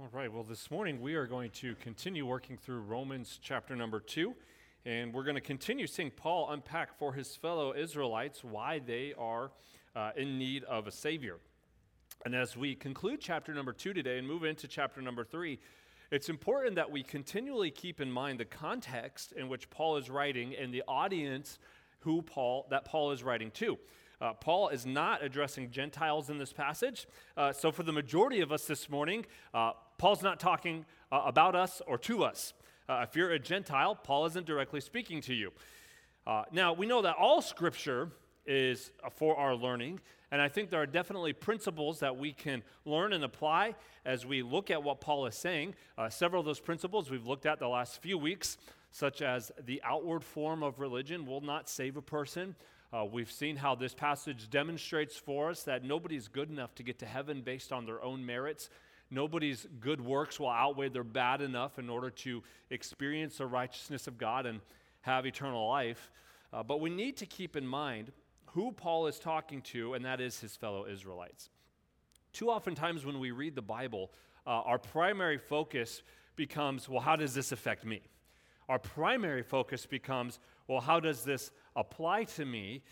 All 0.00 0.08
right, 0.12 0.32
well, 0.32 0.44
this 0.44 0.70
morning 0.70 1.00
we 1.00 1.16
are 1.16 1.26
going 1.26 1.50
to 1.54 1.74
continue 1.74 2.24
working 2.24 2.56
through 2.56 2.82
Romans 2.82 3.40
chapter 3.42 3.74
number 3.74 3.98
two, 3.98 4.36
and 4.86 5.12
we're 5.12 5.24
going 5.24 5.34
to 5.34 5.40
continue 5.40 5.88
seeing 5.88 6.12
Paul 6.12 6.50
unpack 6.50 6.96
for 6.96 7.14
his 7.14 7.34
fellow 7.34 7.74
Israelites 7.74 8.44
why 8.44 8.78
they 8.78 9.12
are 9.18 9.50
uh, 9.96 10.12
in 10.16 10.38
need 10.38 10.62
of 10.62 10.86
a 10.86 10.92
Savior. 10.92 11.38
And 12.24 12.32
as 12.32 12.56
we 12.56 12.76
conclude 12.76 13.20
chapter 13.20 13.52
number 13.52 13.72
two 13.72 13.92
today 13.92 14.18
and 14.18 14.28
move 14.28 14.44
into 14.44 14.68
chapter 14.68 15.02
number 15.02 15.24
three, 15.24 15.58
it's 16.12 16.28
important 16.28 16.76
that 16.76 16.92
we 16.92 17.02
continually 17.02 17.72
keep 17.72 18.00
in 18.00 18.12
mind 18.12 18.38
the 18.38 18.44
context 18.44 19.32
in 19.32 19.48
which 19.48 19.68
Paul 19.68 19.96
is 19.96 20.08
writing 20.08 20.54
and 20.54 20.72
the 20.72 20.84
audience 20.86 21.58
who 22.02 22.22
Paul 22.22 22.68
that 22.70 22.84
Paul 22.84 23.10
is 23.10 23.24
writing 23.24 23.50
to. 23.54 23.76
Uh, 24.20 24.32
Paul 24.32 24.68
is 24.68 24.84
not 24.84 25.22
addressing 25.22 25.70
Gentiles 25.70 26.28
in 26.28 26.38
this 26.38 26.52
passage. 26.52 27.06
Uh, 27.36 27.52
so, 27.52 27.70
for 27.70 27.84
the 27.84 27.92
majority 27.92 28.40
of 28.40 28.50
us 28.50 28.64
this 28.64 28.90
morning, 28.90 29.24
uh, 29.54 29.72
Paul's 29.98 30.22
not 30.22 30.38
talking 30.38 30.86
uh, 31.10 31.22
about 31.26 31.56
us 31.56 31.82
or 31.86 31.98
to 31.98 32.24
us. 32.24 32.54
Uh, 32.88 33.04
if 33.06 33.16
you're 33.16 33.32
a 33.32 33.38
Gentile, 33.38 33.96
Paul 33.96 34.26
isn't 34.26 34.46
directly 34.46 34.80
speaking 34.80 35.20
to 35.22 35.34
you. 35.34 35.52
Uh, 36.26 36.44
now, 36.52 36.72
we 36.72 36.86
know 36.86 37.02
that 37.02 37.16
all 37.16 37.42
scripture 37.42 38.10
is 38.46 38.92
for 39.16 39.36
our 39.36 39.54
learning, 39.54 40.00
and 40.30 40.40
I 40.40 40.48
think 40.48 40.70
there 40.70 40.80
are 40.80 40.86
definitely 40.86 41.32
principles 41.32 41.98
that 42.00 42.16
we 42.16 42.32
can 42.32 42.62
learn 42.84 43.12
and 43.12 43.24
apply 43.24 43.74
as 44.06 44.24
we 44.24 44.42
look 44.42 44.70
at 44.70 44.82
what 44.82 45.00
Paul 45.00 45.26
is 45.26 45.34
saying. 45.34 45.74
several 46.10 46.40
of 46.40 46.46
those 46.46 46.60
principles 46.60 47.10
we've 47.10 47.26
looked 47.26 47.44
at 47.44 47.58
the 47.58 47.68
last 47.68 48.00
few 48.00 48.16
weeks, 48.16 48.56
such 48.90 49.20
as 49.20 49.52
the 49.66 49.82
outward 49.84 50.22
form 50.24 50.62
of 50.62 50.80
religion 50.80 51.26
will 51.26 51.40
not 51.40 51.68
save 51.68 51.96
a 51.96 52.02
person. 52.02 52.54
Uh, 52.90 53.04
we've 53.04 53.30
seen 53.30 53.56
how 53.56 53.74
this 53.74 53.94
passage 53.94 54.48
demonstrates 54.48 55.16
for 55.16 55.50
us 55.50 55.62
that 55.64 55.84
nobody's 55.84 56.26
good 56.26 56.48
enough 56.48 56.74
to 56.74 56.82
get 56.82 56.98
to 56.98 57.06
heaven 57.06 57.42
based 57.42 57.70
on 57.70 57.84
their 57.84 58.02
own 58.02 58.24
merits. 58.24 58.70
Nobody's 59.10 59.66
good 59.80 60.00
works 60.00 60.38
will 60.38 60.50
outweigh 60.50 60.90
their 60.90 61.04
bad 61.04 61.40
enough 61.40 61.78
in 61.78 61.88
order 61.88 62.10
to 62.10 62.42
experience 62.70 63.38
the 63.38 63.46
righteousness 63.46 64.06
of 64.06 64.18
God 64.18 64.46
and 64.46 64.60
have 65.02 65.26
eternal 65.26 65.68
life. 65.68 66.10
Uh, 66.52 66.62
but 66.62 66.80
we 66.80 66.90
need 66.90 67.16
to 67.18 67.26
keep 67.26 67.56
in 67.56 67.66
mind 67.66 68.12
who 68.46 68.72
Paul 68.72 69.06
is 69.06 69.18
talking 69.18 69.62
to, 69.62 69.94
and 69.94 70.04
that 70.04 70.20
is 70.20 70.40
his 70.40 70.56
fellow 70.56 70.86
Israelites. 70.86 71.50
Too 72.32 72.50
often 72.50 72.74
times 72.74 73.04
when 73.04 73.18
we 73.18 73.30
read 73.30 73.54
the 73.54 73.62
Bible, 73.62 74.10
uh, 74.46 74.50
our 74.50 74.78
primary 74.78 75.38
focus 75.38 76.02
becomes, 76.36 76.88
well, 76.88 77.00
how 77.00 77.16
does 77.16 77.34
this 77.34 77.52
affect 77.52 77.84
me? 77.84 78.02
Our 78.68 78.78
primary 78.78 79.42
focus 79.42 79.86
becomes, 79.86 80.38
well, 80.66 80.80
how 80.80 81.00
does 81.00 81.24
this 81.24 81.50
apply 81.74 82.24
to 82.24 82.44
me? 82.44 82.82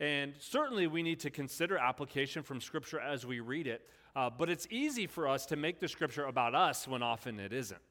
And 0.00 0.34
certainly 0.38 0.86
we 0.86 1.02
need 1.02 1.20
to 1.20 1.30
consider 1.30 1.78
application 1.78 2.42
from 2.42 2.60
Scripture 2.60 3.00
as 3.00 3.24
we 3.26 3.40
read 3.40 3.66
it, 3.66 3.88
uh, 4.16 4.30
but 4.30 4.48
it's 4.48 4.66
easy 4.70 5.06
for 5.06 5.28
us 5.28 5.44
to 5.44 5.56
make 5.56 5.78
the 5.78 5.86
Scripture 5.86 6.24
about 6.24 6.54
us 6.54 6.88
when 6.88 7.02
often 7.02 7.38
it 7.38 7.52
isn't. 7.52 7.82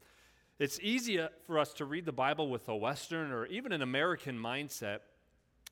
It's 0.58 0.80
easy 0.82 1.20
for 1.45 1.59
us 1.59 1.72
to 1.73 1.86
read 1.86 2.06
the 2.06 2.12
Bible 2.12 2.50
with 2.50 2.67
a 2.67 2.76
Western 2.76 3.32
or 3.32 3.45
even 3.45 3.72
an 3.72 3.84
American 3.84 4.36
mindset. 4.36 5.00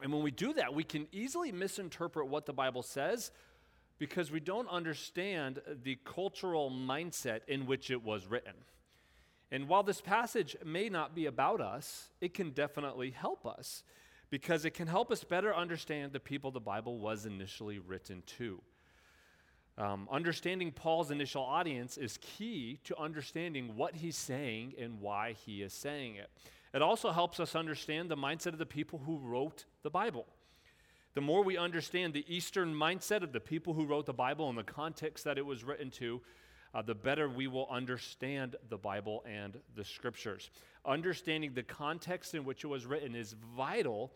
And 0.02 0.14
when 0.14 0.22
we 0.22 0.30
do 0.30 0.54
that, 0.54 0.74
we 0.76 0.84
can 0.84 1.08
easily 1.12 1.52
misinterpret 1.52 2.28
what 2.28 2.46
the 2.46 2.54
Bible 2.54 2.84
says 2.84 3.32
because 3.98 4.30
we 4.30 4.40
don't 4.40 4.70
understand 4.70 5.60
the 5.84 5.98
cultural 6.06 6.70
mindset 6.70 7.40
in 7.48 7.66
which 7.66 7.90
it 7.90 8.04
was 8.04 8.28
written. 8.28 8.54
And 9.52 9.68
while 9.68 9.84
this 9.84 10.02
passage 10.02 10.56
may 10.64 10.88
not 10.88 11.16
be 11.16 11.26
about 11.26 11.62
us, 11.62 12.10
it 12.22 12.36
can 12.36 12.52
definitely 12.52 13.10
help 13.10 13.48
us 13.48 13.84
because 14.30 14.66
it 14.66 14.76
can 14.76 14.88
help 14.88 15.12
us 15.12 15.24
better 15.24 15.56
understand 15.56 16.12
the 16.12 16.20
people 16.20 16.52
the 16.52 16.60
Bible 16.60 17.00
was 17.00 17.26
initially 17.26 17.80
written 17.80 18.22
to. 18.38 18.62
Um, 19.78 20.08
understanding 20.12 20.72
Paul's 20.72 21.10
initial 21.10 21.42
audience 21.42 21.98
is 21.98 22.20
key 22.22 22.80
to 22.84 23.00
understanding 23.00 23.76
what 23.76 23.96
he's 23.96 24.16
saying 24.16 24.74
and 24.80 25.02
why 25.02 25.34
he 25.46 25.64
is 25.64 25.74
saying 25.74 26.16
it. 26.16 26.30
It 26.74 26.82
also 26.82 27.12
helps 27.12 27.40
us 27.40 27.56
understand 27.56 28.10
the 28.10 28.18
mindset 28.18 28.48
of 28.48 28.60
the 28.60 28.66
people 28.66 29.00
who 29.06 29.18
wrote 29.18 29.66
the 29.82 29.90
Bible. 29.90 30.26
The 31.16 31.22
more 31.22 31.44
we 31.44 31.58
understand 31.58 32.14
the 32.14 32.26
Eastern 32.28 32.74
mindset 32.74 33.22
of 33.22 33.32
the 33.32 33.40
people 33.40 33.74
who 33.74 33.86
wrote 33.86 34.06
the 34.06 34.14
Bible 34.14 34.50
and 34.50 34.58
the 34.58 34.64
context 34.64 35.24
that 35.26 35.38
it 35.38 35.46
was 35.46 35.64
written 35.64 35.92
to, 35.92 36.22
uh, 36.74 36.82
the 36.82 36.96
better 36.96 37.30
we 37.30 37.48
will 37.48 37.68
understand 37.70 38.56
the 38.70 38.78
Bible 38.78 39.24
and 39.28 39.60
the 39.76 39.84
scriptures. 39.84 40.50
Understanding 40.86 41.54
the 41.54 41.64
context 41.64 42.34
in 42.34 42.44
which 42.44 42.64
it 42.64 42.68
was 42.68 42.88
written 42.88 43.16
is 43.16 43.36
vital 43.56 44.12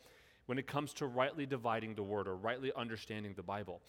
when 0.47 0.57
it 0.57 0.65
comes 0.65 0.93
to 0.93 1.05
rightly 1.05 1.45
dividing 1.45 1.93
the 1.93 2.01
word 2.01 2.27
or 2.27 2.35
rightly 2.35 2.71
understanding 2.75 3.33
the 3.35 3.43
Bible. 3.43 3.81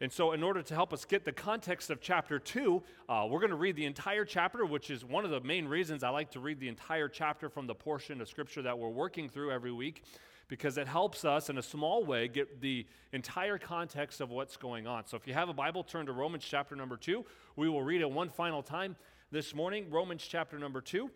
And 0.00 0.12
so, 0.12 0.32
in 0.32 0.42
order 0.42 0.60
to 0.62 0.74
help 0.74 0.92
us 0.92 1.06
get 1.06 1.24
the 1.24 1.32
context 1.32 1.88
of 1.88 2.02
chapter 2.02 2.38
2, 2.38 2.82
uh, 3.08 3.26
we're 3.30 3.40
going 3.40 3.50
to 3.50 3.56
read 3.56 3.76
the 3.76 3.86
entire 3.86 4.26
chapter, 4.26 4.66
which 4.66 4.90
is 4.90 5.04
one 5.04 5.24
of 5.24 5.30
the 5.30 5.40
main 5.40 5.66
reasons 5.66 6.04
I 6.04 6.10
like 6.10 6.30
to 6.32 6.40
read 6.40 6.60
the 6.60 6.68
entire 6.68 7.08
chapter 7.08 7.48
from 7.48 7.66
the 7.66 7.74
portion 7.74 8.20
of 8.20 8.28
Scripture 8.28 8.60
that 8.62 8.78
we're 8.78 8.90
working 8.90 9.30
through 9.30 9.52
every 9.52 9.72
week 9.72 10.04
because 10.48 10.76
it 10.76 10.86
helps 10.86 11.24
us 11.24 11.48
in 11.48 11.56
a 11.56 11.62
small 11.62 12.04
way 12.04 12.28
get 12.28 12.60
the 12.60 12.86
entire 13.12 13.58
context 13.58 14.20
of 14.20 14.30
what's 14.30 14.58
going 14.58 14.86
on. 14.86 15.06
So 15.06 15.16
if 15.16 15.26
you 15.26 15.32
have 15.32 15.48
a 15.48 15.54
Bible, 15.54 15.82
turn 15.82 16.06
to 16.06 16.12
Romans 16.12 16.44
chapter 16.44 16.76
number 16.76 16.98
2. 16.98 17.24
We 17.56 17.68
will 17.70 17.82
read 17.82 18.02
it 18.02 18.10
one 18.10 18.28
final 18.28 18.62
time 18.62 18.96
this 19.32 19.54
morning, 19.54 19.86
Romans 19.90 20.24
chapter 20.28 20.58
number 20.58 20.82
2. 20.82 21.10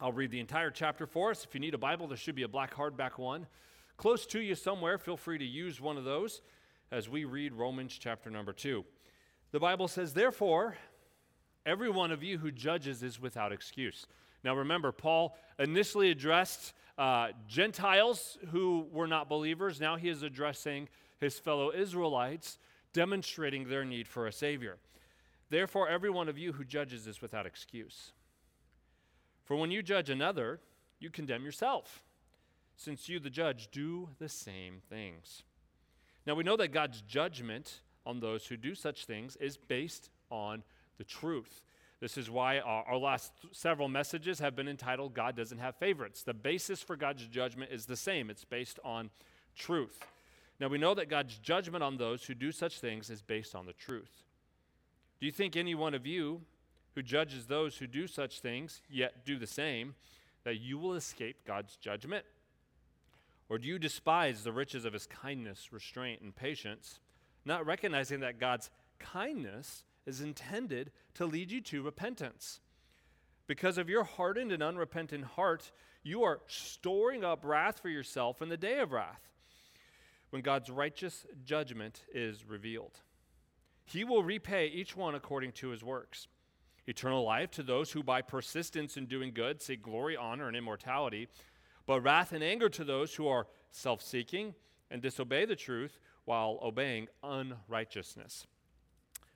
I'll 0.00 0.12
read 0.12 0.30
the 0.30 0.40
entire 0.40 0.70
chapter 0.70 1.04
for 1.04 1.32
us. 1.32 1.44
If 1.44 1.52
you 1.52 1.60
need 1.60 1.74
a 1.74 1.78
Bible, 1.78 2.06
there 2.06 2.16
should 2.16 2.36
be 2.36 2.44
a 2.44 2.48
black 2.48 2.74
hardback 2.74 3.18
one 3.18 3.48
close 3.96 4.24
to 4.26 4.40
you 4.40 4.54
somewhere. 4.54 4.96
Feel 4.96 5.16
free 5.16 5.38
to 5.38 5.44
use 5.44 5.80
one 5.80 5.98
of 5.98 6.04
those 6.04 6.40
as 6.90 7.08
we 7.08 7.24
read 7.24 7.52
Romans 7.52 7.96
chapter 7.98 8.30
number 8.30 8.52
2. 8.52 8.84
The 9.50 9.60
Bible 9.60 9.88
says, 9.88 10.14
Therefore, 10.14 10.76
every 11.66 11.90
one 11.90 12.10
of 12.10 12.22
you 12.22 12.38
who 12.38 12.50
judges 12.50 13.02
is 13.02 13.20
without 13.20 13.52
excuse. 13.52 14.06
Now 14.44 14.54
remember, 14.54 14.92
Paul 14.92 15.36
initially 15.58 16.10
addressed 16.10 16.72
uh, 16.96 17.28
Gentiles 17.46 18.38
who 18.50 18.86
were 18.90 19.06
not 19.06 19.28
believers. 19.28 19.80
Now 19.80 19.96
he 19.96 20.08
is 20.08 20.22
addressing 20.22 20.88
his 21.20 21.38
fellow 21.38 21.72
Israelites, 21.72 22.58
demonstrating 22.92 23.68
their 23.68 23.84
need 23.84 24.08
for 24.08 24.26
a 24.26 24.32
Savior. 24.32 24.78
Therefore, 25.50 25.88
every 25.88 26.10
one 26.10 26.28
of 26.28 26.38
you 26.38 26.52
who 26.52 26.64
judges 26.64 27.06
is 27.06 27.22
without 27.22 27.46
excuse. 27.46 28.12
For 29.44 29.56
when 29.56 29.70
you 29.70 29.82
judge 29.82 30.10
another, 30.10 30.60
you 31.00 31.10
condemn 31.10 31.44
yourself, 31.44 32.02
since 32.76 33.08
you, 33.08 33.18
the 33.18 33.30
judge, 33.30 33.68
do 33.70 34.10
the 34.18 34.28
same 34.28 34.80
things. 34.88 35.42
Now 36.28 36.34
we 36.34 36.44
know 36.44 36.58
that 36.58 36.72
God's 36.72 37.00
judgment 37.00 37.80
on 38.04 38.20
those 38.20 38.46
who 38.46 38.58
do 38.58 38.74
such 38.74 39.06
things 39.06 39.34
is 39.36 39.56
based 39.56 40.10
on 40.30 40.62
the 40.98 41.04
truth. 41.04 41.62
This 42.00 42.18
is 42.18 42.30
why 42.30 42.58
our, 42.58 42.84
our, 42.84 42.98
last 42.98 43.32
several 43.52 43.88
messages 43.88 44.38
have 44.38 44.54
been 44.54 44.68
entitled 44.68 45.14
God 45.14 45.36
Doesn't 45.36 45.56
Have 45.56 45.76
Favorites. 45.76 46.22
The 46.22 46.34
basis 46.34 46.82
for 46.82 46.96
God's 46.96 47.26
judgment 47.26 47.72
is 47.72 47.86
the 47.86 47.96
same, 47.96 48.28
it's 48.28 48.44
based 48.44 48.78
on 48.84 49.08
truth. 49.56 50.00
Now, 50.60 50.68
we 50.68 50.76
know 50.76 50.92
that 50.94 51.08
God's 51.08 51.38
judgment 51.38 51.82
on 51.82 51.96
those 51.96 52.24
who 52.24 52.34
do 52.34 52.52
such 52.52 52.78
things 52.78 53.08
is 53.08 53.22
based 53.22 53.54
on 53.54 53.64
the 53.64 53.72
truth. 53.72 54.22
Do 55.20 55.24
you 55.26 55.32
think 55.32 55.56
any 55.56 55.74
one 55.74 55.94
of 55.94 56.06
you 56.06 56.42
who 56.94 57.02
judges 57.02 57.46
those 57.46 57.78
who 57.78 57.86
do 57.86 58.06
such 58.06 58.40
things, 58.40 58.82
yet 58.90 59.24
do 59.24 59.38
the 59.38 59.46
same, 59.46 59.94
that 60.44 60.60
you 60.60 60.76
will 60.76 60.92
escape 60.92 61.46
God's 61.46 61.76
judgment? 61.76 62.26
Or 63.48 63.58
do 63.58 63.66
you 63.66 63.78
despise 63.78 64.44
the 64.44 64.52
riches 64.52 64.84
of 64.84 64.92
his 64.92 65.06
kindness, 65.06 65.72
restraint, 65.72 66.20
and 66.20 66.34
patience, 66.34 67.00
not 67.44 67.64
recognizing 67.66 68.20
that 68.20 68.38
God's 68.38 68.70
kindness 68.98 69.84
is 70.08 70.20
intended 70.20 70.90
to 71.14 71.26
lead 71.26 71.50
you 71.50 71.60
to 71.60 71.82
repentance. 71.82 72.60
Because 73.46 73.78
of 73.78 73.88
your 73.88 74.04
hardened 74.04 74.52
and 74.52 74.62
unrepentant 74.62 75.24
heart, 75.24 75.70
you 76.02 76.22
are 76.22 76.40
storing 76.46 77.24
up 77.24 77.44
wrath 77.44 77.80
for 77.80 77.88
yourself 77.88 78.40
in 78.42 78.48
the 78.48 78.56
day 78.56 78.78
of 78.80 78.92
wrath, 78.92 79.20
when 80.30 80.42
God's 80.42 80.70
righteous 80.70 81.26
judgment 81.44 82.02
is 82.12 82.44
revealed. 82.46 83.00
He 83.84 84.04
will 84.04 84.22
repay 84.22 84.66
each 84.66 84.96
one 84.96 85.14
according 85.14 85.52
to 85.52 85.68
his 85.68 85.84
works. 85.84 86.26
Eternal 86.86 87.24
life 87.24 87.50
to 87.52 87.62
those 87.62 87.92
who 87.92 88.02
by 88.02 88.22
persistence 88.22 88.96
in 88.96 89.06
doing 89.06 89.32
good 89.34 89.60
seek 89.60 89.82
glory, 89.82 90.16
honor, 90.16 90.48
and 90.48 90.56
immortality, 90.56 91.28
but 91.88 92.02
wrath 92.02 92.32
and 92.32 92.44
anger 92.44 92.68
to 92.68 92.84
those 92.84 93.14
who 93.14 93.26
are 93.26 93.46
self 93.70 94.02
seeking 94.02 94.54
and 94.90 95.00
disobey 95.00 95.46
the 95.46 95.56
truth 95.56 95.98
while 96.26 96.58
obeying 96.62 97.08
unrighteousness. 97.22 98.46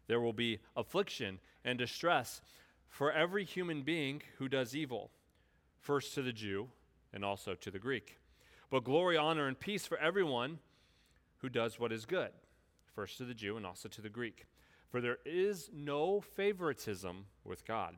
There 0.06 0.20
will 0.20 0.34
be 0.34 0.58
affliction 0.76 1.40
and 1.64 1.78
distress 1.78 2.42
for 2.90 3.10
every 3.10 3.46
human 3.46 3.80
being 3.80 4.20
who 4.36 4.50
does 4.50 4.76
evil, 4.76 5.10
first 5.80 6.12
to 6.14 6.20
the 6.20 6.32
Jew 6.32 6.68
and 7.14 7.24
also 7.24 7.54
to 7.54 7.70
the 7.70 7.78
Greek. 7.78 8.18
But 8.68 8.84
glory, 8.84 9.16
honor, 9.16 9.48
and 9.48 9.58
peace 9.58 9.86
for 9.86 9.96
everyone 9.96 10.58
who 11.38 11.48
does 11.48 11.80
what 11.80 11.90
is 11.90 12.04
good, 12.04 12.32
first 12.94 13.16
to 13.16 13.24
the 13.24 13.32
Jew 13.32 13.56
and 13.56 13.64
also 13.64 13.88
to 13.88 14.02
the 14.02 14.10
Greek. 14.10 14.44
For 14.90 15.00
there 15.00 15.18
is 15.24 15.70
no 15.72 16.20
favoritism 16.20 17.24
with 17.44 17.64
God. 17.64 17.96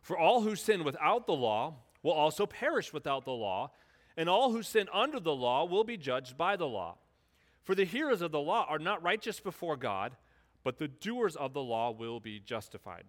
For 0.00 0.16
all 0.16 0.40
who 0.40 0.56
sin 0.56 0.84
without 0.84 1.26
the 1.26 1.34
law 1.34 1.74
will 2.06 2.14
also 2.14 2.46
perish 2.46 2.92
without 2.92 3.24
the 3.24 3.32
law, 3.32 3.72
and 4.16 4.28
all 4.28 4.52
who 4.52 4.62
sin 4.62 4.88
under 4.92 5.20
the 5.20 5.34
law 5.34 5.64
will 5.64 5.84
be 5.84 5.96
judged 5.96 6.38
by 6.38 6.56
the 6.56 6.66
law. 6.66 6.96
For 7.64 7.74
the 7.74 7.84
hearers 7.84 8.22
of 8.22 8.30
the 8.30 8.40
law 8.40 8.64
are 8.68 8.78
not 8.78 9.02
righteous 9.02 9.40
before 9.40 9.76
God 9.76 10.16
but 10.66 10.78
the 10.78 10.88
doers 10.88 11.36
of 11.36 11.52
the 11.52 11.62
law 11.62 11.92
will 11.92 12.18
be 12.18 12.40
justified. 12.40 13.04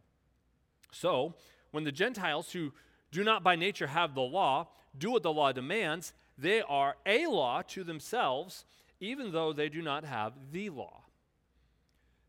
So, 0.92 1.34
when 1.72 1.86
the 1.86 1.92
Gentiles 1.92 2.52
who 2.52 2.72
do 3.12 3.24
not 3.24 3.44
by 3.44 3.56
nature 3.56 3.88
have 3.88 4.14
the 4.14 4.22
law 4.22 4.68
do 4.96 5.10
what 5.10 5.24
the 5.24 5.34
law 5.34 5.52
demands, 5.52 6.14
they 6.38 6.62
are 6.62 6.98
a 7.04 7.26
law 7.26 7.64
to 7.70 7.84
themselves, 7.84 8.64
even 9.00 9.32
though 9.32 9.54
they 9.54 9.70
do 9.70 9.82
not 9.82 10.04
have 10.04 10.34
the 10.52 10.70
law. 10.70 11.02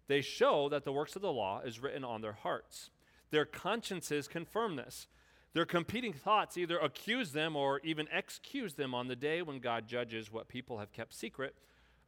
They 0.07 0.23
show 0.23 0.71
that 0.71 0.85
the 0.85 0.95
works 0.95 1.15
of 1.15 1.21
the 1.21 1.31
law 1.31 1.61
is 1.61 1.79
written 1.79 2.05
on 2.05 2.23
their 2.23 2.33
hearts. 2.33 2.89
Their 3.29 3.45
consciences 3.45 4.29
confirm 4.29 4.77
this. 4.77 5.09
Their 5.55 5.65
competing 5.65 6.13
thoughts 6.13 6.57
either 6.57 6.79
accuse 6.79 7.33
them 7.33 7.57
or 7.57 7.81
even 7.83 8.07
excuse 8.13 8.75
them 8.75 8.95
on 8.95 9.09
the 9.09 9.17
day 9.17 9.43
when 9.43 9.61
God 9.61 9.87
judges 9.89 10.33
what 10.33 10.49
people 10.49 10.79
have 10.79 10.93
kept 10.93 11.15
secret, 11.15 11.55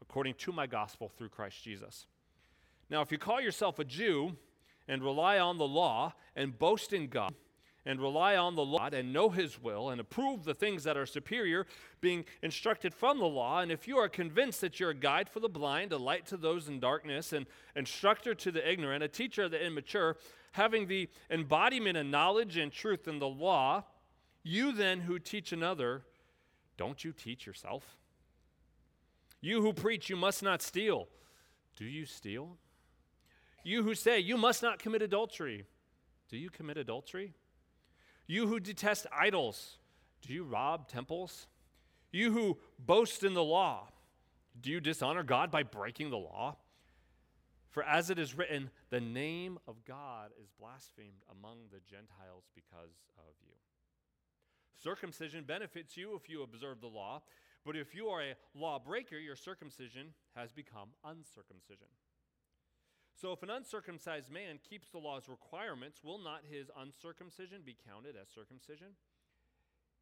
according 0.02 0.34
to 0.34 0.52
my 0.52 0.66
gospel 0.66 1.08
through 1.08 1.30
Christ 1.30 1.62
Jesus. 1.64 2.06
Now, 2.90 3.00
if 3.02 3.10
you 3.10 3.18
call 3.18 3.40
yourself 3.40 3.78
a 3.78 3.84
Jew 3.84 4.36
and 4.88 5.02
rely 5.02 5.38
on 5.38 5.58
the 5.58 5.66
law 5.66 6.14
and 6.36 6.58
boast 6.58 6.92
in 6.92 7.08
God, 7.08 7.32
and 7.86 8.00
rely 8.00 8.36
on 8.36 8.54
the 8.54 8.64
law 8.64 8.88
and 8.92 9.12
know 9.12 9.30
his 9.30 9.60
will 9.62 9.90
and 9.90 10.00
approve 10.00 10.44
the 10.44 10.54
things 10.54 10.84
that 10.84 10.96
are 10.96 11.06
superior, 11.06 11.66
being 12.00 12.24
instructed 12.42 12.92
from 12.94 13.18
the 13.18 13.26
law. 13.26 13.60
And 13.60 13.72
if 13.72 13.88
you 13.88 13.96
are 13.98 14.08
convinced 14.08 14.60
that 14.60 14.78
you're 14.78 14.90
a 14.90 14.94
guide 14.94 15.28
for 15.28 15.40
the 15.40 15.48
blind, 15.48 15.92
a 15.92 15.96
light 15.96 16.26
to 16.26 16.36
those 16.36 16.68
in 16.68 16.80
darkness, 16.80 17.32
an 17.32 17.46
instructor 17.74 18.34
to 18.34 18.50
the 18.50 18.70
ignorant, 18.70 19.02
a 19.02 19.08
teacher 19.08 19.44
of 19.44 19.50
the 19.50 19.64
immature, 19.64 20.16
having 20.52 20.86
the 20.86 21.08
embodiment 21.30 21.96
of 21.96 22.06
knowledge 22.06 22.56
and 22.56 22.72
truth 22.72 23.08
in 23.08 23.18
the 23.18 23.28
law, 23.28 23.84
you 24.42 24.72
then 24.72 25.00
who 25.00 25.18
teach 25.18 25.52
another, 25.52 26.02
don't 26.76 27.04
you 27.04 27.12
teach 27.12 27.46
yourself? 27.46 27.96
You 29.40 29.62
who 29.62 29.72
preach, 29.72 30.10
you 30.10 30.16
must 30.16 30.42
not 30.42 30.60
steal. 30.60 31.08
Do 31.76 31.84
you 31.86 32.04
steal? 32.04 32.58
You 33.64 33.82
who 33.82 33.94
say, 33.94 34.18
you 34.18 34.36
must 34.36 34.62
not 34.62 34.78
commit 34.78 35.02
adultery. 35.02 35.64
Do 36.28 36.36
you 36.36 36.50
commit 36.50 36.76
adultery? 36.76 37.34
You 38.30 38.46
who 38.46 38.60
detest 38.60 39.08
idols, 39.12 39.78
do 40.22 40.32
you 40.32 40.44
rob 40.44 40.86
temples? 40.86 41.48
You 42.12 42.30
who 42.30 42.58
boast 42.78 43.24
in 43.24 43.34
the 43.34 43.42
law, 43.42 43.88
do 44.60 44.70
you 44.70 44.78
dishonor 44.78 45.24
God 45.24 45.50
by 45.50 45.64
breaking 45.64 46.10
the 46.10 46.16
law? 46.16 46.54
For 47.70 47.82
as 47.82 48.08
it 48.08 48.20
is 48.20 48.36
written, 48.36 48.70
the 48.90 49.00
name 49.00 49.58
of 49.66 49.84
God 49.84 50.30
is 50.40 50.48
blasphemed 50.60 51.24
among 51.28 51.56
the 51.72 51.80
Gentiles 51.80 52.44
because 52.54 53.02
of 53.18 53.34
you. 53.42 53.54
Circumcision 54.80 55.42
benefits 55.42 55.96
you 55.96 56.14
if 56.14 56.30
you 56.30 56.44
observe 56.44 56.80
the 56.80 56.86
law, 56.86 57.22
but 57.66 57.74
if 57.74 57.96
you 57.96 58.10
are 58.10 58.22
a 58.22 58.36
lawbreaker, 58.54 59.18
your 59.18 59.34
circumcision 59.34 60.14
has 60.36 60.52
become 60.52 60.90
uncircumcision. 61.04 61.88
So, 63.20 63.32
if 63.32 63.42
an 63.42 63.50
uncircumcised 63.50 64.30
man 64.30 64.58
keeps 64.66 64.88
the 64.88 64.98
law's 64.98 65.28
requirements, 65.28 66.02
will 66.02 66.16
not 66.16 66.40
his 66.50 66.70
uncircumcision 66.80 67.60
be 67.66 67.76
counted 67.86 68.16
as 68.16 68.30
circumcision? 68.34 68.96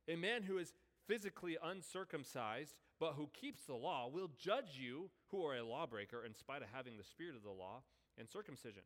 A 0.06 0.14
man 0.14 0.44
who 0.44 0.58
is 0.58 0.72
physically 1.08 1.56
uncircumcised, 1.60 2.78
but 3.00 3.14
who 3.14 3.28
keeps 3.32 3.64
the 3.64 3.74
law, 3.74 4.08
will 4.08 4.30
judge 4.38 4.78
you 4.78 5.10
who 5.32 5.44
are 5.44 5.56
a 5.56 5.64
lawbreaker 5.64 6.24
in 6.24 6.32
spite 6.32 6.62
of 6.62 6.68
having 6.72 6.96
the 6.96 7.02
spirit 7.02 7.34
of 7.34 7.42
the 7.42 7.50
law 7.50 7.82
and 8.16 8.30
circumcision. 8.30 8.84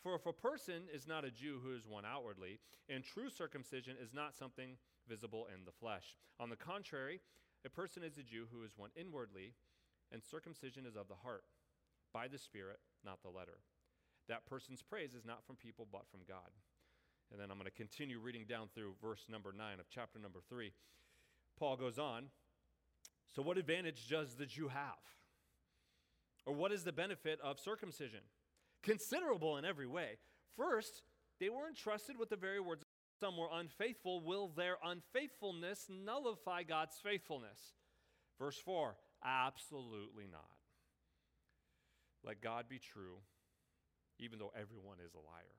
For 0.00 0.14
if 0.14 0.26
a 0.26 0.32
person 0.32 0.82
is 0.94 1.08
not 1.08 1.24
a 1.24 1.30
Jew 1.32 1.58
who 1.64 1.74
is 1.74 1.84
one 1.84 2.04
outwardly, 2.04 2.60
and 2.88 3.02
true 3.02 3.28
circumcision 3.28 3.96
is 4.00 4.14
not 4.14 4.36
something 4.36 4.76
visible 5.08 5.48
in 5.52 5.64
the 5.64 5.72
flesh. 5.72 6.14
On 6.38 6.48
the 6.48 6.54
contrary, 6.54 7.20
a 7.64 7.70
person 7.70 8.04
is 8.04 8.18
a 8.18 8.22
Jew 8.22 8.46
who 8.52 8.62
is 8.62 8.78
one 8.78 8.90
inwardly, 8.94 9.54
and 10.12 10.22
circumcision 10.22 10.86
is 10.86 10.94
of 10.94 11.08
the 11.08 11.22
heart, 11.24 11.42
by 12.12 12.28
the 12.28 12.38
Spirit 12.38 12.78
not 13.06 13.22
the 13.22 13.30
letter. 13.30 13.58
That 14.28 14.46
person's 14.46 14.82
praise 14.82 15.14
is 15.14 15.24
not 15.24 15.46
from 15.46 15.56
people, 15.56 15.86
but 15.90 16.02
from 16.10 16.20
God. 16.28 16.50
And 17.30 17.40
then 17.40 17.50
I'm 17.50 17.56
going 17.56 17.70
to 17.70 17.70
continue 17.70 18.18
reading 18.18 18.44
down 18.48 18.68
through 18.74 18.94
verse 19.00 19.24
number 19.30 19.52
9 19.56 19.80
of 19.80 19.86
chapter 19.88 20.18
number 20.18 20.40
3. 20.48 20.72
Paul 21.58 21.76
goes 21.76 21.98
on 21.98 22.24
So, 23.34 23.42
what 23.42 23.56
advantage 23.56 24.08
does 24.08 24.34
the 24.34 24.46
Jew 24.46 24.68
have? 24.68 25.00
Or 26.44 26.52
what 26.52 26.72
is 26.72 26.84
the 26.84 26.92
benefit 26.92 27.40
of 27.42 27.58
circumcision? 27.58 28.20
Considerable 28.82 29.56
in 29.56 29.64
every 29.64 29.86
way. 29.86 30.18
First, 30.56 31.02
they 31.40 31.48
were 31.48 31.66
entrusted 31.68 32.18
with 32.18 32.28
the 32.28 32.36
very 32.36 32.60
words 32.60 32.84
some 33.20 33.36
were 33.36 33.48
unfaithful. 33.52 34.20
Will 34.20 34.48
their 34.48 34.76
unfaithfulness 34.84 35.86
nullify 35.88 36.64
God's 36.64 36.96
faithfulness? 37.02 37.74
Verse 38.38 38.58
4 38.58 38.94
Absolutely 39.24 40.26
not. 40.30 40.55
Let 42.26 42.40
God 42.40 42.64
be 42.68 42.78
true, 42.78 43.18
even 44.18 44.38
though 44.38 44.52
everyone 44.60 44.98
is 45.04 45.14
a 45.14 45.18
liar. 45.18 45.56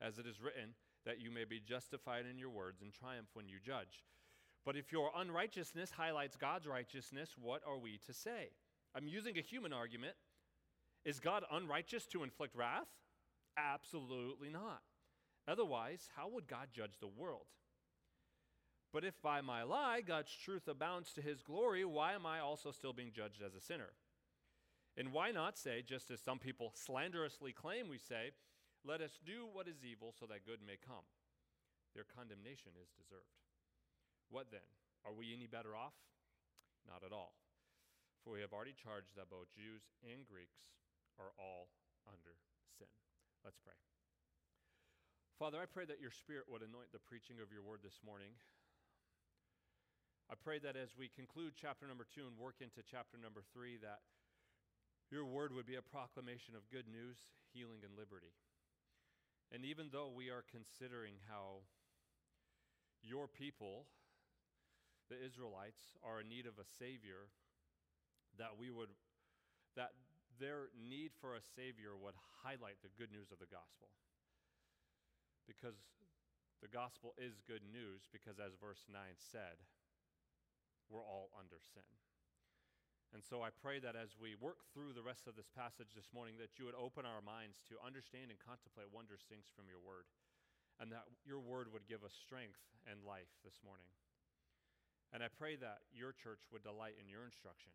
As 0.00 0.18
it 0.18 0.26
is 0.26 0.40
written, 0.40 0.74
that 1.06 1.20
you 1.20 1.30
may 1.30 1.44
be 1.44 1.60
justified 1.60 2.24
in 2.30 2.38
your 2.38 2.50
words 2.50 2.82
and 2.82 2.92
triumph 2.92 3.28
when 3.34 3.48
you 3.48 3.56
judge. 3.64 4.04
But 4.66 4.76
if 4.76 4.92
your 4.92 5.10
unrighteousness 5.16 5.92
highlights 5.92 6.36
God's 6.36 6.66
righteousness, 6.66 7.30
what 7.40 7.62
are 7.66 7.78
we 7.78 7.98
to 8.06 8.12
say? 8.12 8.50
I'm 8.94 9.06
using 9.06 9.38
a 9.38 9.42
human 9.42 9.72
argument. 9.72 10.14
Is 11.04 11.20
God 11.20 11.44
unrighteous 11.50 12.06
to 12.08 12.24
inflict 12.24 12.56
wrath? 12.56 12.88
Absolutely 13.56 14.50
not. 14.50 14.82
Otherwise, 15.46 16.08
how 16.16 16.28
would 16.28 16.46
God 16.46 16.68
judge 16.72 16.98
the 17.00 17.06
world? 17.06 17.46
But 18.92 19.04
if 19.04 19.20
by 19.22 19.40
my 19.40 19.62
lie 19.62 20.00
God's 20.00 20.32
truth 20.32 20.66
abounds 20.68 21.12
to 21.12 21.22
his 21.22 21.42
glory, 21.42 21.84
why 21.84 22.14
am 22.14 22.26
I 22.26 22.40
also 22.40 22.70
still 22.70 22.92
being 22.92 23.12
judged 23.14 23.42
as 23.44 23.54
a 23.54 23.60
sinner? 23.60 23.90
And 24.98 25.14
why 25.14 25.30
not 25.30 25.54
say, 25.54 25.86
just 25.86 26.10
as 26.10 26.18
some 26.18 26.42
people 26.42 26.74
slanderously 26.74 27.54
claim 27.54 27.86
we 27.86 28.02
say, 28.02 28.34
let 28.82 28.98
us 28.98 29.22
do 29.22 29.46
what 29.46 29.70
is 29.70 29.86
evil 29.86 30.10
so 30.10 30.26
that 30.26 30.42
good 30.42 30.58
may 30.58 30.74
come? 30.74 31.06
Their 31.94 32.02
condemnation 32.02 32.74
is 32.74 32.90
deserved. 32.98 33.38
What 34.26 34.50
then? 34.50 34.66
Are 35.06 35.14
we 35.14 35.30
any 35.30 35.46
better 35.46 35.78
off? 35.78 35.94
Not 36.82 37.06
at 37.06 37.14
all. 37.14 37.38
For 38.26 38.34
we 38.34 38.42
have 38.42 38.50
already 38.50 38.74
charged 38.74 39.14
that 39.14 39.30
both 39.30 39.54
Jews 39.54 39.86
and 40.02 40.26
Greeks 40.26 40.74
are 41.14 41.30
all 41.38 41.70
under 42.10 42.34
sin. 42.74 42.90
Let's 43.46 43.62
pray. 43.62 43.78
Father, 45.38 45.62
I 45.62 45.70
pray 45.70 45.86
that 45.86 46.02
your 46.02 46.10
Spirit 46.10 46.50
would 46.50 46.66
anoint 46.66 46.90
the 46.90 46.98
preaching 46.98 47.38
of 47.38 47.54
your 47.54 47.62
word 47.62 47.86
this 47.86 48.02
morning. 48.02 48.34
I 50.26 50.34
pray 50.34 50.58
that 50.58 50.74
as 50.74 50.98
we 50.98 51.06
conclude 51.06 51.54
chapter 51.54 51.86
number 51.86 52.02
two 52.02 52.26
and 52.26 52.34
work 52.34 52.58
into 52.58 52.82
chapter 52.82 53.14
number 53.14 53.46
three, 53.54 53.78
that 53.78 54.02
your 55.10 55.24
word 55.24 55.54
would 55.54 55.66
be 55.66 55.80
a 55.80 55.82
proclamation 55.82 56.54
of 56.54 56.68
good 56.68 56.88
news, 56.88 57.16
healing, 57.52 57.80
and 57.80 57.96
liberty. 57.96 58.36
And 59.48 59.64
even 59.64 59.88
though 59.88 60.12
we 60.12 60.28
are 60.28 60.44
considering 60.44 61.16
how 61.24 61.64
your 63.00 63.24
people, 63.24 63.88
the 65.08 65.16
Israelites, 65.16 65.96
are 66.04 66.20
in 66.20 66.28
need 66.28 66.44
of 66.44 66.60
a 66.60 66.68
Savior, 66.76 67.32
that 68.36 68.60
we 68.60 68.68
would, 68.68 68.92
that 69.76 69.96
their 70.36 70.68
need 70.76 71.16
for 71.16 71.32
a 71.34 71.42
Savior 71.56 71.96
would 71.96 72.14
highlight 72.44 72.84
the 72.84 72.92
good 73.00 73.08
news 73.08 73.32
of 73.32 73.40
the 73.40 73.48
gospel. 73.48 73.88
Because 75.48 75.80
the 76.60 76.68
gospel 76.68 77.16
is 77.16 77.40
good 77.48 77.64
news, 77.64 78.04
because 78.12 78.36
as 78.36 78.52
verse 78.60 78.84
9 78.92 79.00
said, 79.16 79.56
we're 80.92 81.04
all 81.04 81.32
under 81.38 81.56
sin. 81.72 81.88
And 83.16 83.24
so 83.24 83.40
I 83.40 83.48
pray 83.48 83.80
that 83.80 83.96
as 83.96 84.20
we 84.20 84.36
work 84.36 84.60
through 84.68 84.92
the 84.92 85.06
rest 85.06 85.24
of 85.24 85.32
this 85.32 85.48
passage 85.48 85.96
this 85.96 86.12
morning, 86.12 86.36
that 86.36 86.60
you 86.60 86.68
would 86.68 86.76
open 86.76 87.08
our 87.08 87.24
minds 87.24 87.64
to 87.72 87.80
understand 87.80 88.28
and 88.28 88.36
contemplate 88.36 88.92
wondrous 88.92 89.24
things 89.24 89.48
from 89.56 89.64
your 89.64 89.80
word, 89.80 90.04
and 90.76 90.92
that 90.92 91.08
your 91.24 91.40
word 91.40 91.72
would 91.72 91.88
give 91.88 92.04
us 92.04 92.12
strength 92.12 92.60
and 92.84 93.00
life 93.08 93.32
this 93.40 93.64
morning. 93.64 93.88
And 95.08 95.24
I 95.24 95.32
pray 95.32 95.56
that 95.56 95.88
your 95.88 96.12
church 96.12 96.44
would 96.52 96.60
delight 96.60 97.00
in 97.00 97.08
your 97.08 97.24
instruction, 97.24 97.72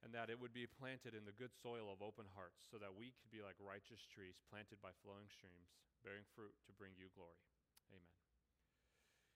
and 0.00 0.16
that 0.16 0.32
it 0.32 0.40
would 0.40 0.56
be 0.56 0.64
planted 0.64 1.12
in 1.12 1.28
the 1.28 1.36
good 1.36 1.52
soil 1.52 1.92
of 1.92 2.00
open 2.00 2.24
hearts, 2.32 2.64
so 2.72 2.80
that 2.80 2.96
we 2.96 3.12
could 3.20 3.28
be 3.28 3.44
like 3.44 3.60
righteous 3.60 4.00
trees 4.08 4.40
planted 4.48 4.80
by 4.80 4.96
flowing 5.04 5.28
streams, 5.28 5.76
bearing 6.00 6.24
fruit 6.32 6.56
to 6.64 6.72
bring 6.72 6.96
you 6.96 7.12
glory. 7.12 7.44
Amen. 7.92 8.16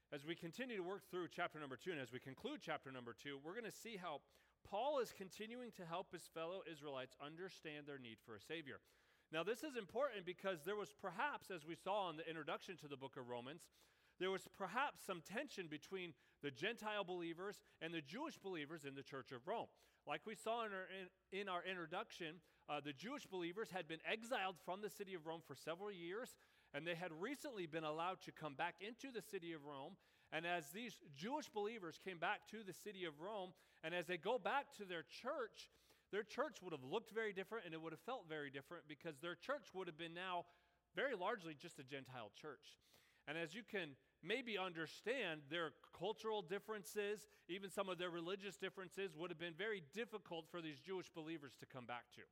As 0.08 0.24
we 0.24 0.32
continue 0.32 0.80
to 0.80 0.86
work 0.88 1.04
through 1.12 1.28
chapter 1.28 1.60
number 1.60 1.76
two, 1.76 1.92
and 1.92 2.00
as 2.00 2.16
we 2.16 2.22
conclude 2.22 2.64
chapter 2.64 2.88
number 2.88 3.12
two, 3.12 3.36
we're 3.44 3.52
going 3.52 3.68
to 3.68 3.82
see 3.84 4.00
how 4.00 4.24
Paul 4.68 4.98
is 4.98 5.12
continuing 5.16 5.70
to 5.72 5.84
help 5.84 6.12
his 6.12 6.28
fellow 6.34 6.62
Israelites 6.70 7.16
understand 7.24 7.86
their 7.86 7.98
need 7.98 8.18
for 8.24 8.34
a 8.34 8.40
Savior. 8.40 8.80
Now, 9.32 9.42
this 9.42 9.62
is 9.64 9.76
important 9.76 10.26
because 10.26 10.58
there 10.64 10.76
was 10.76 10.92
perhaps, 11.00 11.50
as 11.50 11.66
we 11.66 11.74
saw 11.74 12.10
in 12.10 12.16
the 12.16 12.28
introduction 12.28 12.76
to 12.78 12.88
the 12.88 12.96
book 12.96 13.16
of 13.16 13.28
Romans, 13.28 13.62
there 14.20 14.30
was 14.30 14.46
perhaps 14.56 15.00
some 15.04 15.22
tension 15.26 15.66
between 15.68 16.14
the 16.42 16.50
Gentile 16.50 17.04
believers 17.04 17.60
and 17.80 17.92
the 17.92 18.00
Jewish 18.00 18.38
believers 18.38 18.84
in 18.84 18.94
the 18.94 19.02
church 19.02 19.32
of 19.32 19.46
Rome. 19.46 19.66
Like 20.06 20.20
we 20.26 20.34
saw 20.34 20.66
in 20.66 20.72
our, 20.72 20.86
in, 21.32 21.40
in 21.40 21.48
our 21.48 21.64
introduction, 21.64 22.36
uh, 22.68 22.80
the 22.84 22.92
Jewish 22.92 23.26
believers 23.26 23.70
had 23.72 23.88
been 23.88 24.00
exiled 24.10 24.56
from 24.64 24.80
the 24.82 24.90
city 24.90 25.14
of 25.14 25.26
Rome 25.26 25.40
for 25.46 25.56
several 25.56 25.90
years, 25.90 26.36
and 26.72 26.86
they 26.86 26.94
had 26.94 27.10
recently 27.18 27.66
been 27.66 27.84
allowed 27.84 28.20
to 28.22 28.32
come 28.32 28.54
back 28.54 28.76
into 28.80 29.12
the 29.12 29.22
city 29.22 29.52
of 29.52 29.64
Rome. 29.64 29.96
And 30.34 30.44
as 30.44 30.66
these 30.74 30.98
Jewish 31.14 31.48
believers 31.48 32.00
came 32.04 32.18
back 32.18 32.48
to 32.50 32.66
the 32.66 32.74
city 32.74 33.04
of 33.04 33.20
Rome, 33.20 33.54
and 33.84 33.94
as 33.94 34.06
they 34.06 34.18
go 34.18 34.36
back 34.36 34.74
to 34.78 34.84
their 34.84 35.06
church, 35.06 35.70
their 36.10 36.24
church 36.24 36.58
would 36.60 36.74
have 36.74 36.82
looked 36.82 37.14
very 37.14 37.32
different 37.32 37.64
and 37.64 37.72
it 37.72 37.80
would 37.80 37.92
have 37.92 38.02
felt 38.02 38.26
very 38.28 38.50
different 38.50 38.82
because 38.88 39.14
their 39.22 39.36
church 39.36 39.70
would 39.74 39.86
have 39.86 39.96
been 39.96 40.12
now 40.12 40.44
very 40.96 41.14
largely 41.14 41.54
just 41.54 41.78
a 41.78 41.84
Gentile 41.84 42.34
church. 42.34 42.82
And 43.28 43.38
as 43.38 43.54
you 43.54 43.62
can 43.62 43.94
maybe 44.22 44.58
understand, 44.58 45.40
their 45.50 45.70
cultural 45.96 46.42
differences, 46.42 47.28
even 47.48 47.70
some 47.70 47.88
of 47.88 47.98
their 47.98 48.10
religious 48.10 48.56
differences, 48.56 49.14
would 49.16 49.30
have 49.30 49.38
been 49.38 49.54
very 49.56 49.82
difficult 49.94 50.46
for 50.50 50.60
these 50.60 50.80
Jewish 50.80 51.10
believers 51.14 51.54
to 51.60 51.66
come 51.66 51.86
back 51.86 52.10
to. 52.16 52.22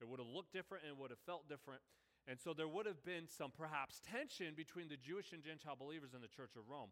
It 0.00 0.08
would 0.08 0.20
have 0.20 0.28
looked 0.28 0.52
different 0.52 0.84
and 0.84 0.92
it 0.92 1.00
would 1.00 1.10
have 1.10 1.24
felt 1.24 1.48
different. 1.48 1.80
And 2.28 2.38
so 2.38 2.52
there 2.52 2.68
would 2.68 2.86
have 2.86 3.02
been 3.02 3.26
some 3.26 3.50
perhaps 3.50 4.00
tension 4.04 4.52
between 4.54 4.88
the 4.88 4.96
Jewish 4.96 5.32
and 5.32 5.42
Gentile 5.42 5.76
believers 5.76 6.12
in 6.14 6.20
the 6.20 6.28
Church 6.28 6.52
of 6.54 6.68
Rome. 6.68 6.90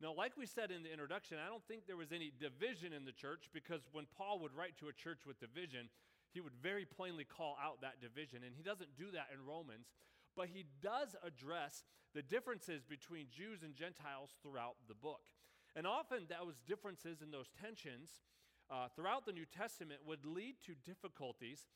Now, 0.00 0.12
like 0.12 0.36
we 0.36 0.44
said 0.44 0.70
in 0.70 0.82
the 0.82 0.92
introduction, 0.92 1.38
I 1.40 1.48
don't 1.48 1.64
think 1.66 1.86
there 1.86 1.96
was 1.96 2.12
any 2.12 2.30
division 2.38 2.92
in 2.92 3.04
the 3.04 3.12
church 3.16 3.48
because 3.52 3.80
when 3.92 4.04
Paul 4.16 4.40
would 4.40 4.52
write 4.52 4.76
to 4.78 4.88
a 4.88 4.92
church 4.92 5.24
with 5.26 5.40
division, 5.40 5.88
he 6.32 6.40
would 6.40 6.52
very 6.62 6.84
plainly 6.84 7.24
call 7.24 7.56
out 7.62 7.80
that 7.80 8.00
division. 8.00 8.44
And 8.44 8.52
he 8.54 8.62
doesn't 8.62 8.96
do 8.96 9.10
that 9.12 9.28
in 9.32 9.40
Romans, 9.46 9.88
but 10.36 10.48
he 10.52 10.66
does 10.82 11.16
address 11.24 11.84
the 12.14 12.22
differences 12.22 12.84
between 12.84 13.28
Jews 13.32 13.62
and 13.62 13.74
Gentiles 13.74 14.36
throughout 14.42 14.76
the 14.86 14.94
book. 14.94 15.22
And 15.74 15.86
often 15.86 16.26
those 16.28 16.60
differences 16.66 17.22
and 17.22 17.32
those 17.32 17.48
tensions 17.60 18.20
uh, 18.70 18.88
throughout 18.94 19.24
the 19.24 19.32
New 19.32 19.46
Testament 19.46 20.00
would 20.06 20.24
lead 20.26 20.56
to 20.66 20.74
difficulties 20.84 21.66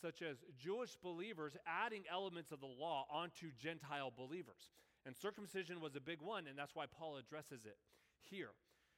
such 0.00 0.22
as 0.22 0.38
Jewish 0.58 0.96
believers 0.96 1.56
adding 1.66 2.02
elements 2.10 2.52
of 2.52 2.60
the 2.60 2.66
law 2.66 3.06
onto 3.10 3.50
Gentile 3.58 4.12
believers. 4.16 4.70
And 5.06 5.16
circumcision 5.16 5.80
was 5.80 5.96
a 5.96 6.00
big 6.00 6.20
one, 6.20 6.46
and 6.46 6.58
that's 6.58 6.74
why 6.74 6.86
Paul 6.86 7.16
addresses 7.16 7.66
it 7.66 7.76
here. 8.30 8.52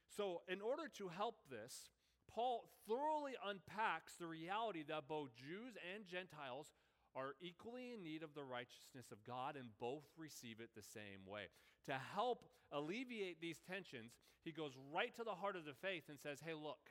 So, 0.09 0.43
in 0.49 0.61
order 0.61 0.89
to 0.99 1.09
help 1.09 1.41
this, 1.51 1.91
Paul 2.33 2.69
thoroughly 2.89 3.33
unpacks 3.45 4.15
the 4.15 4.27
reality 4.27 4.85
that 4.89 5.09
both 5.09 5.35
Jews 5.35 5.75
and 5.95 6.07
Gentiles 6.07 6.75
are 7.17 7.35
equally 7.41 7.93
in 7.95 8.05
need 8.05 8.23
of 8.23 8.35
the 8.35 8.45
righteousness 8.45 9.11
of 9.11 9.25
God 9.25 9.57
and 9.57 9.71
both 9.81 10.05
receive 10.17 10.61
it 10.61 10.71
the 10.77 10.83
same 10.83 11.27
way. 11.27 11.49
To 11.87 11.95
help 12.15 12.45
alleviate 12.71 13.41
these 13.41 13.59
tensions, 13.67 14.13
he 14.45 14.53
goes 14.53 14.73
right 14.95 15.15
to 15.17 15.25
the 15.25 15.35
heart 15.35 15.57
of 15.57 15.65
the 15.65 15.75
faith 15.75 16.05
and 16.09 16.21
says, 16.21 16.41
Hey, 16.45 16.55
look, 16.55 16.91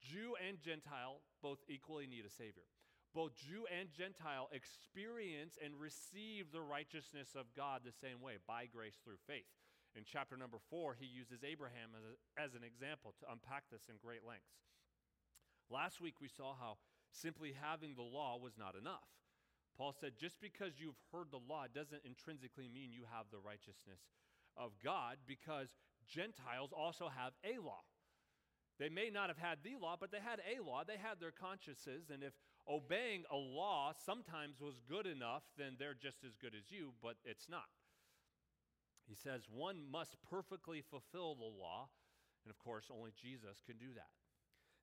Jew 0.00 0.34
and 0.46 0.58
Gentile 0.60 1.20
both 1.42 1.58
equally 1.68 2.06
need 2.06 2.24
a 2.24 2.30
Savior 2.30 2.64
both 3.16 3.32
Jew 3.32 3.64
and 3.72 3.88
Gentile 3.88 4.52
experience 4.52 5.56
and 5.56 5.72
receive 5.80 6.52
the 6.52 6.60
righteousness 6.60 7.32
of 7.32 7.48
God 7.56 7.80
the 7.80 7.96
same 7.96 8.20
way, 8.20 8.36
by 8.44 8.68
grace 8.68 9.00
through 9.00 9.24
faith. 9.24 9.48
In 9.96 10.04
chapter 10.04 10.36
number 10.36 10.60
four, 10.68 10.92
he 10.92 11.08
uses 11.08 11.40
Abraham 11.40 11.96
as, 11.96 12.04
a, 12.04 12.12
as 12.36 12.52
an 12.52 12.60
example 12.60 13.16
to 13.16 13.32
unpack 13.32 13.64
this 13.72 13.88
in 13.88 13.96
great 14.04 14.20
lengths. 14.20 14.60
Last 15.72 15.96
week, 16.04 16.20
we 16.20 16.28
saw 16.28 16.52
how 16.52 16.76
simply 17.08 17.56
having 17.56 17.96
the 17.96 18.04
law 18.04 18.36
was 18.36 18.60
not 18.60 18.76
enough. 18.76 19.08
Paul 19.80 19.96
said, 19.96 20.20
just 20.20 20.36
because 20.36 20.76
you've 20.76 21.00
heard 21.08 21.32
the 21.32 21.40
law 21.40 21.64
doesn't 21.72 22.04
intrinsically 22.04 22.68
mean 22.68 22.92
you 22.92 23.08
have 23.08 23.32
the 23.32 23.40
righteousness 23.40 24.04
of 24.60 24.76
God, 24.84 25.16
because 25.24 25.72
Gentiles 26.04 26.76
also 26.76 27.08
have 27.08 27.32
a 27.40 27.56
law. 27.64 27.80
They 28.78 28.92
may 28.92 29.08
not 29.08 29.32
have 29.32 29.40
had 29.40 29.64
the 29.64 29.80
law, 29.80 29.96
but 29.98 30.12
they 30.12 30.20
had 30.20 30.44
a 30.44 30.60
law. 30.60 30.84
They 30.84 31.00
had 31.00 31.16
their 31.16 31.32
consciences. 31.32 32.12
And 32.12 32.20
if 32.22 32.36
obeying 32.68 33.24
a 33.30 33.36
law 33.36 33.92
sometimes 34.04 34.60
was 34.60 34.80
good 34.88 35.06
enough, 35.06 35.42
then 35.56 35.76
they're 35.78 35.94
just 35.94 36.24
as 36.24 36.36
good 36.36 36.54
as 36.54 36.70
you, 36.70 36.92
but 37.02 37.16
it's 37.24 37.48
not. 37.48 37.70
He 39.06 39.14
says 39.14 39.46
one 39.48 39.82
must 39.90 40.16
perfectly 40.28 40.82
fulfill 40.82 41.34
the 41.34 41.44
law. 41.44 41.88
And 42.44 42.50
of 42.50 42.58
course, 42.58 42.86
only 42.90 43.12
Jesus 43.20 43.62
can 43.64 43.76
do 43.78 43.94
that. 43.94 44.10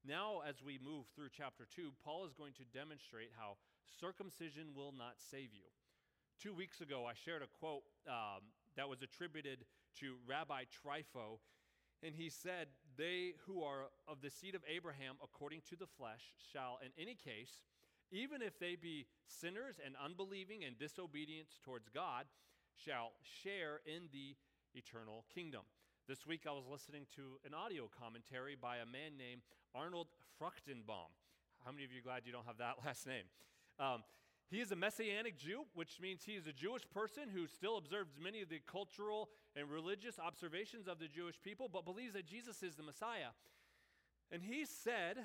Now, 0.06 0.42
as 0.48 0.62
we 0.62 0.80
move 0.84 1.06
through 1.16 1.30
chapter 1.36 1.66
2, 1.74 1.92
Paul 2.04 2.26
is 2.26 2.34
going 2.34 2.54
to 2.54 2.78
demonstrate 2.78 3.32
how 3.38 3.56
circumcision 3.88 4.76
will 4.76 4.92
not 4.92 5.16
save 5.18 5.54
you. 5.54 5.72
Two 6.42 6.54
weeks 6.54 6.82
ago, 6.82 7.06
I 7.08 7.14
shared 7.14 7.42
a 7.42 7.48
quote 7.48 7.84
um, 8.08 8.52
that 8.76 8.90
was 8.90 9.02
attributed 9.02 9.66
to 10.00 10.16
Rabbi 10.28 10.64
Trypho 10.68 11.40
and 12.04 12.14
he 12.14 12.30
said, 12.30 12.68
They 12.98 13.34
who 13.48 13.64
are 13.64 13.90
of 14.08 14.22
the 14.22 14.30
seed 14.30 14.56
of 14.56 14.62
Abraham 14.68 15.16
according 15.24 15.62
to 15.70 15.76
the 15.76 15.88
flesh 15.88 16.34
shall, 16.52 16.80
in 16.86 16.92
any 17.02 17.16
case, 17.16 17.64
even 18.12 18.42
if 18.42 18.60
they 18.60 18.76
be 18.76 19.08
sinners 19.26 19.80
and 19.84 19.96
unbelieving 20.04 20.64
and 20.64 20.78
disobedient 20.78 21.48
towards 21.64 21.90
God, 21.90 22.26
shall 22.76 23.12
share 23.22 23.82
in 23.86 24.10
the 24.12 24.36
eternal 24.76 25.26
kingdom. 25.34 25.62
This 26.08 26.28
week 26.28 26.42
I 26.48 26.52
was 26.52 26.66
listening 26.70 27.06
to 27.16 27.40
an 27.46 27.54
audio 27.54 27.90
commentary 27.90 28.56
by 28.60 28.78
a 28.78 28.86
man 28.86 29.18
named 29.18 29.42
Arnold 29.74 30.08
Fruchtenbaum. 30.40 31.10
How 31.66 31.72
many 31.72 31.86
of 31.86 31.92
you 31.92 32.02
glad 32.02 32.24
you 32.26 32.32
don't 32.32 32.46
have 32.46 32.58
that 32.58 32.76
last 32.86 33.08
name? 33.08 33.26
Um, 33.80 34.04
he 34.54 34.62
is 34.62 34.72
a 34.72 34.76
Messianic 34.76 35.38
Jew, 35.38 35.64
which 35.74 36.00
means 36.00 36.24
he 36.24 36.34
is 36.34 36.48
a 36.48 36.54
Jewish 36.54 36.84
person 36.94 37.24
who 37.34 37.48
still 37.48 37.78
observes 37.78 38.12
many 38.22 38.42
of 38.42 38.50
the 38.50 38.62
cultural 38.70 39.30
and 39.56 39.70
religious 39.70 40.20
observations 40.20 40.88
of 40.88 41.00
the 41.00 41.08
Jewish 41.08 41.42
people, 41.42 41.70
but 41.72 41.86
believes 41.86 42.14
that 42.14 42.26
Jesus 42.26 42.62
is 42.62 42.76
the 42.76 42.84
Messiah. 42.84 43.34
And 44.32 44.44
he 44.44 44.66
said 44.66 45.18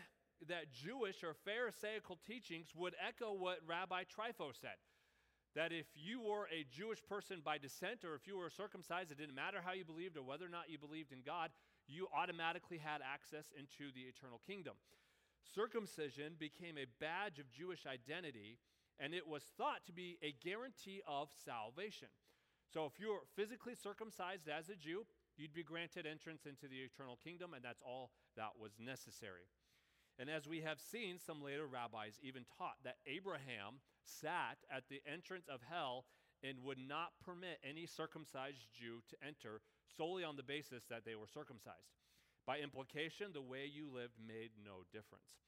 that 0.48 0.72
Jewish 0.72 1.24
or 1.24 1.34
Pharisaical 1.44 2.18
teachings 2.26 2.68
would 2.76 2.94
echo 3.06 3.32
what 3.32 3.58
Rabbi 3.66 4.04
Trypho 4.04 4.52
said 4.58 4.78
that 5.54 5.72
if 5.72 5.86
you 5.96 6.20
were 6.20 6.46
a 6.54 6.64
Jewish 6.70 7.04
person 7.04 7.42
by 7.44 7.58
descent 7.58 8.04
or 8.04 8.14
if 8.14 8.28
you 8.28 8.36
were 8.36 8.50
circumcised, 8.50 9.10
it 9.10 9.18
didn't 9.18 9.34
matter 9.34 9.58
how 9.64 9.72
you 9.72 9.84
believed 9.84 10.16
or 10.16 10.22
whether 10.22 10.46
or 10.46 10.50
not 10.50 10.70
you 10.70 10.78
believed 10.78 11.10
in 11.10 11.18
God, 11.26 11.50
you 11.88 12.06
automatically 12.14 12.78
had 12.78 13.00
access 13.02 13.46
into 13.58 13.90
the 13.92 14.02
eternal 14.02 14.40
kingdom. 14.46 14.74
Circumcision 15.42 16.34
became 16.38 16.78
a 16.78 16.86
badge 17.00 17.40
of 17.40 17.50
Jewish 17.50 17.86
identity 17.86 18.58
and 18.98 19.14
it 19.14 19.26
was 19.26 19.42
thought 19.56 19.84
to 19.86 19.92
be 19.92 20.18
a 20.22 20.34
guarantee 20.44 21.02
of 21.06 21.28
salvation. 21.44 22.08
So 22.72 22.84
if 22.84 23.00
you're 23.00 23.24
physically 23.34 23.74
circumcised 23.74 24.48
as 24.48 24.68
a 24.68 24.76
Jew, 24.76 25.06
you'd 25.36 25.54
be 25.54 25.62
granted 25.62 26.06
entrance 26.06 26.44
into 26.44 26.68
the 26.68 26.84
eternal 26.84 27.18
kingdom, 27.22 27.54
and 27.54 27.64
that's 27.64 27.82
all 27.82 28.10
that 28.36 28.58
was 28.60 28.72
necessary. 28.78 29.48
And 30.18 30.28
as 30.28 30.48
we 30.48 30.60
have 30.62 30.80
seen, 30.80 31.18
some 31.18 31.42
later 31.42 31.66
rabbis 31.66 32.18
even 32.22 32.44
taught 32.58 32.82
that 32.84 32.98
Abraham 33.06 33.80
sat 34.02 34.58
at 34.70 34.88
the 34.90 35.00
entrance 35.06 35.46
of 35.48 35.60
hell 35.62 36.04
and 36.42 36.62
would 36.62 36.78
not 36.78 37.18
permit 37.24 37.58
any 37.62 37.86
circumcised 37.86 38.66
Jew 38.74 39.02
to 39.10 39.16
enter 39.26 39.60
solely 39.96 40.24
on 40.24 40.36
the 40.36 40.42
basis 40.42 40.84
that 40.90 41.04
they 41.04 41.14
were 41.14 41.30
circumcised. 41.32 41.94
By 42.46 42.58
implication, 42.58 43.32
the 43.32 43.42
way 43.42 43.66
you 43.70 43.88
lived 43.92 44.18
made 44.18 44.50
no 44.64 44.82
difference. 44.92 45.47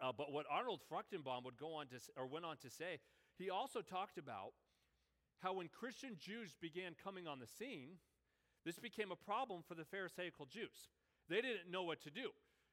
Uh, 0.00 0.12
but 0.16 0.32
what 0.32 0.46
Arnold 0.50 0.80
Fruchtenbaum 0.90 1.44
would 1.44 1.56
go 1.56 1.74
on 1.74 1.86
to, 1.88 1.96
or 2.16 2.26
went 2.26 2.44
on 2.44 2.56
to 2.58 2.70
say, 2.70 2.98
he 3.38 3.50
also 3.50 3.80
talked 3.80 4.18
about 4.18 4.52
how 5.40 5.54
when 5.54 5.68
Christian 5.68 6.16
Jews 6.18 6.56
began 6.60 6.92
coming 7.02 7.26
on 7.26 7.38
the 7.38 7.46
scene, 7.46 7.96
this 8.64 8.78
became 8.78 9.12
a 9.12 9.16
problem 9.16 9.62
for 9.66 9.74
the 9.74 9.84
Pharisaical 9.84 10.46
Jews. 10.46 10.90
They 11.28 11.40
didn't 11.40 11.70
know 11.70 11.84
what 11.84 12.02
to 12.02 12.10
do. 12.10 12.30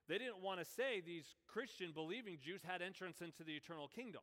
They 0.07 0.17
didn't 0.17 0.41
want 0.41 0.59
to 0.59 0.65
say 0.65 0.99
these 0.99 1.35
Christian 1.47 1.91
believing 1.93 2.37
Jews 2.43 2.61
had 2.63 2.81
entrance 2.81 3.21
into 3.21 3.43
the 3.43 3.53
eternal 3.53 3.87
kingdom. 3.87 4.21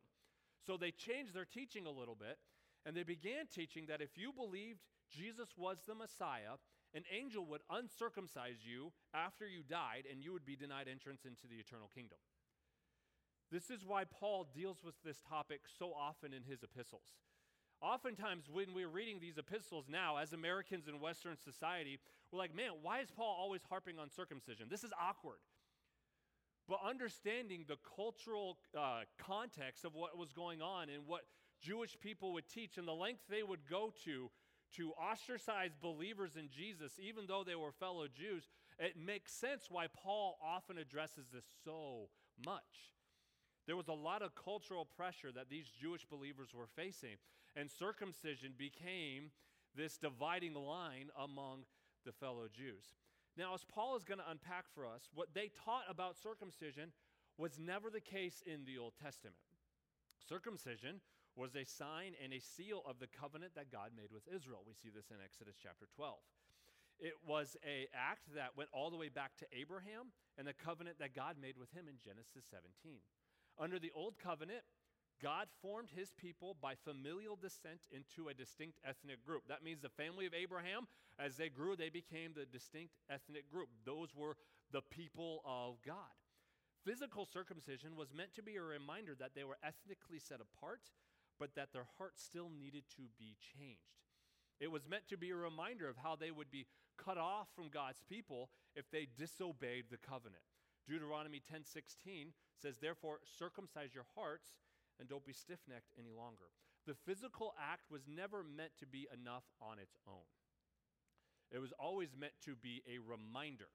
So 0.65 0.77
they 0.77 0.91
changed 0.91 1.33
their 1.33 1.45
teaching 1.45 1.87
a 1.87 1.91
little 1.91 2.15
bit, 2.15 2.37
and 2.85 2.95
they 2.95 3.03
began 3.03 3.47
teaching 3.47 3.85
that 3.87 4.01
if 4.01 4.17
you 4.17 4.31
believed 4.31 4.81
Jesus 5.09 5.49
was 5.57 5.77
the 5.87 5.95
Messiah, 5.95 6.61
an 6.93 7.03
angel 7.11 7.45
would 7.45 7.61
uncircumcise 7.69 8.61
you 8.61 8.91
after 9.13 9.47
you 9.47 9.63
died, 9.63 10.03
and 10.09 10.21
you 10.21 10.33
would 10.33 10.45
be 10.45 10.55
denied 10.55 10.87
entrance 10.87 11.25
into 11.25 11.47
the 11.47 11.55
eternal 11.55 11.89
kingdom. 11.93 12.19
This 13.51 13.69
is 13.69 13.85
why 13.85 14.05
Paul 14.05 14.47
deals 14.55 14.77
with 14.83 14.95
this 15.03 15.21
topic 15.27 15.61
so 15.77 15.91
often 15.93 16.33
in 16.33 16.43
his 16.43 16.63
epistles. 16.63 17.03
Oftentimes, 17.81 18.45
when 18.51 18.73
we're 18.73 18.87
reading 18.87 19.19
these 19.19 19.37
epistles 19.37 19.85
now, 19.89 20.17
as 20.17 20.33
Americans 20.33 20.87
in 20.87 20.99
Western 20.99 21.35
society, 21.35 21.99
we're 22.31 22.39
like, 22.39 22.55
man, 22.55 22.71
why 22.81 23.01
is 23.01 23.09
Paul 23.09 23.35
always 23.37 23.61
harping 23.67 23.99
on 23.99 24.09
circumcision? 24.09 24.67
This 24.69 24.83
is 24.83 24.91
awkward. 25.01 25.39
But 26.69 26.79
understanding 26.87 27.65
the 27.67 27.77
cultural 27.95 28.59
uh, 28.77 29.01
context 29.17 29.83
of 29.83 29.95
what 29.95 30.17
was 30.17 30.31
going 30.31 30.61
on 30.61 30.89
and 30.89 31.07
what 31.07 31.21
Jewish 31.59 31.97
people 31.99 32.33
would 32.33 32.47
teach 32.47 32.77
and 32.77 32.87
the 32.87 32.93
length 32.93 33.23
they 33.29 33.43
would 33.43 33.67
go 33.69 33.91
to 34.05 34.29
to 34.77 34.93
ostracize 34.93 35.71
believers 35.81 36.37
in 36.37 36.49
Jesus, 36.49 36.93
even 37.01 37.25
though 37.27 37.43
they 37.43 37.55
were 37.55 37.73
fellow 37.73 38.07
Jews, 38.07 38.47
it 38.79 38.95
makes 38.95 39.33
sense 39.33 39.65
why 39.69 39.87
Paul 39.87 40.37
often 40.41 40.77
addresses 40.77 41.25
this 41.33 41.43
so 41.65 42.07
much. 42.45 42.93
There 43.67 43.77
was 43.77 43.87
a 43.87 43.93
lot 43.93 44.21
of 44.21 44.35
cultural 44.35 44.85
pressure 44.85 45.31
that 45.31 45.49
these 45.49 45.67
Jewish 45.69 46.05
believers 46.05 46.49
were 46.53 46.67
facing, 46.75 47.17
and 47.55 47.69
circumcision 47.69 48.53
became 48.57 49.31
this 49.75 49.97
dividing 49.97 50.53
line 50.53 51.09
among 51.17 51.65
the 52.05 52.11
fellow 52.11 52.47
Jews. 52.51 52.95
Now, 53.37 53.53
as 53.53 53.63
Paul 53.63 53.95
is 53.95 54.03
going 54.03 54.19
to 54.19 54.29
unpack 54.29 54.65
for 54.73 54.85
us, 54.85 55.09
what 55.13 55.33
they 55.33 55.51
taught 55.63 55.83
about 55.89 56.17
circumcision 56.17 56.91
was 57.37 57.59
never 57.59 57.89
the 57.89 58.01
case 58.01 58.43
in 58.45 58.65
the 58.65 58.77
Old 58.77 58.93
Testament. 59.01 59.37
Circumcision 60.19 60.99
was 61.35 61.55
a 61.55 61.63
sign 61.63 62.13
and 62.21 62.33
a 62.33 62.39
seal 62.39 62.83
of 62.85 62.99
the 62.99 63.07
covenant 63.07 63.55
that 63.55 63.71
God 63.71 63.91
made 63.95 64.11
with 64.11 64.27
Israel. 64.27 64.63
We 64.67 64.75
see 64.75 64.89
this 64.93 65.11
in 65.11 65.23
Exodus 65.23 65.55
chapter 65.55 65.87
12. 65.95 66.19
It 66.99 67.17
was 67.25 67.57
a 67.65 67.87
act 67.95 68.27
that 68.35 68.57
went 68.57 68.69
all 68.73 68.91
the 68.91 68.99
way 68.99 69.09
back 69.09 69.37
to 69.39 69.47
Abraham 69.55 70.11
and 70.37 70.45
the 70.45 70.53
covenant 70.53 70.99
that 70.99 71.15
God 71.15 71.37
made 71.41 71.57
with 71.57 71.71
him 71.71 71.87
in 71.87 71.95
Genesis 72.03 72.45
17. 72.51 72.99
Under 73.61 73.77
the 73.77 73.91
old 73.93 74.17
covenant, 74.17 74.63
God 75.21 75.47
formed 75.61 75.89
his 75.95 76.11
people 76.17 76.57
by 76.59 76.73
familial 76.73 77.35
descent 77.35 77.81
into 77.91 78.27
a 78.27 78.33
distinct 78.33 78.79
ethnic 78.83 79.23
group. 79.23 79.43
That 79.47 79.63
means 79.63 79.81
the 79.81 79.89
family 79.89 80.25
of 80.25 80.33
Abraham, 80.33 80.87
as 81.19 81.37
they 81.37 81.49
grew, 81.49 81.75
they 81.75 81.89
became 81.89 82.31
the 82.33 82.45
distinct 82.45 82.95
ethnic 83.07 83.47
group. 83.51 83.69
Those 83.85 84.15
were 84.15 84.35
the 84.71 84.81
people 84.81 85.43
of 85.45 85.75
God. 85.85 86.17
Physical 86.83 87.27
circumcision 87.31 87.95
was 87.95 88.11
meant 88.11 88.33
to 88.33 88.41
be 88.41 88.55
a 88.55 88.63
reminder 88.63 89.13
that 89.19 89.35
they 89.35 89.43
were 89.43 89.57
ethnically 89.63 90.17
set 90.17 90.39
apart, 90.41 90.81
but 91.39 91.53
that 91.53 91.69
their 91.71 91.85
hearts 91.99 92.23
still 92.23 92.49
needed 92.49 92.85
to 92.95 93.03
be 93.19 93.35
changed. 93.37 94.01
It 94.59 94.71
was 94.71 94.89
meant 94.89 95.07
to 95.09 95.17
be 95.17 95.29
a 95.29 95.35
reminder 95.35 95.87
of 95.87 95.97
how 95.97 96.15
they 96.15 96.31
would 96.31 96.49
be 96.49 96.65
cut 96.97 97.19
off 97.19 97.47
from 97.55 97.69
God's 97.69 98.01
people 98.09 98.49
if 98.75 98.89
they 98.89 99.07
disobeyed 99.17 99.85
the 99.91 99.97
covenant. 99.97 100.41
Deuteronomy 100.87 101.39
10:16 101.39 102.33
says, 102.57 102.79
"Therefore 102.79 103.21
circumcise 103.23 103.93
your 103.93 104.05
hearts 104.15 104.55
and 104.99 105.07
don't 105.07 105.25
be 105.25 105.33
stiff-necked 105.33 105.93
any 105.97 106.11
longer." 106.11 106.51
The 106.85 106.95
physical 106.95 107.53
act 107.57 107.89
was 107.91 108.07
never 108.07 108.43
meant 108.43 108.77
to 108.77 108.87
be 108.87 109.07
enough 109.13 109.45
on 109.59 109.77
its 109.79 109.97
own. 110.07 110.25
It 111.51 111.59
was 111.59 111.73
always 111.73 112.15
meant 112.15 112.39
to 112.41 112.55
be 112.55 112.81
a 112.87 112.97
reminder, 112.97 113.69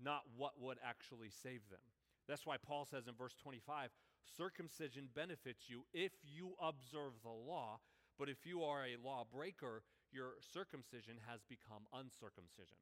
not 0.00 0.22
what 0.36 0.58
would 0.58 0.78
actually 0.82 1.30
save 1.30 1.68
them. 1.68 1.82
That's 2.26 2.46
why 2.46 2.56
Paul 2.56 2.84
says 2.84 3.08
in 3.08 3.14
verse 3.14 3.34
25, 3.34 3.90
circumcision 4.22 5.08
benefits 5.08 5.68
you 5.68 5.84
if 5.92 6.12
you 6.22 6.54
observe 6.60 7.20
the 7.22 7.28
law, 7.28 7.80
but 8.18 8.28
if 8.28 8.46
you 8.46 8.62
are 8.62 8.86
a 8.86 8.96
lawbreaker, 8.96 9.82
your 10.12 10.40
circumcision 10.40 11.18
has 11.26 11.42
become 11.42 11.86
uncircumcision. 11.92 12.78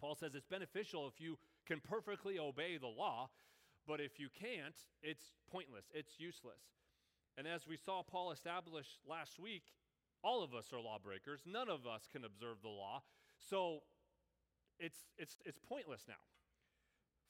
Paul 0.00 0.14
says 0.14 0.34
it's 0.34 0.46
beneficial 0.46 1.06
if 1.06 1.20
you 1.20 1.38
can 1.66 1.80
perfectly 1.80 2.38
obey 2.38 2.78
the 2.78 2.86
law, 2.86 3.28
but 3.86 4.00
if 4.00 4.18
you 4.18 4.28
can't, 4.32 4.76
it's 5.02 5.34
pointless, 5.50 5.86
it's 5.92 6.18
useless. 6.18 6.62
And 7.36 7.46
as 7.46 7.66
we 7.66 7.76
saw 7.76 8.02
Paul 8.02 8.32
establish 8.32 8.86
last 9.08 9.38
week, 9.38 9.62
all 10.22 10.42
of 10.42 10.54
us 10.54 10.72
are 10.72 10.80
lawbreakers. 10.80 11.40
None 11.46 11.68
of 11.68 11.86
us 11.86 12.08
can 12.10 12.24
observe 12.24 12.58
the 12.62 12.68
law. 12.68 13.02
So 13.38 13.80
it's, 14.78 14.98
it's, 15.16 15.36
it's 15.44 15.58
pointless 15.58 16.04
now. 16.08 16.20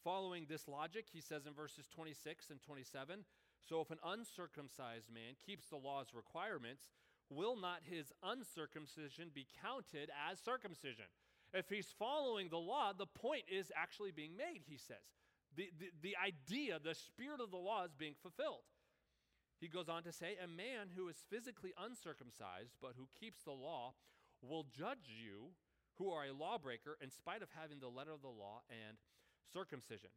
Following 0.02 0.46
this 0.48 0.66
logic, 0.66 1.06
he 1.12 1.20
says 1.20 1.46
in 1.46 1.52
verses 1.52 1.86
26 1.94 2.50
and 2.50 2.62
27 2.62 3.24
So 3.68 3.80
if 3.80 3.90
an 3.90 3.98
uncircumcised 4.04 5.12
man 5.12 5.36
keeps 5.44 5.66
the 5.66 5.76
law's 5.76 6.14
requirements, 6.14 6.88
will 7.28 7.56
not 7.56 7.80
his 7.84 8.12
uncircumcision 8.22 9.30
be 9.34 9.46
counted 9.62 10.10
as 10.30 10.40
circumcision? 10.40 11.06
If 11.52 11.69
he's 11.69 11.92
following 11.99 12.49
the 12.49 12.59
law, 12.59 12.92
the 12.92 13.07
point 13.07 13.45
is 13.50 13.73
actually 13.75 14.12
being 14.12 14.37
made, 14.37 14.62
he 14.66 14.76
says. 14.76 15.02
The, 15.57 15.69
the, 15.78 15.90
the 16.00 16.16
idea, 16.16 16.78
the 16.78 16.95
spirit 16.95 17.40
of 17.40 17.50
the 17.50 17.57
law 17.57 17.85
is 17.85 17.95
being 17.95 18.14
fulfilled. 18.23 18.62
He 19.61 19.69
goes 19.69 19.88
on 19.88 20.04
to 20.04 20.12
say, 20.12 20.37
A 20.42 20.47
man 20.47 20.95
who 20.95 21.09
is 21.09 21.16
physically 21.28 21.73
uncircumcised, 21.76 22.78
but 22.80 22.95
who 22.97 23.09
keeps 23.19 23.42
the 23.42 23.52
law, 23.52 23.95
will 24.42 24.64
judge 24.73 25.11
you 25.11 25.52
who 25.99 26.11
are 26.11 26.25
a 26.25 26.33
lawbreaker 26.33 26.97
in 27.02 27.11
spite 27.11 27.42
of 27.42 27.49
having 27.61 27.80
the 27.80 27.88
letter 27.88 28.12
of 28.12 28.23
the 28.23 28.28
law 28.28 28.62
and 28.71 28.97
circumcision. 29.52 30.11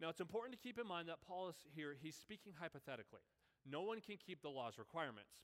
Now, 0.00 0.08
it's 0.08 0.20
important 0.20 0.54
to 0.54 0.62
keep 0.62 0.78
in 0.78 0.86
mind 0.86 1.08
that 1.08 1.24
Paul 1.26 1.48
is 1.48 1.56
here, 1.74 1.96
he's 2.00 2.16
speaking 2.16 2.52
hypothetically. 2.60 3.22
No 3.66 3.82
one 3.82 4.00
can 4.00 4.16
keep 4.18 4.42
the 4.42 4.50
law's 4.50 4.78
requirements. 4.78 5.34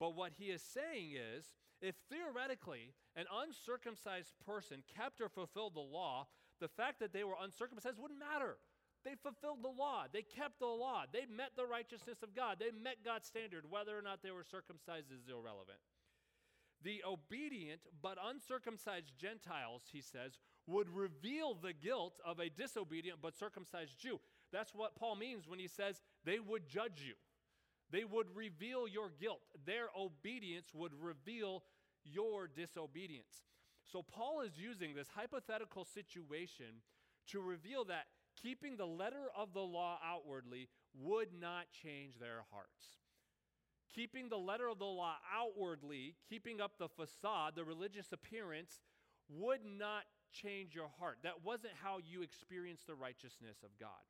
But 0.00 0.14
what 0.14 0.32
he 0.38 0.46
is 0.46 0.62
saying 0.62 1.14
is 1.14 1.54
if 1.80 1.94
theoretically 2.10 2.94
an 3.16 3.26
uncircumcised 3.42 4.32
person 4.44 4.82
kept 4.96 5.20
or 5.20 5.28
fulfilled 5.28 5.74
the 5.74 5.80
law, 5.80 6.26
the 6.60 6.68
fact 6.68 7.00
that 7.00 7.12
they 7.12 7.24
were 7.24 7.38
uncircumcised 7.40 7.98
wouldn't 7.98 8.20
matter. 8.20 8.56
They 9.04 9.14
fulfilled 9.14 9.62
the 9.62 9.68
law, 9.68 10.04
they 10.12 10.22
kept 10.22 10.58
the 10.58 10.66
law, 10.66 11.04
they 11.12 11.24
met 11.24 11.52
the 11.56 11.66
righteousness 11.66 12.22
of 12.22 12.34
God, 12.34 12.58
they 12.58 12.72
met 12.72 13.04
God's 13.04 13.26
standard. 13.26 13.64
Whether 13.70 13.96
or 13.96 14.02
not 14.02 14.22
they 14.22 14.32
were 14.32 14.44
circumcised 14.44 15.12
is 15.12 15.28
irrelevant. 15.28 15.78
The 16.82 17.02
obedient 17.06 17.80
but 18.02 18.18
uncircumcised 18.22 19.12
Gentiles, 19.16 19.82
he 19.92 20.00
says, 20.00 20.38
would 20.66 20.88
reveal 20.90 21.54
the 21.54 21.72
guilt 21.72 22.20
of 22.24 22.38
a 22.38 22.50
disobedient 22.50 23.18
but 23.22 23.38
circumcised 23.38 23.98
Jew. 23.98 24.20
That's 24.52 24.74
what 24.74 24.96
Paul 24.96 25.16
means 25.16 25.48
when 25.48 25.58
he 25.58 25.68
says 25.68 26.00
they 26.24 26.38
would 26.38 26.68
judge 26.68 27.02
you. 27.06 27.14
They 27.90 28.04
would 28.04 28.26
reveal 28.34 28.86
your 28.86 29.10
guilt. 29.18 29.40
Their 29.68 29.88
obedience 29.94 30.68
would 30.72 30.92
reveal 30.98 31.62
your 32.02 32.48
disobedience. 32.48 33.44
So, 33.84 34.02
Paul 34.02 34.40
is 34.40 34.52
using 34.56 34.94
this 34.94 35.08
hypothetical 35.14 35.84
situation 35.84 36.80
to 37.28 37.40
reveal 37.42 37.84
that 37.84 38.06
keeping 38.42 38.78
the 38.78 38.86
letter 38.86 39.28
of 39.36 39.52
the 39.52 39.60
law 39.60 39.98
outwardly 40.02 40.68
would 40.98 41.28
not 41.38 41.66
change 41.82 42.18
their 42.18 42.44
hearts. 42.50 42.96
Keeping 43.94 44.30
the 44.30 44.38
letter 44.38 44.68
of 44.68 44.78
the 44.78 44.86
law 44.86 45.16
outwardly, 45.30 46.16
keeping 46.30 46.62
up 46.62 46.72
the 46.78 46.88
facade, 46.88 47.52
the 47.54 47.64
religious 47.64 48.10
appearance, 48.10 48.80
would 49.28 49.60
not 49.66 50.04
change 50.32 50.74
your 50.74 50.88
heart. 50.98 51.18
That 51.22 51.44
wasn't 51.44 51.74
how 51.82 51.98
you 51.98 52.22
experienced 52.22 52.86
the 52.86 52.94
righteousness 52.94 53.58
of 53.62 53.70
God. 53.78 54.00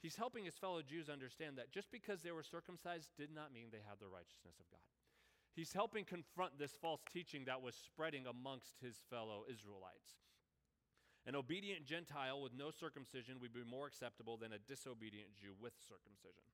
He's 0.00 0.16
helping 0.16 0.44
his 0.44 0.56
fellow 0.56 0.80
Jews 0.82 1.08
understand 1.08 1.58
that 1.58 1.70
just 1.70 1.92
because 1.92 2.22
they 2.22 2.32
were 2.32 2.42
circumcised 2.42 3.10
did 3.16 3.30
not 3.32 3.52
mean 3.52 3.68
they 3.70 3.84
had 3.86 4.00
the 4.00 4.08
righteousness 4.08 4.56
of 4.58 4.70
God. 4.70 4.80
He's 5.54 5.72
helping 5.72 6.04
confront 6.04 6.58
this 6.58 6.72
false 6.80 7.02
teaching 7.12 7.44
that 7.44 7.60
was 7.60 7.74
spreading 7.74 8.26
amongst 8.26 8.80
his 8.80 8.96
fellow 9.10 9.44
Israelites. 9.50 10.24
An 11.26 11.36
obedient 11.36 11.84
Gentile 11.84 12.40
with 12.40 12.56
no 12.56 12.70
circumcision 12.70 13.38
would 13.40 13.52
be 13.52 13.62
more 13.62 13.86
acceptable 13.86 14.36
than 14.36 14.52
a 14.52 14.58
disobedient 14.58 15.36
Jew 15.38 15.54
with 15.60 15.74
circumcision. 15.78 16.48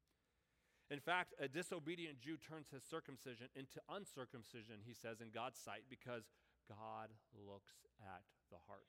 In 0.90 1.00
fact, 1.00 1.34
a 1.40 1.48
disobedient 1.48 2.20
Jew 2.20 2.36
turns 2.36 2.68
his 2.68 2.82
circumcision 2.82 3.48
into 3.54 3.80
uncircumcision, 3.88 4.80
he 4.84 4.94
says, 4.94 5.20
in 5.20 5.30
God's 5.32 5.58
sight 5.60 5.84
because 5.88 6.28
God 6.68 7.08
looks 7.32 7.84
at 8.00 8.24
the 8.50 8.60
heart. 8.66 8.88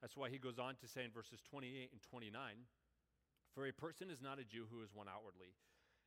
That's 0.00 0.16
why 0.16 0.30
he 0.30 0.38
goes 0.38 0.58
on 0.58 0.76
to 0.80 0.88
say 0.88 1.04
in 1.04 1.12
verses 1.12 1.40
28 1.44 1.92
and 1.92 2.02
29 2.02 2.68
for 3.54 3.66
a 3.66 3.72
person 3.72 4.10
is 4.10 4.22
not 4.22 4.38
a 4.38 4.44
Jew 4.46 4.66
who 4.70 4.82
is 4.82 4.94
one 4.94 5.10
outwardly, 5.10 5.58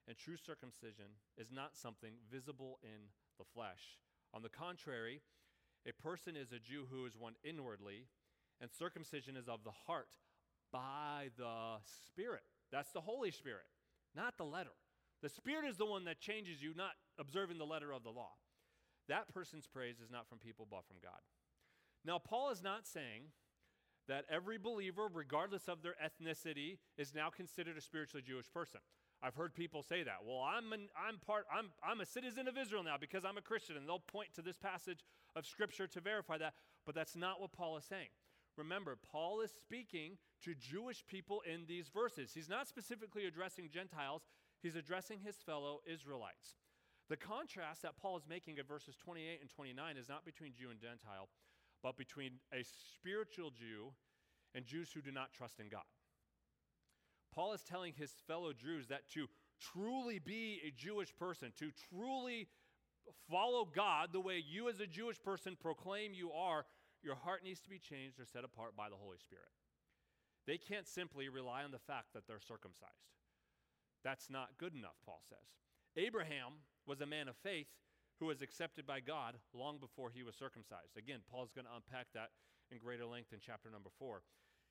and 0.08 0.18
true 0.18 0.38
circumcision 0.38 1.18
is 1.38 1.52
not 1.52 1.76
something 1.76 2.14
visible 2.32 2.80
in 2.84 3.12
the 3.38 3.46
flesh. 3.54 4.00
On 4.34 4.42
the 4.42 4.50
contrary, 4.50 5.22
a 5.88 5.94
person 5.94 6.36
is 6.36 6.52
a 6.52 6.60
Jew 6.60 6.86
who 6.90 7.06
is 7.06 7.18
one 7.18 7.36
inwardly, 7.44 8.08
and 8.62 8.72
circumcision 8.72 9.36
is 9.36 9.48
of 9.48 9.64
the 9.64 9.72
heart 9.88 10.18
by 10.72 11.30
the 11.38 11.78
Spirit. 12.06 12.44
That's 12.72 12.92
the 12.92 13.02
Holy 13.02 13.32
Spirit, 13.32 13.68
not 14.16 14.38
the 14.38 14.46
letter. 14.46 14.74
The 15.22 15.30
Spirit 15.30 15.66
is 15.66 15.78
the 15.78 15.86
one 15.86 16.06
that 16.06 16.20
changes 16.20 16.62
you, 16.62 16.74
not 16.76 16.92
observing 17.20 17.58
the 17.58 17.66
letter 17.66 17.92
of 17.94 18.04
the 18.04 18.10
law. 18.10 18.32
That 19.08 19.34
person's 19.34 19.68
praise 19.68 20.00
is 20.04 20.12
not 20.12 20.28
from 20.28 20.40
people, 20.40 20.68
but 20.70 20.86
from 20.86 20.98
God. 21.02 21.20
Now, 22.06 22.20
Paul 22.20 22.50
is 22.52 22.64
not 22.64 22.88
saying 22.88 23.24
that 24.08 24.26
every 24.30 24.58
believer, 24.58 25.08
regardless 25.12 25.68
of 25.68 25.82
their 25.82 25.96
ethnicity, 26.04 26.78
is 26.98 27.14
now 27.14 27.30
considered 27.30 27.78
a 27.78 27.82
spiritually 27.82 28.24
Jewish 28.26 28.52
person. 28.52 28.82
I've 29.24 29.36
heard 29.36 29.56
people 29.56 29.84
say 29.84 30.04
that. 30.04 30.18
Well, 30.28 30.42
I'm, 30.42 30.74
an, 30.74 30.90
I'm, 31.00 31.18
part, 31.18 31.46
I'm, 31.52 31.70
I'm 31.82 32.02
a 32.02 32.06
citizen 32.06 32.50
of 32.50 32.58
Israel 32.58 32.84
now 32.84 32.96
because 33.00 33.24
I'm 33.24 33.38
a 33.38 33.42
Christian, 33.42 33.78
and 33.78 33.88
they'll 33.88 34.00
point 34.00 34.34
to 34.36 34.42
this 34.42 34.58
passage 34.58 35.00
of 35.36 35.46
Scripture 35.46 35.88
to 35.88 36.02
verify 36.02 36.38
that, 36.40 36.54
but 36.86 36.94
that's 36.94 37.16
not 37.16 37.40
what 37.40 37.54
Paul 37.54 37.78
is 37.78 37.86
saying. 37.86 38.10
Remember, 38.58 38.98
Paul 39.12 39.40
is 39.40 39.52
speaking 39.52 40.18
to 40.44 40.54
Jewish 40.54 41.06
people 41.08 41.42
in 41.52 41.62
these 41.68 41.88
verses. 41.88 42.32
He's 42.34 42.50
not 42.50 42.68
specifically 42.68 43.26
addressing 43.26 43.70
Gentiles, 43.70 44.24
he's 44.62 44.76
addressing 44.76 45.20
his 45.20 45.38
fellow 45.38 45.80
Israelites. 45.92 46.58
The 47.10 47.18
contrast 47.18 47.82
that 47.82 47.98
Paul 47.98 48.18
is 48.18 48.24
making 48.28 48.58
in 48.58 48.66
verses 48.66 48.96
28 48.98 49.40
and 49.42 49.50
29 49.50 49.98
is 49.98 50.10
not 50.10 50.26
between 50.26 50.54
Jew 50.54 50.70
and 50.70 50.80
Gentile, 50.80 51.30
but 51.82 51.98
between 51.98 52.34
a 52.54 52.64
spiritual 52.64 53.52
Jew 53.52 53.94
and 54.54 54.66
Jews 54.66 54.92
who 54.94 55.02
do 55.02 55.12
not 55.12 55.32
trust 55.32 55.60
in 55.60 55.70
God. 55.70 55.84
Paul 57.34 57.54
is 57.54 57.64
telling 57.64 57.94
his 57.98 58.12
fellow 58.28 58.54
Jews 58.54 58.88
that 58.88 59.10
to 59.14 59.28
truly 59.60 60.20
be 60.20 60.62
a 60.66 60.72
Jewish 60.72 61.16
person, 61.16 61.52
to 61.58 61.72
truly 61.90 62.48
follow 63.30 63.66
God 63.66 64.10
the 64.12 64.20
way 64.20 64.44
you 64.46 64.70
as 64.70 64.80
a 64.80 64.88
Jewish 64.88 65.22
person 65.22 65.58
proclaim 65.60 66.14
you 66.14 66.32
are, 66.32 66.66
your 67.02 67.16
heart 67.16 67.44
needs 67.44 67.60
to 67.62 67.70
be 67.70 67.80
changed 67.80 68.20
or 68.20 68.26
set 68.26 68.44
apart 68.44 68.76
by 68.76 68.90
the 68.90 68.96
Holy 68.96 69.18
Spirit. 69.18 69.50
They 70.46 70.58
can't 70.58 70.88
simply 70.88 71.30
rely 71.30 71.64
on 71.64 71.72
the 71.72 71.80
fact 71.80 72.14
that 72.14 72.28
they're 72.28 72.40
circumcised. 72.40 73.12
That's 74.04 74.30
not 74.30 74.58
good 74.60 74.76
enough, 74.76 75.00
Paul 75.06 75.22
says. 75.28 75.48
Abraham 75.96 76.64
was 76.86 77.02
a 77.02 77.06
man 77.06 77.28
of 77.28 77.36
faith 77.38 77.68
who 78.20 78.28
was 78.28 78.42
accepted 78.42 78.86
by 78.86 79.00
God 79.00 79.36
long 79.54 79.78
before 79.80 80.12
he 80.14 80.24
was 80.24 80.36
circumcised. 80.36 80.98
Again, 80.98 81.20
Paul's 81.32 81.52
going 81.52 81.66
to 81.66 81.76
unpack 81.76 82.08
that 82.14 82.30
in 82.72 82.78
greater 82.78 83.06
length 83.06 83.32
in 83.34 83.40
chapter 83.40 83.70
number 83.72 83.90
four. 83.98 84.24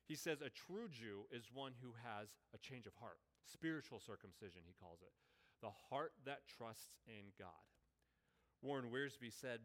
He 0.07 0.15
says 0.15 0.41
a 0.41 0.49
true 0.49 0.89
Jew 0.91 1.25
is 1.31 1.49
one 1.53 1.73
who 1.81 1.93
has 2.03 2.27
a 2.53 2.59
change 2.59 2.85
of 2.85 2.93
heart, 2.99 3.19
spiritual 3.45 3.99
circumcision, 3.99 4.61
he 4.65 4.75
calls 4.79 4.99
it, 5.01 5.13
the 5.61 5.71
heart 5.89 6.11
that 6.25 6.47
trusts 6.47 6.99
in 7.07 7.31
God. 7.39 7.63
Warren 8.61 8.91
Wiersbe 8.91 9.31
said, 9.31 9.59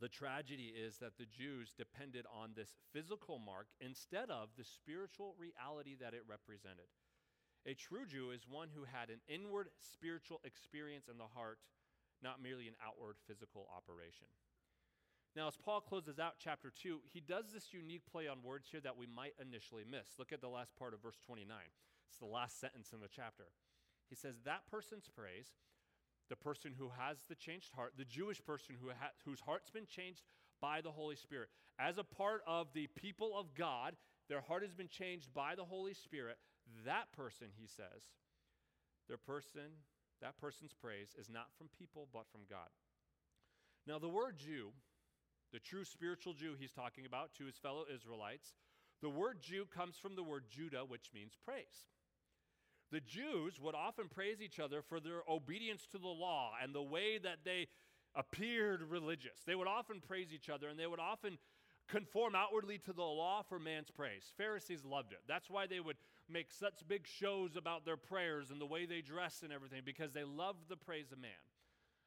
the 0.00 0.08
tragedy 0.08 0.70
is 0.70 0.98
that 0.98 1.18
the 1.18 1.26
Jews 1.26 1.74
depended 1.76 2.24
on 2.30 2.54
this 2.54 2.78
physical 2.92 3.38
mark 3.38 3.66
instead 3.80 4.30
of 4.30 4.48
the 4.56 4.62
spiritual 4.62 5.34
reality 5.34 5.96
that 5.98 6.14
it 6.14 6.22
represented. 6.28 6.86
A 7.66 7.74
true 7.74 8.06
Jew 8.06 8.30
is 8.30 8.46
one 8.46 8.68
who 8.70 8.86
had 8.86 9.10
an 9.10 9.18
inward 9.26 9.68
spiritual 9.76 10.40
experience 10.44 11.08
in 11.10 11.18
the 11.18 11.26
heart, 11.34 11.58
not 12.22 12.40
merely 12.40 12.68
an 12.68 12.78
outward 12.78 13.16
physical 13.26 13.66
operation. 13.74 14.30
Now, 15.38 15.46
as 15.46 15.56
Paul 15.56 15.80
closes 15.80 16.18
out 16.18 16.34
chapter 16.42 16.72
2, 16.82 16.98
he 17.14 17.20
does 17.20 17.52
this 17.54 17.72
unique 17.72 18.02
play 18.10 18.26
on 18.26 18.42
words 18.42 18.66
here 18.68 18.80
that 18.80 18.98
we 18.98 19.06
might 19.06 19.34
initially 19.40 19.84
miss. 19.88 20.18
Look 20.18 20.32
at 20.32 20.40
the 20.40 20.48
last 20.48 20.74
part 20.74 20.94
of 20.94 21.00
verse 21.00 21.20
29. 21.24 21.46
It's 22.10 22.18
the 22.18 22.26
last 22.26 22.58
sentence 22.58 22.90
in 22.92 22.98
the 22.98 23.06
chapter. 23.06 23.44
He 24.10 24.16
says, 24.16 24.40
That 24.44 24.66
person's 24.68 25.08
praise, 25.08 25.46
the 26.28 26.34
person 26.34 26.72
who 26.76 26.90
has 26.98 27.18
the 27.28 27.36
changed 27.36 27.70
heart, 27.72 27.92
the 27.96 28.04
Jewish 28.04 28.44
person 28.44 28.74
who 28.82 28.88
ha- 28.88 29.14
whose 29.24 29.38
heart's 29.38 29.70
been 29.70 29.86
changed 29.86 30.24
by 30.60 30.80
the 30.80 30.90
Holy 30.90 31.14
Spirit, 31.14 31.50
as 31.78 31.98
a 31.98 32.02
part 32.02 32.42
of 32.44 32.72
the 32.74 32.88
people 32.96 33.38
of 33.38 33.54
God, 33.54 33.94
their 34.28 34.40
heart 34.40 34.64
has 34.64 34.74
been 34.74 34.88
changed 34.88 35.32
by 35.32 35.54
the 35.54 35.64
Holy 35.64 35.94
Spirit. 35.94 36.38
That 36.84 37.12
person, 37.12 37.46
he 37.56 37.68
says, 37.68 38.02
their 39.06 39.18
person, 39.18 39.86
that 40.20 40.36
person's 40.40 40.74
praise 40.74 41.14
is 41.16 41.30
not 41.30 41.46
from 41.56 41.68
people, 41.78 42.08
but 42.12 42.26
from 42.32 42.40
God. 42.50 42.70
Now, 43.86 44.00
the 44.00 44.08
word 44.08 44.36
Jew, 44.36 44.72
the 45.52 45.58
true 45.58 45.84
spiritual 45.84 46.34
Jew 46.34 46.54
he's 46.58 46.72
talking 46.72 47.06
about 47.06 47.34
to 47.38 47.44
his 47.44 47.56
fellow 47.56 47.84
Israelites, 47.92 48.54
the 49.00 49.08
word 49.08 49.38
Jew 49.40 49.66
comes 49.66 49.96
from 49.96 50.16
the 50.16 50.22
word 50.22 50.44
Judah, 50.50 50.84
which 50.86 51.10
means 51.14 51.36
praise. 51.44 51.86
The 52.90 53.00
Jews 53.00 53.60
would 53.60 53.74
often 53.74 54.08
praise 54.08 54.40
each 54.40 54.58
other 54.58 54.82
for 54.82 54.98
their 54.98 55.20
obedience 55.28 55.86
to 55.92 55.98
the 55.98 56.08
law 56.08 56.52
and 56.62 56.74
the 56.74 56.82
way 56.82 57.18
that 57.18 57.38
they 57.44 57.68
appeared 58.14 58.82
religious. 58.82 59.40
They 59.46 59.54
would 59.54 59.68
often 59.68 60.00
praise 60.00 60.32
each 60.32 60.48
other 60.48 60.68
and 60.68 60.78
they 60.78 60.86
would 60.86 61.00
often 61.00 61.38
conform 61.88 62.34
outwardly 62.34 62.78
to 62.78 62.92
the 62.92 63.02
law 63.02 63.42
for 63.48 63.58
man's 63.58 63.90
praise. 63.90 64.32
Pharisees 64.36 64.84
loved 64.84 65.12
it. 65.12 65.20
That's 65.26 65.50
why 65.50 65.66
they 65.66 65.80
would 65.80 65.96
make 66.28 66.50
such 66.50 66.86
big 66.86 67.06
shows 67.06 67.56
about 67.56 67.84
their 67.84 67.96
prayers 67.96 68.50
and 68.50 68.60
the 68.60 68.66
way 68.66 68.84
they 68.84 69.00
dress 69.00 69.40
and 69.42 69.52
everything, 69.52 69.82
because 69.84 70.12
they 70.12 70.24
loved 70.24 70.68
the 70.68 70.76
praise 70.76 71.12
of 71.12 71.18
man. 71.18 71.30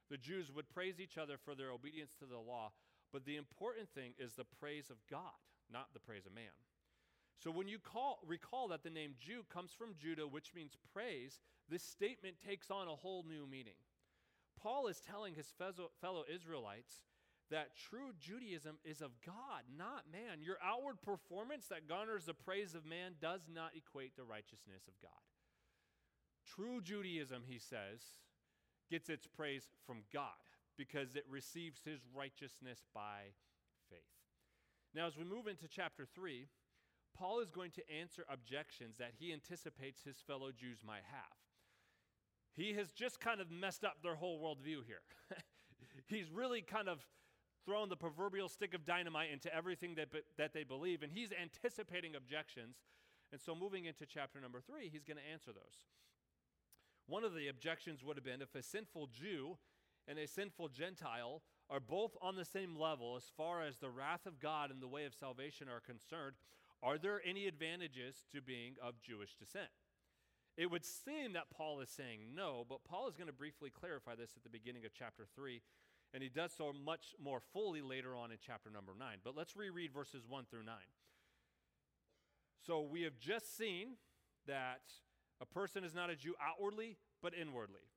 The 0.10 0.18
Jews 0.18 0.52
would 0.56 0.70
praise 0.70 1.00
each 1.00 1.18
other 1.18 1.38
for 1.44 1.56
their 1.56 1.72
obedience 1.72 2.14
to 2.20 2.26
the 2.26 2.38
law, 2.38 2.72
but 3.12 3.26
the 3.26 3.38
important 3.38 3.90
thing 3.90 4.14
is 4.18 4.34
the 4.34 4.46
praise 4.60 4.90
of 4.90 4.98
God, 5.10 5.40
not 5.72 5.94
the 5.94 6.00
praise 6.00 6.26
of 6.26 6.34
man. 6.34 6.56
So 7.44 7.52
when 7.52 7.68
you 7.68 7.80
call, 7.80 8.20
recall 8.26 8.68
that 8.70 8.84
the 8.84 8.90
name 8.90 9.16
Jew 9.20 9.44
comes 9.52 9.72
from 9.72 9.96
Judah, 10.00 10.28
which 10.28 10.54
means 10.56 10.78
praise, 10.94 11.40
this 11.70 11.84
statement 11.84 12.36
takes 12.46 12.70
on 12.70 12.88
a 12.88 12.96
whole 12.96 13.26
new 13.28 13.48
meaning. 13.48 13.80
Paul 14.62 14.88
is 14.88 15.02
telling 15.02 15.34
his 15.34 15.52
fellow 15.58 16.24
Israelites 16.34 17.04
that 17.50 17.76
true 17.76 18.12
Judaism 18.20 18.78
is 18.86 19.02
of 19.02 19.12
God, 19.26 19.64
not 19.76 20.06
man. 20.12 20.42
Your 20.42 20.58
outward 20.64 21.02
performance 21.02 21.66
that 21.68 21.88
garners 21.90 22.26
the 22.26 22.34
praise 22.34 22.76
of 22.76 22.86
man 22.86 23.14
does 23.20 23.42
not 23.54 23.72
equate 23.76 24.16
the 24.16 24.24
righteousness 24.24 24.84
of 24.88 24.94
God. 25.02 25.12
True 26.56 26.80
Judaism, 26.82 27.44
he 27.48 27.58
says, 27.58 28.02
gets 28.90 29.10
its 29.10 29.26
praise 29.26 29.68
from 29.86 30.04
God 30.14 30.38
because 30.78 31.16
it 31.16 31.26
receives 31.30 31.82
his 31.86 32.02
righteousness 32.14 32.84
by 32.94 33.34
faith. 33.90 34.00
Now, 34.94 35.08
as 35.08 35.18
we 35.18 35.24
move 35.24 35.48
into 35.48 35.68
chapter 35.68 36.06
3, 36.06 36.48
Paul 37.18 37.40
is 37.40 37.52
going 37.52 37.72
to 37.72 37.92
answer 37.92 38.26
objections 38.30 38.98
that 38.98 39.12
he 39.20 39.34
anticipates 39.34 40.04
his 40.04 40.18
fellow 40.26 40.52
Jews 40.52 40.80
might 40.86 41.04
have. 41.12 41.38
He 42.54 42.74
has 42.74 42.92
just 42.92 43.20
kind 43.20 43.40
of 43.40 43.50
messed 43.50 43.84
up 43.84 43.98
their 44.04 44.16
whole 44.16 44.40
worldview 44.40 44.86
here. 44.86 45.02
He's 46.08 46.30
really 46.30 46.62
kind 46.62 46.90
of 46.90 47.00
thrown 47.66 47.90
the 47.90 47.96
proverbial 47.96 48.50
stick 48.50 48.74
of 48.74 48.86
dynamite 48.86 49.32
into 49.32 49.54
everything 49.54 49.96
that, 49.96 50.10
that 50.38 50.54
they 50.54 50.64
believe, 50.64 51.04
and 51.04 51.12
he's 51.12 51.30
anticipating 51.32 52.16
objections. 52.16 52.78
And 53.32 53.40
so, 53.40 53.56
moving 53.56 53.86
into 53.86 54.06
chapter 54.06 54.42
number 54.42 54.60
three, 54.60 54.90
he's 54.92 55.04
going 55.04 55.18
to 55.18 55.32
answer 55.32 55.52
those. 55.54 55.86
One 57.08 57.24
of 57.24 57.34
the 57.34 57.48
objections 57.48 58.04
would 58.04 58.18
have 58.18 58.26
been 58.26 58.42
if 58.42 58.56
a 58.56 58.64
sinful 58.64 59.08
Jew 59.08 59.58
and 60.12 60.20
a 60.20 60.28
sinful 60.28 60.68
Gentile 60.68 61.42
are 61.70 61.80
both 61.80 62.18
on 62.22 62.36
the 62.36 62.44
same 62.44 62.78
level 62.78 63.16
as 63.16 63.32
far 63.38 63.62
as 63.62 63.78
the 63.78 63.90
wrath 63.90 64.26
of 64.26 64.42
God 64.42 64.70
and 64.70 64.82
the 64.82 64.88
way 64.88 65.06
of 65.06 65.14
salvation 65.14 65.70
are 65.70 65.80
concerned, 65.80 66.36
are 66.84 66.98
there 66.98 67.22
any 67.26 67.48
advantages 67.48 68.26
to 68.34 68.42
being 68.42 68.74
of 68.84 69.02
Jewish 69.02 69.36
descent? 69.36 69.70
It 70.58 70.70
would 70.70 70.84
seem 70.84 71.32
that 71.32 71.50
Paul 71.56 71.80
is 71.80 71.90
saying 71.90 72.36
no, 72.36 72.66
but 72.68 72.84
Paul 72.84 73.08
is 73.08 73.16
going 73.16 73.28
to 73.28 73.34
briefly 73.34 73.70
clarify 73.70 74.16
this 74.16 74.32
at 74.36 74.44
the 74.44 74.50
beginning 74.50 74.84
of 74.86 74.92
chapter 74.94 75.26
3 75.34 75.62
and 76.14 76.22
he 76.22 76.28
does 76.28 76.52
so 76.52 76.74
much 76.74 77.16
more 77.24 77.40
fully 77.54 77.82
later 77.82 78.14
on 78.18 78.32
in 78.32 78.38
chapter 78.46 78.70
number 78.70 78.92
9. 79.00 79.20
But 79.24 79.38
let's 79.38 79.56
reread 79.56 79.94
verses 79.94 80.24
1 80.28 80.44
through 80.52 80.66
9. 80.66 80.76
So 82.68 82.82
we 82.82 83.04
have 83.04 83.18
just 83.18 83.56
seen 83.56 83.96
that 84.46 84.82
a 85.40 85.46
person 85.46 85.86
is 85.86 85.96
not 85.96 86.10
a 86.10 86.18
Jew 86.18 86.36
outwardly, 86.46 86.98
but 87.22 87.32
inwardly. 87.34 87.88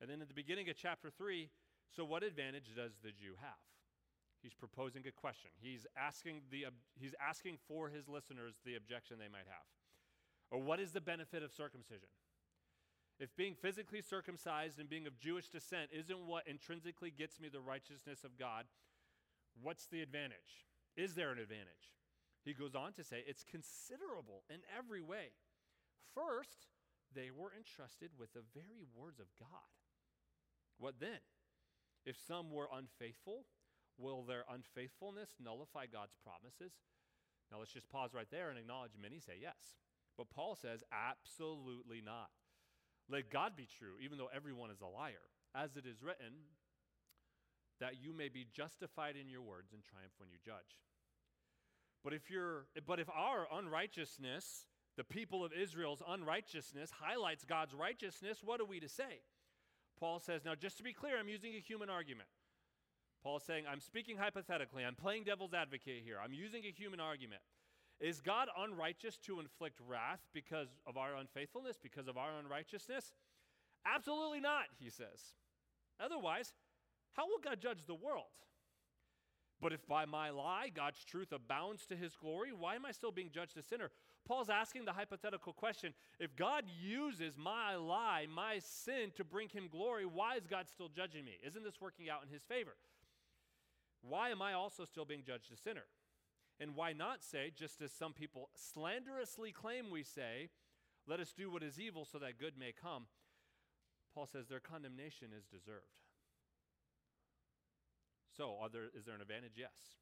And 0.00 0.10
then 0.10 0.20
at 0.20 0.28
the 0.28 0.34
beginning 0.34 0.68
of 0.68 0.76
chapter 0.76 1.10
3, 1.10 1.48
so 1.94 2.04
what 2.04 2.22
advantage 2.22 2.74
does 2.76 2.92
the 3.02 3.10
Jew 3.10 3.34
have? 3.40 3.62
He's 4.42 4.54
proposing 4.54 5.06
a 5.08 5.12
question. 5.12 5.50
He's 5.58 5.86
asking, 5.96 6.42
the, 6.50 6.66
he's 6.94 7.14
asking 7.20 7.58
for 7.66 7.88
his 7.88 8.08
listeners 8.08 8.54
the 8.64 8.76
objection 8.76 9.18
they 9.18 9.32
might 9.32 9.48
have. 9.48 9.66
Or 10.50 10.60
what 10.60 10.78
is 10.78 10.92
the 10.92 11.00
benefit 11.00 11.42
of 11.42 11.52
circumcision? 11.52 12.08
If 13.18 13.34
being 13.34 13.54
physically 13.54 14.02
circumcised 14.02 14.78
and 14.78 14.88
being 14.88 15.06
of 15.06 15.18
Jewish 15.18 15.48
descent 15.48 15.90
isn't 15.90 16.26
what 16.26 16.46
intrinsically 16.46 17.10
gets 17.10 17.40
me 17.40 17.48
the 17.48 17.60
righteousness 17.60 18.24
of 18.24 18.38
God, 18.38 18.66
what's 19.62 19.86
the 19.86 20.02
advantage? 20.02 20.68
Is 20.96 21.14
there 21.14 21.32
an 21.32 21.38
advantage? 21.38 21.96
He 22.44 22.52
goes 22.52 22.74
on 22.74 22.92
to 22.92 23.02
say 23.02 23.24
it's 23.26 23.42
considerable 23.42 24.44
in 24.50 24.60
every 24.76 25.00
way. 25.00 25.32
First, 26.14 26.68
they 27.14 27.30
were 27.34 27.52
entrusted 27.56 28.10
with 28.18 28.32
the 28.34 28.44
very 28.54 28.84
words 28.94 29.18
of 29.18 29.26
God. 29.40 29.72
What 30.78 31.00
then? 31.00 31.22
If 32.04 32.16
some 32.26 32.50
were 32.50 32.68
unfaithful, 32.72 33.46
will 33.98 34.22
their 34.22 34.44
unfaithfulness 34.48 35.30
nullify 35.42 35.86
God's 35.86 36.14
promises? 36.22 36.72
Now 37.50 37.58
let's 37.58 37.72
just 37.72 37.88
pause 37.88 38.14
right 38.14 38.30
there 38.30 38.50
and 38.50 38.58
acknowledge 38.58 38.92
many 39.00 39.18
say 39.18 39.38
yes. 39.40 39.78
But 40.16 40.30
Paul 40.30 40.56
says 40.56 40.82
absolutely 40.92 42.00
not. 42.04 42.30
Let 43.08 43.30
God 43.30 43.56
be 43.56 43.68
true, 43.78 43.94
even 44.02 44.18
though 44.18 44.30
everyone 44.34 44.70
is 44.70 44.80
a 44.80 44.86
liar. 44.86 45.30
As 45.54 45.76
it 45.76 45.86
is 45.86 46.02
written, 46.02 46.50
that 47.80 48.02
you 48.02 48.12
may 48.12 48.28
be 48.28 48.46
justified 48.52 49.16
in 49.16 49.28
your 49.28 49.42
words 49.42 49.72
and 49.72 49.82
triumph 49.82 50.12
when 50.18 50.30
you 50.30 50.36
judge. 50.44 50.80
But 52.02 52.14
if 52.14 52.30
you're 52.30 52.66
but 52.86 53.00
if 53.00 53.08
our 53.10 53.46
unrighteousness, 53.52 54.66
the 54.96 55.04
people 55.04 55.44
of 55.44 55.52
Israel's 55.52 56.02
unrighteousness 56.06 56.90
highlights 56.90 57.44
God's 57.44 57.74
righteousness, 57.74 58.38
what 58.44 58.60
are 58.60 58.64
we 58.64 58.80
to 58.80 58.88
say? 58.88 59.22
Paul 59.98 60.20
says, 60.20 60.44
now 60.44 60.54
just 60.54 60.76
to 60.78 60.82
be 60.82 60.92
clear, 60.92 61.18
I'm 61.18 61.28
using 61.28 61.54
a 61.54 61.60
human 61.60 61.90
argument. 61.90 62.28
Paul 63.22 63.40
saying, 63.40 63.64
I'm 63.70 63.80
speaking 63.80 64.16
hypothetically. 64.16 64.84
I'm 64.84 64.94
playing 64.94 65.24
devil's 65.24 65.54
advocate 65.54 66.02
here. 66.04 66.18
I'm 66.22 66.32
using 66.32 66.64
a 66.64 66.70
human 66.70 67.00
argument. 67.00 67.42
Is 67.98 68.20
God 68.20 68.48
unrighteous 68.56 69.16
to 69.26 69.40
inflict 69.40 69.80
wrath 69.86 70.20
because 70.34 70.68
of 70.86 70.96
our 70.96 71.16
unfaithfulness, 71.16 71.78
because 71.82 72.08
of 72.08 72.18
our 72.18 72.38
unrighteousness? 72.38 73.12
Absolutely 73.86 74.40
not, 74.40 74.64
he 74.78 74.90
says. 74.90 75.34
Otherwise, 75.98 76.52
how 77.14 77.26
will 77.26 77.38
God 77.42 77.60
judge 77.60 77.86
the 77.86 77.94
world? 77.94 78.24
But 79.60 79.72
if 79.72 79.86
by 79.86 80.04
my 80.04 80.28
lie 80.30 80.70
God's 80.74 81.02
truth 81.04 81.32
abounds 81.32 81.86
to 81.86 81.96
his 81.96 82.14
glory, 82.14 82.50
why 82.52 82.74
am 82.74 82.84
I 82.84 82.92
still 82.92 83.12
being 83.12 83.30
judged 83.32 83.56
a 83.56 83.62
sinner? 83.62 83.90
Paul's 84.26 84.50
asking 84.50 84.84
the 84.84 84.92
hypothetical 84.92 85.52
question 85.52 85.94
if 86.18 86.34
God 86.34 86.64
uses 86.80 87.38
my 87.38 87.76
lie, 87.76 88.26
my 88.32 88.58
sin 88.58 89.12
to 89.16 89.24
bring 89.24 89.48
him 89.48 89.68
glory, 89.70 90.04
why 90.04 90.36
is 90.36 90.46
God 90.46 90.66
still 90.68 90.88
judging 90.88 91.24
me? 91.24 91.38
Isn't 91.46 91.62
this 91.62 91.80
working 91.80 92.10
out 92.10 92.22
in 92.26 92.32
his 92.32 92.42
favor? 92.42 92.76
Why 94.02 94.30
am 94.30 94.42
I 94.42 94.52
also 94.52 94.84
still 94.84 95.04
being 95.04 95.22
judged 95.24 95.52
a 95.52 95.56
sinner? 95.56 95.84
And 96.58 96.74
why 96.74 96.92
not 96.92 97.22
say, 97.22 97.52
just 97.54 97.80
as 97.82 97.92
some 97.92 98.12
people 98.12 98.48
slanderously 98.54 99.52
claim 99.52 99.90
we 99.90 100.02
say, 100.02 100.48
let 101.06 101.20
us 101.20 101.32
do 101.36 101.50
what 101.50 101.62
is 101.62 101.78
evil 101.78 102.04
so 102.04 102.18
that 102.18 102.38
good 102.38 102.58
may 102.58 102.72
come? 102.72 103.06
Paul 104.14 104.26
says 104.26 104.48
their 104.48 104.60
condemnation 104.60 105.28
is 105.36 105.44
deserved. 105.44 106.00
So, 108.36 108.56
there, 108.72 108.88
is 108.96 109.04
there 109.04 109.14
an 109.14 109.20
advantage? 109.20 109.52
Yes. 109.56 110.00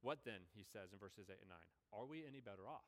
What 0.00 0.18
then, 0.24 0.46
he 0.54 0.62
says 0.62 0.92
in 0.92 0.98
verses 0.98 1.26
8 1.28 1.36
and 1.40 1.50
9? 1.50 1.58
Are 1.92 2.06
we 2.06 2.24
any 2.26 2.40
better 2.40 2.68
off? 2.68 2.86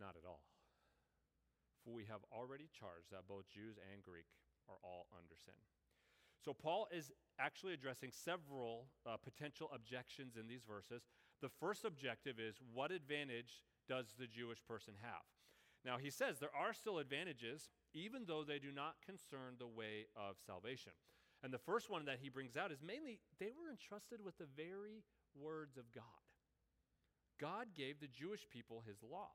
Not 0.00 0.16
at 0.16 0.26
all. 0.26 0.42
For 1.84 1.92
we 1.92 2.04
have 2.04 2.24
already 2.32 2.68
charged 2.72 3.12
that 3.12 3.28
both 3.28 3.48
Jews 3.48 3.76
and 3.92 4.02
Greek 4.02 4.26
are 4.68 4.80
all 4.82 5.06
under 5.12 5.36
sin. 5.36 5.60
So, 6.44 6.52
Paul 6.52 6.88
is 6.92 7.12
actually 7.38 7.72
addressing 7.72 8.10
several 8.12 8.88
uh, 9.06 9.16
potential 9.16 9.70
objections 9.74 10.36
in 10.36 10.46
these 10.46 10.64
verses. 10.64 11.08
The 11.40 11.48
first 11.48 11.84
objective 11.84 12.38
is 12.38 12.60
what 12.72 12.90
advantage 12.90 13.64
does 13.88 14.14
the 14.18 14.26
Jewish 14.26 14.62
person 14.66 14.94
have? 15.00 15.24
Now, 15.84 15.96
he 15.98 16.10
says 16.10 16.38
there 16.38 16.54
are 16.56 16.72
still 16.72 16.98
advantages, 16.98 17.70
even 17.92 18.24
though 18.26 18.44
they 18.44 18.58
do 18.58 18.72
not 18.72 18.96
concern 19.04 19.56
the 19.58 19.66
way 19.66 20.06
of 20.16 20.36
salvation. 20.44 20.92
And 21.42 21.52
the 21.52 21.58
first 21.58 21.90
one 21.90 22.06
that 22.06 22.20
he 22.22 22.30
brings 22.30 22.56
out 22.56 22.72
is 22.72 22.80
mainly 22.80 23.20
they 23.38 23.52
were 23.52 23.70
entrusted 23.70 24.24
with 24.24 24.38
the 24.38 24.48
very 24.56 25.04
words 25.36 25.76
of 25.76 25.92
God. 25.92 26.24
God 27.38 27.68
gave 27.76 28.00
the 28.00 28.08
Jewish 28.08 28.48
people 28.48 28.82
his 28.86 29.02
law. 29.02 29.32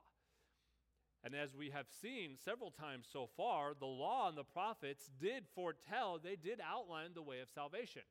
And 1.23 1.35
as 1.35 1.53
we 1.53 1.69
have 1.71 1.87
seen 2.01 2.37
several 2.43 2.71
times 2.71 3.07
so 3.11 3.29
far, 3.35 3.73
the 3.77 3.85
law 3.85 4.29
and 4.29 4.37
the 4.37 4.43
prophets 4.43 5.09
did 5.19 5.43
foretell, 5.53 6.17
they 6.17 6.37
did 6.37 6.59
outline 6.65 7.11
the 7.13 7.21
way 7.21 7.41
of 7.41 7.49
salvation. 7.49 8.03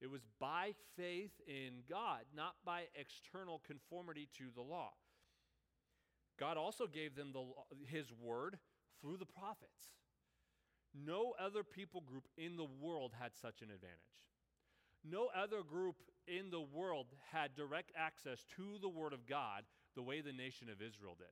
It 0.00 0.10
was 0.10 0.26
by 0.38 0.74
faith 0.96 1.32
in 1.46 1.84
God, 1.88 2.20
not 2.36 2.56
by 2.64 2.82
external 2.94 3.62
conformity 3.66 4.28
to 4.36 4.44
the 4.54 4.60
law. 4.60 4.90
God 6.38 6.56
also 6.58 6.86
gave 6.86 7.14
them 7.14 7.32
the, 7.32 7.44
his 7.86 8.12
word 8.12 8.58
through 9.00 9.16
the 9.16 9.24
prophets. 9.24 9.94
No 10.94 11.34
other 11.40 11.64
people 11.64 12.02
group 12.02 12.28
in 12.36 12.56
the 12.56 12.66
world 12.80 13.12
had 13.18 13.32
such 13.34 13.62
an 13.62 13.70
advantage. 13.70 13.98
No 15.02 15.28
other 15.36 15.62
group 15.62 15.96
in 16.26 16.50
the 16.50 16.60
world 16.60 17.06
had 17.32 17.54
direct 17.54 17.92
access 17.96 18.44
to 18.56 18.78
the 18.80 18.88
word 18.88 19.12
of 19.12 19.26
God 19.26 19.64
the 19.94 20.02
way 20.02 20.20
the 20.20 20.32
nation 20.32 20.68
of 20.68 20.82
Israel 20.82 21.14
did. 21.18 21.26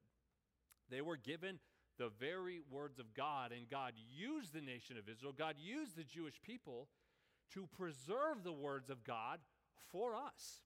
They 0.91 1.01
were 1.01 1.17
given 1.17 1.59
the 1.99 2.11
very 2.21 2.61
words 2.71 2.99
of 2.99 3.15
God, 3.15 3.53
and 3.53 3.69
God 3.69 3.93
used 3.97 4.53
the 4.53 4.61
nation 4.61 4.97
of 4.97 5.09
Israel, 5.09 5.33
God 5.37 5.57
used 5.59 5.97
the 5.97 6.05
Jewish 6.05 6.41
people 6.43 6.89
to 7.55 7.69
preserve 7.77 8.43
the 8.43 8.53
words 8.53 8.91
of 8.91 9.05
God 9.05 9.41
for 9.91 10.15
us. 10.15 10.63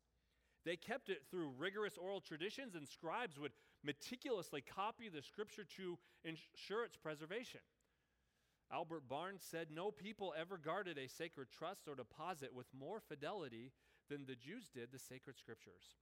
They 0.64 0.76
kept 0.76 1.08
it 1.08 1.22
through 1.30 1.54
rigorous 1.58 1.96
oral 1.96 2.20
traditions, 2.20 2.74
and 2.74 2.88
scribes 2.88 3.38
would 3.38 3.52
meticulously 3.84 4.62
copy 4.62 5.08
the 5.08 5.22
scripture 5.22 5.64
to 5.76 5.98
ensure 6.24 6.84
its 6.84 6.96
preservation. 6.96 7.60
Albert 8.72 9.08
Barnes 9.08 9.44
said, 9.48 9.68
No 9.70 9.90
people 9.90 10.34
ever 10.36 10.58
guarded 10.58 10.98
a 10.98 11.08
sacred 11.08 11.48
trust 11.56 11.86
or 11.86 11.94
deposit 11.94 12.52
with 12.52 12.66
more 12.76 13.00
fidelity 13.00 13.72
than 14.10 14.26
the 14.26 14.34
Jews 14.34 14.68
did 14.74 14.90
the 14.92 14.98
sacred 14.98 15.38
scriptures. 15.38 15.94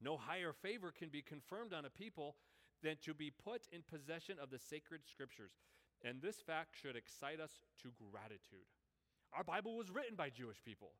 No 0.00 0.16
higher 0.16 0.52
favor 0.52 0.90
can 0.90 1.10
be 1.10 1.22
confirmed 1.22 1.72
on 1.74 1.84
a 1.84 1.90
people 1.90 2.36
than 2.82 2.96
to 3.04 3.14
be 3.14 3.30
put 3.30 3.62
in 3.72 3.82
possession 3.82 4.36
of 4.42 4.50
the 4.50 4.58
sacred 4.58 5.02
scriptures. 5.10 5.52
And 6.04 6.20
this 6.20 6.40
fact 6.40 6.76
should 6.80 6.96
excite 6.96 7.40
us 7.40 7.52
to 7.82 7.92
gratitude. 8.10 8.66
Our 9.32 9.44
Bible 9.44 9.76
was 9.76 9.90
written 9.90 10.16
by 10.16 10.30
Jewish 10.30 10.62
people, 10.64 10.92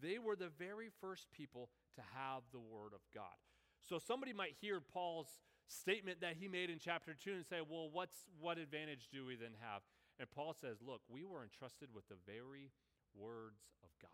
they 0.00 0.18
were 0.18 0.36
the 0.36 0.50
very 0.58 0.88
first 1.00 1.30
people 1.32 1.68
to 1.94 2.02
have 2.14 2.42
the 2.52 2.60
Word 2.60 2.92
of 2.94 3.00
God. 3.14 3.38
So 3.82 3.98
somebody 3.98 4.32
might 4.32 4.54
hear 4.60 4.80
Paul's 4.80 5.28
statement 5.68 6.20
that 6.20 6.36
he 6.38 6.48
made 6.48 6.70
in 6.70 6.78
chapter 6.78 7.14
2 7.14 7.32
and 7.32 7.46
say, 7.46 7.60
well, 7.68 7.88
what's, 7.90 8.26
what 8.40 8.58
advantage 8.58 9.08
do 9.12 9.26
we 9.26 9.36
then 9.36 9.54
have? 9.60 9.82
And 10.18 10.30
Paul 10.30 10.54
says, 10.54 10.78
look, 10.84 11.00
we 11.08 11.24
were 11.24 11.42
entrusted 11.42 11.88
with 11.94 12.08
the 12.08 12.20
very 12.26 12.70
words 13.14 13.62
of 13.82 13.90
God. 14.00 14.10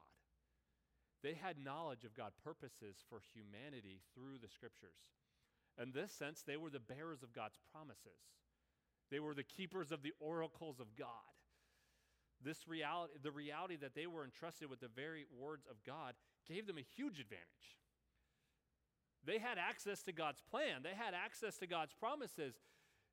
They 1.22 1.35
had 1.35 1.59
knowledge 1.59 2.04
of 2.04 2.14
God's 2.14 2.38
purposes 2.38 3.02
for 3.09 3.20
humanity 3.35 4.00
through 4.14 4.38
the 4.40 4.48
scriptures. 4.48 4.96
In 5.80 5.92
this 5.92 6.12
sense, 6.12 6.42
they 6.42 6.56
were 6.56 6.70
the 6.70 6.80
bearers 6.80 7.22
of 7.22 7.32
God's 7.32 7.58
promises. 7.72 8.18
They 9.10 9.20
were 9.20 9.34
the 9.34 9.44
keepers 9.44 9.92
of 9.92 10.02
the 10.02 10.12
oracles 10.20 10.80
of 10.80 10.96
God. 10.96 11.08
This 12.44 12.68
reality, 12.68 13.14
the 13.22 13.30
reality 13.30 13.76
that 13.76 13.94
they 13.94 14.06
were 14.06 14.24
entrusted 14.24 14.70
with 14.70 14.80
the 14.80 14.88
very 14.88 15.26
words 15.36 15.66
of 15.68 15.76
God, 15.84 16.14
gave 16.46 16.66
them 16.66 16.78
a 16.78 16.86
huge 16.96 17.18
advantage. 17.18 17.78
They 19.24 19.38
had 19.38 19.58
access 19.58 20.02
to 20.04 20.12
God's 20.12 20.40
plan, 20.50 20.82
they 20.82 20.94
had 20.94 21.14
access 21.14 21.58
to 21.58 21.66
God's 21.66 21.94
promises. 21.94 22.54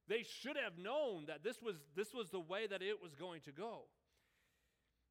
They 0.08 0.22
should 0.22 0.56
have 0.56 0.78
known 0.78 1.26
that 1.26 1.44
this 1.44 1.64
was, 1.64 1.78
this 1.96 2.14
was 2.14 2.30
the 2.30 2.40
way 2.40 2.68
that 2.68 2.84
it 2.84 3.02
was 3.02 3.16
going 3.16 3.42
to 3.42 3.52
go. 3.52 3.86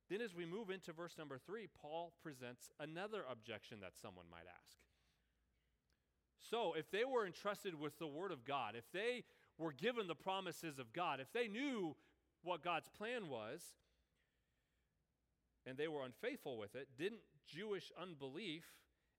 Then, 0.09 0.21
as 0.21 0.35
we 0.35 0.47
move 0.47 0.71
into 0.71 0.93
verse 0.93 1.19
number 1.19 1.37
three, 1.37 1.67
Paul 1.81 2.13
presents 2.23 2.71
another 2.79 3.25
objection 3.29 3.81
that 3.81 3.99
someone 4.01 4.27
might 4.31 4.47
ask. 4.47 4.79
So, 6.51 6.75
if 6.75 6.91
they 6.91 7.05
were 7.05 7.27
entrusted 7.27 7.79
with 7.79 7.99
the 7.99 8.07
Word 8.07 8.33
of 8.33 8.45
God, 8.45 8.75
if 8.77 8.85
they 8.93 9.25
were 9.59 9.73
given 9.73 10.07
the 10.07 10.15
promises 10.15 10.79
of 10.79 10.93
God, 10.93 11.21
if 11.21 11.33
they 11.33 11.49
knew 11.49 11.97
what 12.43 12.63
God's 12.63 12.89
plan 12.89 13.29
was, 13.29 13.63
and 15.67 15.79
they 15.79 15.89
were 15.89 16.05
unfaithful 16.05 16.59
with 16.59 16.75
it, 16.75 16.89
didn't 16.99 17.21
Jewish 17.47 17.91
unbelief 18.01 18.65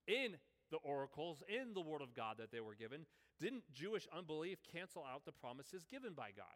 in 0.06 0.36
the 0.70 0.76
oracles, 0.78 1.42
in 1.48 1.74
the 1.74 1.80
Word 1.80 2.02
of 2.02 2.14
God 2.14 2.36
that 2.38 2.52
they 2.52 2.60
were 2.60 2.74
given, 2.74 3.06
didn't 3.40 3.64
Jewish 3.74 4.06
unbelief 4.16 4.58
cancel 4.72 5.04
out 5.04 5.24
the 5.24 5.32
promises 5.32 5.84
given 5.84 6.12
by 6.14 6.30
God? 6.36 6.46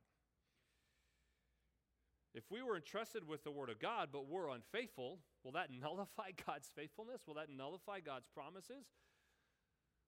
If 2.33 2.45
we 2.51 2.63
were 2.63 2.77
entrusted 2.77 3.27
with 3.27 3.43
the 3.43 3.51
Word 3.51 3.71
of 3.71 3.81
God 3.81 4.11
but 4.13 4.29
were 4.29 4.51
unfaithful, 4.51 5.19
will 5.43 5.53
that 5.53 5.71
nullify 5.73 6.31
God's 6.47 6.71
faithfulness? 6.75 7.23
Will 7.27 7.35
that 7.35 7.51
nullify 7.51 8.01
God's 8.01 8.29
promises? 8.29 8.87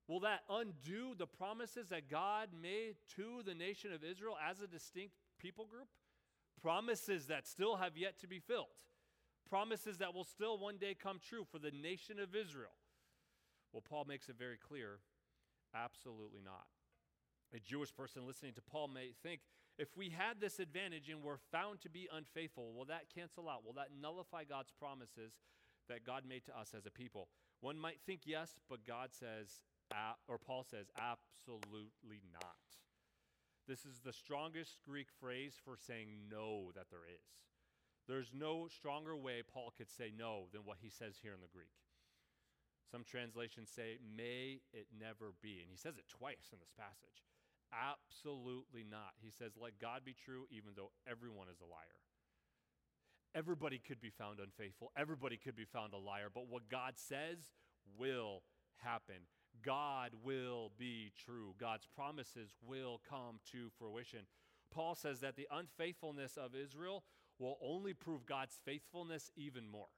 Will 0.09 0.21
that 0.21 0.41
undo 0.51 1.15
the 1.17 1.27
promises 1.27 1.89
that 1.89 2.11
God 2.11 2.49
made 2.61 2.97
to 3.17 3.43
the 3.45 3.55
nation 3.55 3.93
of 3.93 4.03
Israel 4.05 4.37
as 4.49 4.61
a 4.61 4.67
distinct 4.67 5.15
people 5.39 5.67
group? 5.67 5.89
Promises 6.61 7.27
that 7.27 7.47
still 7.47 7.77
have 7.77 7.97
yet 7.97 8.19
to 8.21 8.27
be 8.27 8.41
filled. 8.41 8.75
Promises 9.49 9.99
that 9.99 10.15
will 10.15 10.25
still 10.25 10.59
one 10.59 10.77
day 10.77 10.95
come 11.01 11.19
true 11.19 11.45
for 11.51 11.59
the 11.59 11.71
nation 11.71 12.19
of 12.19 12.35
Israel. 12.35 12.75
Well, 13.73 13.83
Paul 13.89 14.05
makes 14.07 14.29
it 14.29 14.37
very 14.39 14.59
clear 14.59 14.99
absolutely 15.75 16.41
not. 16.45 16.67
A 17.55 17.61
Jewish 17.61 17.95
person 17.95 18.27
listening 18.27 18.55
to 18.55 18.63
Paul 18.63 18.89
may 18.89 19.13
think 19.23 19.41
if 19.79 19.97
we 19.97 20.11
had 20.11 20.41
this 20.41 20.59
advantage 20.59 21.09
and 21.09 21.23
were 21.23 21.39
found 21.51 21.81
to 21.81 21.91
be 21.91 22.09
unfaithful, 22.13 22.73
will 22.75 22.85
that 22.87 23.13
cancel 23.15 23.49
out? 23.49 23.65
Will 23.65 23.73
that 23.75 23.89
nullify 24.01 24.45
God's 24.45 24.71
promises 24.71 25.33
that 25.89 26.05
God 26.05 26.25
made 26.29 26.45
to 26.47 26.59
us 26.59 26.73
as 26.77 26.87
a 26.87 26.91
people? 26.91 27.29
One 27.61 27.79
might 27.79 28.01
think 28.05 28.23
yes, 28.25 28.61
but 28.69 28.87
God 28.87 29.11
says, 29.13 29.63
or 30.29 30.39
Paul 30.39 30.65
says, 30.69 30.87
absolutely 30.99 32.23
not. 32.33 32.57
This 33.69 33.85
is 33.85 34.01
the 34.05 34.13
strongest 34.13 34.79
Greek 34.85 35.09
phrase 35.21 35.55
for 35.65 35.77
saying 35.77 36.29
no 36.31 36.73
that 36.75 36.91
there 36.91 37.07
is. 37.07 37.31
There's 38.09 38.33
no 38.35 38.67
stronger 38.67 39.17
way 39.17 39.43
Paul 39.47 39.73
could 39.77 39.91
say 39.91 40.13
no 40.17 40.47
than 40.53 40.63
what 40.65 40.79
he 40.81 40.91
says 40.91 41.19
here 41.23 41.33
in 41.33 41.41
the 41.41 41.53
Greek. 41.53 41.71
Some 42.91 43.05
translations 43.05 43.71
say, 43.71 43.99
may 44.03 44.61
it 44.73 44.87
never 44.99 45.33
be. 45.41 45.61
And 45.63 45.71
he 45.71 45.77
says 45.77 45.97
it 45.97 46.09
twice 46.09 46.51
in 46.53 46.59
this 46.59 46.75
passage. 46.77 47.23
Absolutely 47.73 48.85
not. 48.85 49.15
He 49.23 49.31
says, 49.31 49.53
let 49.57 49.79
God 49.81 50.05
be 50.05 50.13
true, 50.13 50.47
even 50.51 50.73
though 50.77 50.91
everyone 51.09 51.47
is 51.49 51.61
a 51.61 51.71
liar. 51.71 52.03
Everybody 53.35 53.79
could 53.79 54.01
be 54.01 54.11
found 54.11 54.41
unfaithful, 54.41 54.93
everybody 54.95 55.39
could 55.39 55.57
be 55.57 55.65
found 55.65 55.95
a 55.95 55.99
liar, 55.99 56.29
but 56.35 56.49
what 56.51 56.69
God 56.69 56.95
says 56.97 57.39
will 57.97 58.43
happen. 58.77 59.25
God 59.65 60.13
will 60.25 60.73
be 60.79 61.13
true. 61.25 61.55
God's 61.59 61.87
promises 61.95 62.55
will 62.67 63.01
come 63.09 63.39
to 63.53 63.69
fruition. 63.79 64.21
Paul 64.73 64.95
says 64.95 65.21
that 65.21 65.37
the 65.37 65.49
unfaithfulness 65.51 66.37
of 66.37 66.55
Israel 66.55 67.05
will 67.39 67.59
only 67.63 67.93
prove 67.93 68.27
God's 68.27 68.59
faithfulness 68.65 69.31
even 69.37 69.69
more. 69.69 69.89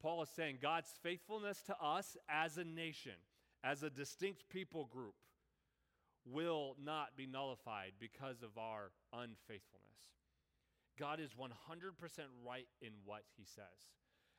Paul 0.00 0.22
is 0.22 0.28
saying 0.30 0.58
God's 0.60 0.92
faithfulness 1.02 1.62
to 1.62 1.76
us 1.80 2.16
as 2.28 2.58
a 2.58 2.64
nation, 2.64 3.12
as 3.62 3.82
a 3.82 3.90
distinct 3.90 4.48
people 4.48 4.86
group, 4.86 5.14
will 6.24 6.76
not 6.82 7.16
be 7.16 7.26
nullified 7.26 7.92
because 7.98 8.42
of 8.42 8.58
our 8.58 8.90
unfaithfulness. 9.12 9.82
God 10.98 11.20
is 11.20 11.30
100% 11.32 11.50
right 12.46 12.66
in 12.80 12.92
what 13.04 13.22
he 13.36 13.44
says. 13.44 13.90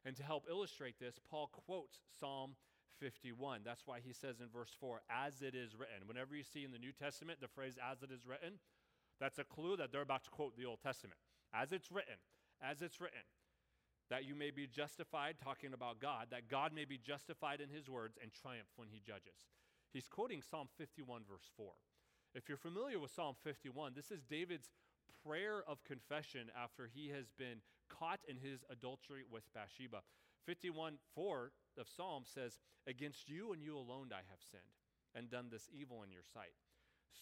And 0.06 0.16
to 0.18 0.24
help 0.24 0.46
illustrate 0.50 1.00
this, 1.00 1.20
Paul 1.30 1.50
quotes 1.66 2.00
Psalm 2.20 2.56
51. 3.00 3.62
That's 3.64 3.84
why 3.86 4.00
he 4.04 4.14
says 4.14 4.40
in 4.40 4.48
verse 4.48 4.76
4, 4.80 5.02
as 5.10 5.42
it 5.42 5.56
is 5.56 5.76
written. 5.76 6.08
Whenever 6.08 6.36
you 6.36 6.44
see 6.44 6.64
in 6.64 6.72
the 6.72 6.80
New 6.80 6.92
Testament 6.92 7.40
the 7.42 7.48
phrase 7.48 7.76
as 7.78 8.02
it 8.02 8.12
is 8.12 8.26
written, 8.26 8.60
that's 9.20 9.40
a 9.40 9.44
clue 9.44 9.78
that 9.78 9.92
they're 9.92 10.02
about 10.02 10.24
to 10.26 10.30
quote 10.30 10.58
the 10.58 10.66
Old 10.66 10.82
Testament. 10.82 11.20
As 11.54 11.72
it's 11.72 11.92
written, 11.92 12.18
as 12.62 12.82
it's 12.82 13.00
written, 13.00 13.24
that 14.10 14.26
you 14.26 14.36
may 14.36 14.52
be 14.52 14.68
justified, 14.68 15.36
talking 15.44 15.74
about 15.74 16.00
God, 16.00 16.28
that 16.32 16.50
God 16.50 16.74
may 16.74 16.86
be 16.86 16.98
justified 16.98 17.62
in 17.62 17.70
his 17.70 17.90
words 17.90 18.18
and 18.22 18.32
triumph 18.34 18.70
when 18.76 18.90
he 18.92 19.00
judges. 19.00 19.48
He's 19.92 20.08
quoting 20.08 20.42
Psalm 20.42 20.68
51, 20.78 21.22
verse 21.30 21.50
4. 21.56 21.72
If 22.36 22.50
you're 22.50 22.58
familiar 22.58 23.00
with 23.00 23.12
Psalm 23.12 23.36
51, 23.44 23.94
this 23.96 24.12
is 24.12 24.24
David's 24.24 24.72
prayer 25.26 25.64
of 25.68 25.84
confession 25.84 26.50
after 26.58 26.90
he 26.92 27.10
has 27.10 27.32
been 27.38 27.62
caught 27.90 28.20
in 28.28 28.38
his 28.38 28.64
adultery 28.70 29.24
with 29.30 29.44
Bathsheba. 29.54 30.02
51 30.46 30.96
4 31.16 31.52
of 31.78 31.88
Psalm 31.88 32.24
says, 32.26 32.60
Against 32.86 33.30
you 33.30 33.54
and 33.54 33.62
you 33.62 33.78
alone 33.78 34.10
I 34.12 34.28
have 34.30 34.42
sinned 34.52 34.64
and 35.16 35.30
done 35.30 35.48
this 35.50 35.70
evil 35.72 36.04
in 36.04 36.12
your 36.12 36.24
sight. 36.34 36.54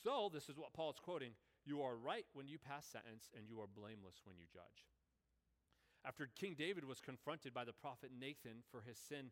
So, 0.03 0.29
this 0.33 0.49
is 0.49 0.57
what 0.57 0.73
Paul 0.73 0.89
is 0.89 0.99
quoting 0.99 1.31
you 1.65 1.81
are 1.83 1.95
right 1.95 2.25
when 2.33 2.47
you 2.47 2.57
pass 2.57 2.87
sentence, 2.87 3.29
and 3.37 3.47
you 3.47 3.61
are 3.61 3.67
blameless 3.67 4.21
when 4.23 4.37
you 4.37 4.45
judge. 4.51 4.89
After 6.03 6.27
King 6.35 6.55
David 6.57 6.85
was 6.85 6.99
confronted 6.99 7.53
by 7.53 7.65
the 7.65 7.73
prophet 7.73 8.09
Nathan 8.19 8.63
for 8.71 8.81
his 8.81 8.97
sin 8.97 9.29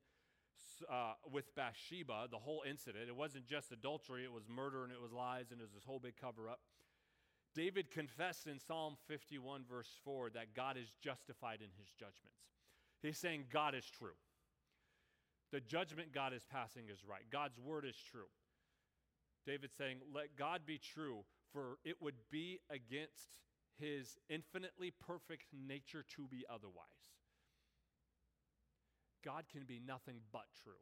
uh, 0.87 1.13
with 1.31 1.55
Bathsheba, 1.55 2.27
the 2.29 2.37
whole 2.37 2.61
incident, 2.69 3.05
it 3.07 3.15
wasn't 3.15 3.47
just 3.47 3.71
adultery, 3.71 4.23
it 4.23 4.31
was 4.31 4.43
murder 4.47 4.83
and 4.83 4.93
it 4.93 5.01
was 5.01 5.11
lies 5.11 5.49
and 5.51 5.59
it 5.59 5.63
was 5.63 5.73
this 5.73 5.85
whole 5.85 5.99
big 5.99 6.17
cover 6.21 6.47
up. 6.47 6.59
David 7.55 7.89
confessed 7.89 8.45
in 8.45 8.59
Psalm 8.59 8.95
51, 9.07 9.63
verse 9.67 9.89
4, 10.03 10.29
that 10.31 10.53
God 10.53 10.77
is 10.77 10.93
justified 11.01 11.61
in 11.61 11.73
his 11.79 11.89
judgments. 11.97 12.58
He's 13.01 13.17
saying 13.17 13.45
God 13.51 13.75
is 13.75 13.85
true. 13.85 14.17
The 15.51 15.59
judgment 15.59 16.13
God 16.13 16.33
is 16.33 16.45
passing 16.45 16.85
is 16.91 17.03
right. 17.07 17.23
God's 17.31 17.59
word 17.59 17.85
is 17.85 17.95
true. 17.97 18.29
David 19.45 19.71
saying, 19.75 19.97
Let 20.13 20.35
God 20.37 20.61
be 20.65 20.77
true, 20.77 21.23
for 21.51 21.77
it 21.83 21.95
would 22.01 22.15
be 22.29 22.59
against 22.69 23.29
his 23.79 24.17
infinitely 24.29 24.91
perfect 24.91 25.47
nature 25.53 26.03
to 26.15 26.27
be 26.27 26.45
otherwise. 26.49 27.15
God 29.23 29.45
can 29.51 29.63
be 29.63 29.81
nothing 29.85 30.17
but 30.31 30.45
true. 30.63 30.73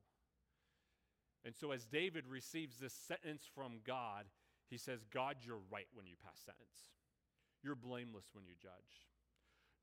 And 1.46 1.56
so, 1.56 1.72
as 1.72 1.86
David 1.86 2.26
receives 2.28 2.78
this 2.78 2.94
sentence 2.94 3.44
from 3.54 3.80
God, 3.86 4.26
he 4.70 4.78
says, 4.78 5.06
God, 5.14 5.38
you're 5.46 5.62
right 5.72 5.88
when 5.94 6.06
you 6.06 6.16
pass 6.22 6.42
sentence. 6.46 6.92
You're 7.64 7.76
blameless 7.76 8.26
when 8.34 8.46
you 8.46 8.54
judge. 8.62 9.08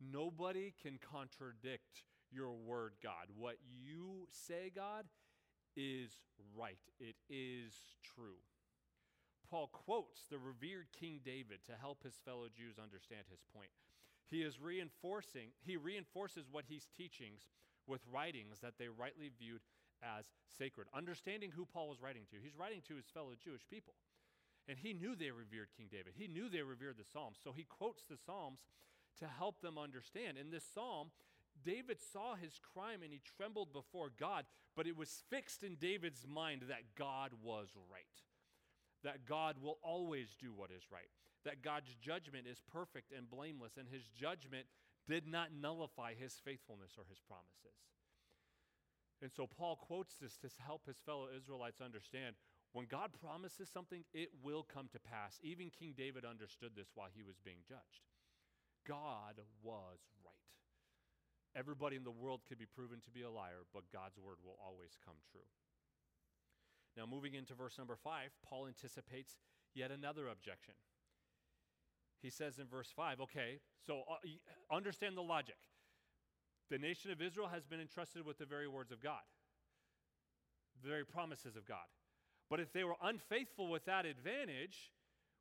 Nobody 0.00 0.74
can 0.82 0.98
contradict 0.98 2.02
your 2.34 2.52
word, 2.52 2.92
God. 3.02 3.30
What 3.36 3.56
you 3.62 4.26
say, 4.30 4.70
God, 4.74 5.04
is 5.76 6.10
right, 6.56 6.78
it 7.00 7.16
is 7.28 7.74
true. 8.02 8.42
Paul 9.50 9.68
quotes 9.72 10.26
the 10.30 10.38
revered 10.38 10.86
King 10.98 11.20
David 11.24 11.60
to 11.66 11.78
help 11.78 12.02
his 12.02 12.14
fellow 12.24 12.46
Jews 12.50 12.76
understand 12.82 13.24
his 13.30 13.40
point. 13.54 13.70
He 14.26 14.42
is 14.42 14.60
reinforcing, 14.60 15.50
he 15.60 15.76
reinforces 15.76 16.46
what 16.50 16.64
he's 16.66 16.88
teachings 16.96 17.46
with 17.86 18.00
writings 18.10 18.60
that 18.62 18.74
they 18.78 18.88
rightly 18.88 19.30
viewed 19.38 19.60
as 20.02 20.24
sacred. 20.58 20.88
Understanding 20.94 21.52
who 21.54 21.66
Paul 21.66 21.88
was 21.88 22.00
writing 22.00 22.24
to, 22.30 22.36
he's 22.42 22.58
writing 22.58 22.82
to 22.88 22.96
his 22.96 23.06
fellow 23.12 23.32
Jewish 23.42 23.62
people. 23.68 23.94
And 24.66 24.78
he 24.78 24.94
knew 24.94 25.14
they 25.14 25.30
revered 25.30 25.68
King 25.76 25.88
David. 25.92 26.14
He 26.16 26.26
knew 26.26 26.48
they 26.48 26.62
revered 26.62 26.96
the 26.96 27.04
Psalms. 27.04 27.36
So 27.42 27.52
he 27.52 27.64
quotes 27.64 28.02
the 28.08 28.16
Psalms 28.16 28.60
to 29.20 29.26
help 29.28 29.60
them 29.60 29.76
understand. 29.76 30.38
In 30.38 30.50
this 30.50 30.64
psalm, 30.64 31.10
David 31.64 31.98
saw 32.12 32.34
his 32.34 32.60
crime 32.72 33.02
and 33.02 33.12
he 33.12 33.20
trembled 33.36 33.72
before 33.72 34.10
God, 34.18 34.44
but 34.76 34.86
it 34.86 34.96
was 34.96 35.22
fixed 35.30 35.62
in 35.62 35.76
David's 35.76 36.26
mind 36.26 36.62
that 36.68 36.94
God 36.96 37.32
was 37.42 37.68
right, 37.90 38.04
that 39.02 39.26
God 39.26 39.56
will 39.60 39.78
always 39.82 40.36
do 40.38 40.52
what 40.52 40.70
is 40.70 40.84
right, 40.92 41.10
that 41.44 41.62
God's 41.62 41.94
judgment 42.00 42.46
is 42.46 42.62
perfect 42.72 43.12
and 43.16 43.30
blameless, 43.30 43.76
and 43.78 43.88
his 43.88 44.08
judgment 44.08 44.66
did 45.08 45.26
not 45.26 45.48
nullify 45.52 46.14
his 46.14 46.34
faithfulness 46.44 46.92
or 46.98 47.04
his 47.08 47.20
promises. 47.20 47.76
And 49.22 49.32
so 49.32 49.46
Paul 49.46 49.76
quotes 49.76 50.16
this 50.16 50.36
to 50.38 50.48
help 50.58 50.86
his 50.86 50.98
fellow 51.04 51.28
Israelites 51.34 51.80
understand 51.80 52.36
when 52.72 52.86
God 52.86 53.10
promises 53.22 53.70
something, 53.72 54.02
it 54.12 54.30
will 54.42 54.64
come 54.64 54.88
to 54.92 54.98
pass. 54.98 55.38
Even 55.42 55.70
King 55.70 55.94
David 55.96 56.24
understood 56.24 56.72
this 56.74 56.90
while 56.94 57.08
he 57.14 57.22
was 57.22 57.38
being 57.38 57.62
judged. 57.68 58.02
God 58.86 59.40
was 59.62 60.00
right. 60.26 60.43
Everybody 61.56 61.96
in 61.96 62.04
the 62.04 62.10
world 62.10 62.40
could 62.48 62.58
be 62.58 62.66
proven 62.66 63.00
to 63.00 63.10
be 63.10 63.22
a 63.22 63.30
liar, 63.30 63.62
but 63.72 63.92
God's 63.92 64.18
word 64.18 64.38
will 64.44 64.58
always 64.64 64.98
come 65.04 65.16
true. 65.30 65.46
Now, 66.96 67.06
moving 67.06 67.34
into 67.34 67.54
verse 67.54 67.78
number 67.78 67.96
five, 67.96 68.30
Paul 68.48 68.66
anticipates 68.66 69.36
yet 69.74 69.90
another 69.90 70.28
objection. 70.28 70.74
He 72.22 72.30
says 72.30 72.58
in 72.58 72.66
verse 72.66 72.88
5, 72.96 73.20
okay, 73.20 73.60
so 73.86 74.02
uh, 74.10 74.74
understand 74.74 75.14
the 75.14 75.22
logic. 75.22 75.58
The 76.70 76.78
nation 76.78 77.10
of 77.10 77.20
Israel 77.20 77.48
has 77.52 77.66
been 77.66 77.80
entrusted 77.80 78.24
with 78.24 78.38
the 78.38 78.46
very 78.46 78.66
words 78.66 78.90
of 78.92 79.02
God, 79.02 79.20
the 80.82 80.88
very 80.88 81.04
promises 81.04 81.54
of 81.54 81.66
God. 81.66 81.84
But 82.48 82.60
if 82.60 82.72
they 82.72 82.82
were 82.82 82.96
unfaithful 83.02 83.68
with 83.68 83.84
that 83.84 84.06
advantage, 84.06 84.92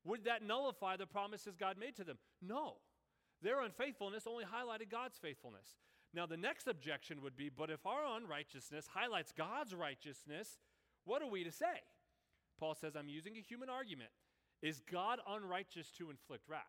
would 0.04 0.26
that 0.26 0.44
nullify 0.44 0.98
the 0.98 1.06
promises 1.06 1.56
God 1.56 1.78
made 1.80 1.96
to 1.96 2.04
them? 2.04 2.18
No. 2.42 2.74
Their 3.42 3.62
unfaithfulness 3.62 4.28
only 4.28 4.44
highlighted 4.44 4.92
God's 4.92 5.18
faithfulness. 5.18 5.68
Now, 6.14 6.26
the 6.26 6.38
next 6.38 6.68
objection 6.68 7.22
would 7.24 7.36
be 7.36 7.50
but 7.50 7.70
if 7.70 7.86
our 7.86 8.18
unrighteousness 8.18 8.88
highlights 8.94 9.32
God's 9.32 9.74
righteousness, 9.74 10.60
what 11.06 11.22
are 11.22 11.30
we 11.30 11.44
to 11.44 11.52
say? 11.52 11.82
Paul 12.60 12.76
says, 12.76 12.96
I'm 12.96 13.10
using 13.10 13.36
a 13.38 13.42
human 13.42 13.70
argument. 13.70 14.12
Is 14.62 14.82
God 14.92 15.20
unrighteous 15.28 15.92
to 15.98 16.10
inflict 16.10 16.48
wrath? 16.48 16.62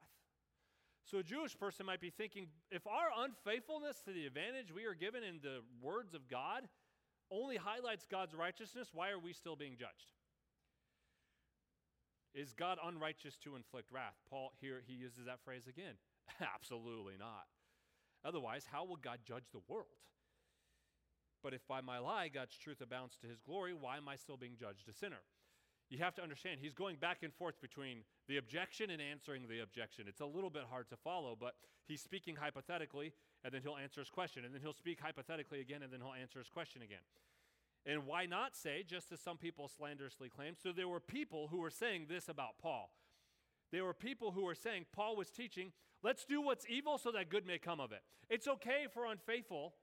So 1.04 1.18
a 1.18 1.22
Jewish 1.22 1.56
person 1.56 1.84
might 1.84 2.00
be 2.00 2.10
thinking 2.10 2.46
if 2.70 2.86
our 2.86 3.24
unfaithfulness 3.24 4.00
to 4.06 4.12
the 4.12 4.26
advantage 4.26 4.72
we 4.74 4.86
are 4.86 4.94
given 4.94 5.22
in 5.22 5.38
the 5.42 5.60
words 5.82 6.14
of 6.14 6.28
God 6.28 6.66
only 7.30 7.56
highlights 7.56 8.06
God's 8.10 8.34
righteousness, 8.34 8.88
why 8.92 9.10
are 9.10 9.18
we 9.18 9.34
still 9.34 9.56
being 9.56 9.76
judged? 9.78 10.12
Is 12.34 12.52
God 12.52 12.78
unrighteous 12.82 13.36
to 13.44 13.54
inflict 13.54 13.92
wrath? 13.92 14.16
Paul 14.28 14.52
here 14.60 14.82
he 14.86 14.94
uses 14.94 15.26
that 15.26 15.44
phrase 15.44 15.68
again. 15.68 15.94
Absolutely 16.54 17.14
not. 17.18 17.44
Otherwise, 18.24 18.66
how 18.70 18.84
will 18.84 18.96
God 18.96 19.18
judge 19.26 19.50
the 19.52 19.60
world? 19.68 19.86
But 21.42 21.52
if 21.52 21.66
by 21.68 21.82
my 21.82 21.98
lie 21.98 22.28
God's 22.28 22.56
truth 22.56 22.80
abounds 22.80 23.16
to 23.20 23.26
his 23.26 23.40
glory, 23.40 23.74
why 23.74 23.98
am 23.98 24.08
I 24.08 24.16
still 24.16 24.38
being 24.38 24.56
judged 24.58 24.88
a 24.88 24.94
sinner? 24.94 25.20
You 25.90 25.98
have 25.98 26.14
to 26.14 26.22
understand, 26.22 26.60
he's 26.60 26.72
going 26.72 26.96
back 26.96 27.22
and 27.22 27.32
forth 27.34 27.60
between 27.60 27.98
the 28.26 28.38
objection 28.38 28.88
and 28.88 29.02
answering 29.02 29.46
the 29.46 29.60
objection. 29.60 30.06
It's 30.08 30.22
a 30.22 30.26
little 30.26 30.48
bit 30.48 30.62
hard 30.70 30.88
to 30.88 30.96
follow, 30.96 31.36
but 31.38 31.54
he's 31.86 32.00
speaking 32.00 32.36
hypothetically, 32.36 33.12
and 33.44 33.52
then 33.52 33.60
he'll 33.62 33.76
answer 33.76 34.00
his 34.00 34.08
question, 34.08 34.46
and 34.46 34.54
then 34.54 34.62
he'll 34.62 34.72
speak 34.72 35.00
hypothetically 35.00 35.60
again, 35.60 35.82
and 35.82 35.92
then 35.92 36.00
he'll 36.00 36.18
answer 36.18 36.38
his 36.38 36.48
question 36.48 36.80
again. 36.80 37.04
And 37.84 38.06
why 38.06 38.24
not 38.24 38.56
say, 38.56 38.82
just 38.82 39.12
as 39.12 39.20
some 39.20 39.36
people 39.36 39.68
slanderously 39.68 40.30
claim? 40.30 40.54
So 40.60 40.72
there 40.72 40.88
were 40.88 41.00
people 41.00 41.48
who 41.48 41.58
were 41.58 41.70
saying 41.70 42.06
this 42.08 42.30
about 42.30 42.56
Paul. 42.60 42.90
There 43.70 43.84
were 43.84 43.92
people 43.92 44.32
who 44.32 44.44
were 44.44 44.54
saying 44.54 44.86
Paul 44.90 45.16
was 45.16 45.28
teaching, 45.28 45.72
let's 46.04 46.24
do 46.24 46.40
what's 46.40 46.66
evil 46.68 46.98
so 46.98 47.10
that 47.10 47.30
good 47.30 47.46
may 47.46 47.58
come 47.58 47.80
of 47.80 47.90
it. 47.90 48.02
It's 48.28 48.46
okay 48.46 48.86
for 48.92 49.06
unfaithful 49.06 49.74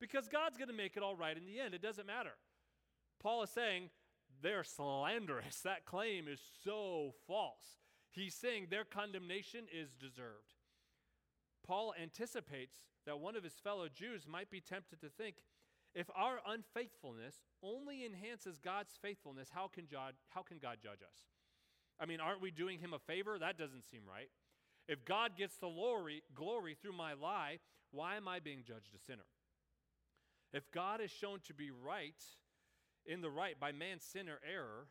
because 0.00 0.28
God's 0.28 0.58
going 0.58 0.68
to 0.68 0.74
make 0.74 0.96
it 0.96 1.02
all 1.02 1.16
right 1.16 1.36
in 1.36 1.46
the 1.46 1.60
end. 1.60 1.72
It 1.72 1.82
doesn't 1.82 2.06
matter. 2.06 2.34
Paul 3.22 3.44
is 3.44 3.50
saying 3.50 3.88
they're 4.42 4.64
slanderous. 4.64 5.60
That 5.60 5.86
claim 5.86 6.26
is 6.28 6.40
so 6.64 7.14
false. 7.26 7.78
He's 8.10 8.34
saying 8.34 8.66
their 8.70 8.84
condemnation 8.84 9.64
is 9.72 9.94
deserved. 9.94 10.54
Paul 11.66 11.94
anticipates 12.00 12.76
that 13.06 13.20
one 13.20 13.36
of 13.36 13.44
his 13.44 13.54
fellow 13.54 13.88
Jews 13.88 14.26
might 14.28 14.50
be 14.50 14.60
tempted 14.60 15.00
to 15.00 15.08
think 15.08 15.36
if 15.94 16.10
our 16.14 16.38
unfaithfulness 16.46 17.36
only 17.62 18.04
enhances 18.04 18.58
God's 18.58 18.92
faithfulness, 19.00 19.48
how 19.54 19.68
can, 19.68 19.86
God, 19.90 20.14
how 20.28 20.42
can 20.42 20.58
God 20.58 20.78
judge 20.82 21.02
us? 21.02 21.22
I 22.00 22.06
mean, 22.06 22.20
aren't 22.20 22.42
we 22.42 22.50
doing 22.50 22.80
him 22.80 22.92
a 22.92 22.98
favor? 22.98 23.38
That 23.38 23.56
doesn't 23.56 23.88
seem 23.88 24.00
right. 24.08 24.28
If 24.88 25.04
God 25.04 25.32
gets 25.36 25.56
the 25.56 25.68
glory, 25.68 26.22
glory 26.34 26.76
through 26.80 26.92
my 26.92 27.14
lie, 27.14 27.58
why 27.90 28.16
am 28.16 28.28
I 28.28 28.40
being 28.40 28.62
judged 28.66 28.94
a 28.94 28.98
sinner? 28.98 29.26
If 30.52 30.70
God 30.70 31.00
is 31.00 31.10
shown 31.10 31.40
to 31.46 31.54
be 31.54 31.70
right, 31.70 32.22
in 33.06 33.20
the 33.20 33.30
right 33.30 33.58
by 33.58 33.72
man's 33.72 34.04
sin 34.04 34.28
or 34.28 34.40
error, 34.48 34.88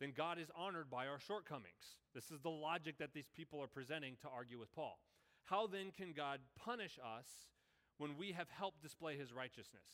then 0.00 0.12
God 0.16 0.38
is 0.38 0.50
honored 0.56 0.90
by 0.90 1.06
our 1.06 1.18
shortcomings. 1.18 1.96
This 2.14 2.30
is 2.30 2.40
the 2.40 2.50
logic 2.50 2.98
that 2.98 3.14
these 3.14 3.28
people 3.34 3.62
are 3.62 3.66
presenting 3.66 4.16
to 4.22 4.28
argue 4.28 4.58
with 4.58 4.74
Paul. 4.74 4.98
How 5.44 5.66
then 5.66 5.90
can 5.96 6.12
God 6.12 6.40
punish 6.58 6.98
us 6.98 7.26
when 7.96 8.16
we 8.16 8.32
have 8.32 8.48
helped 8.50 8.82
display 8.82 9.16
his 9.16 9.32
righteousness? 9.32 9.88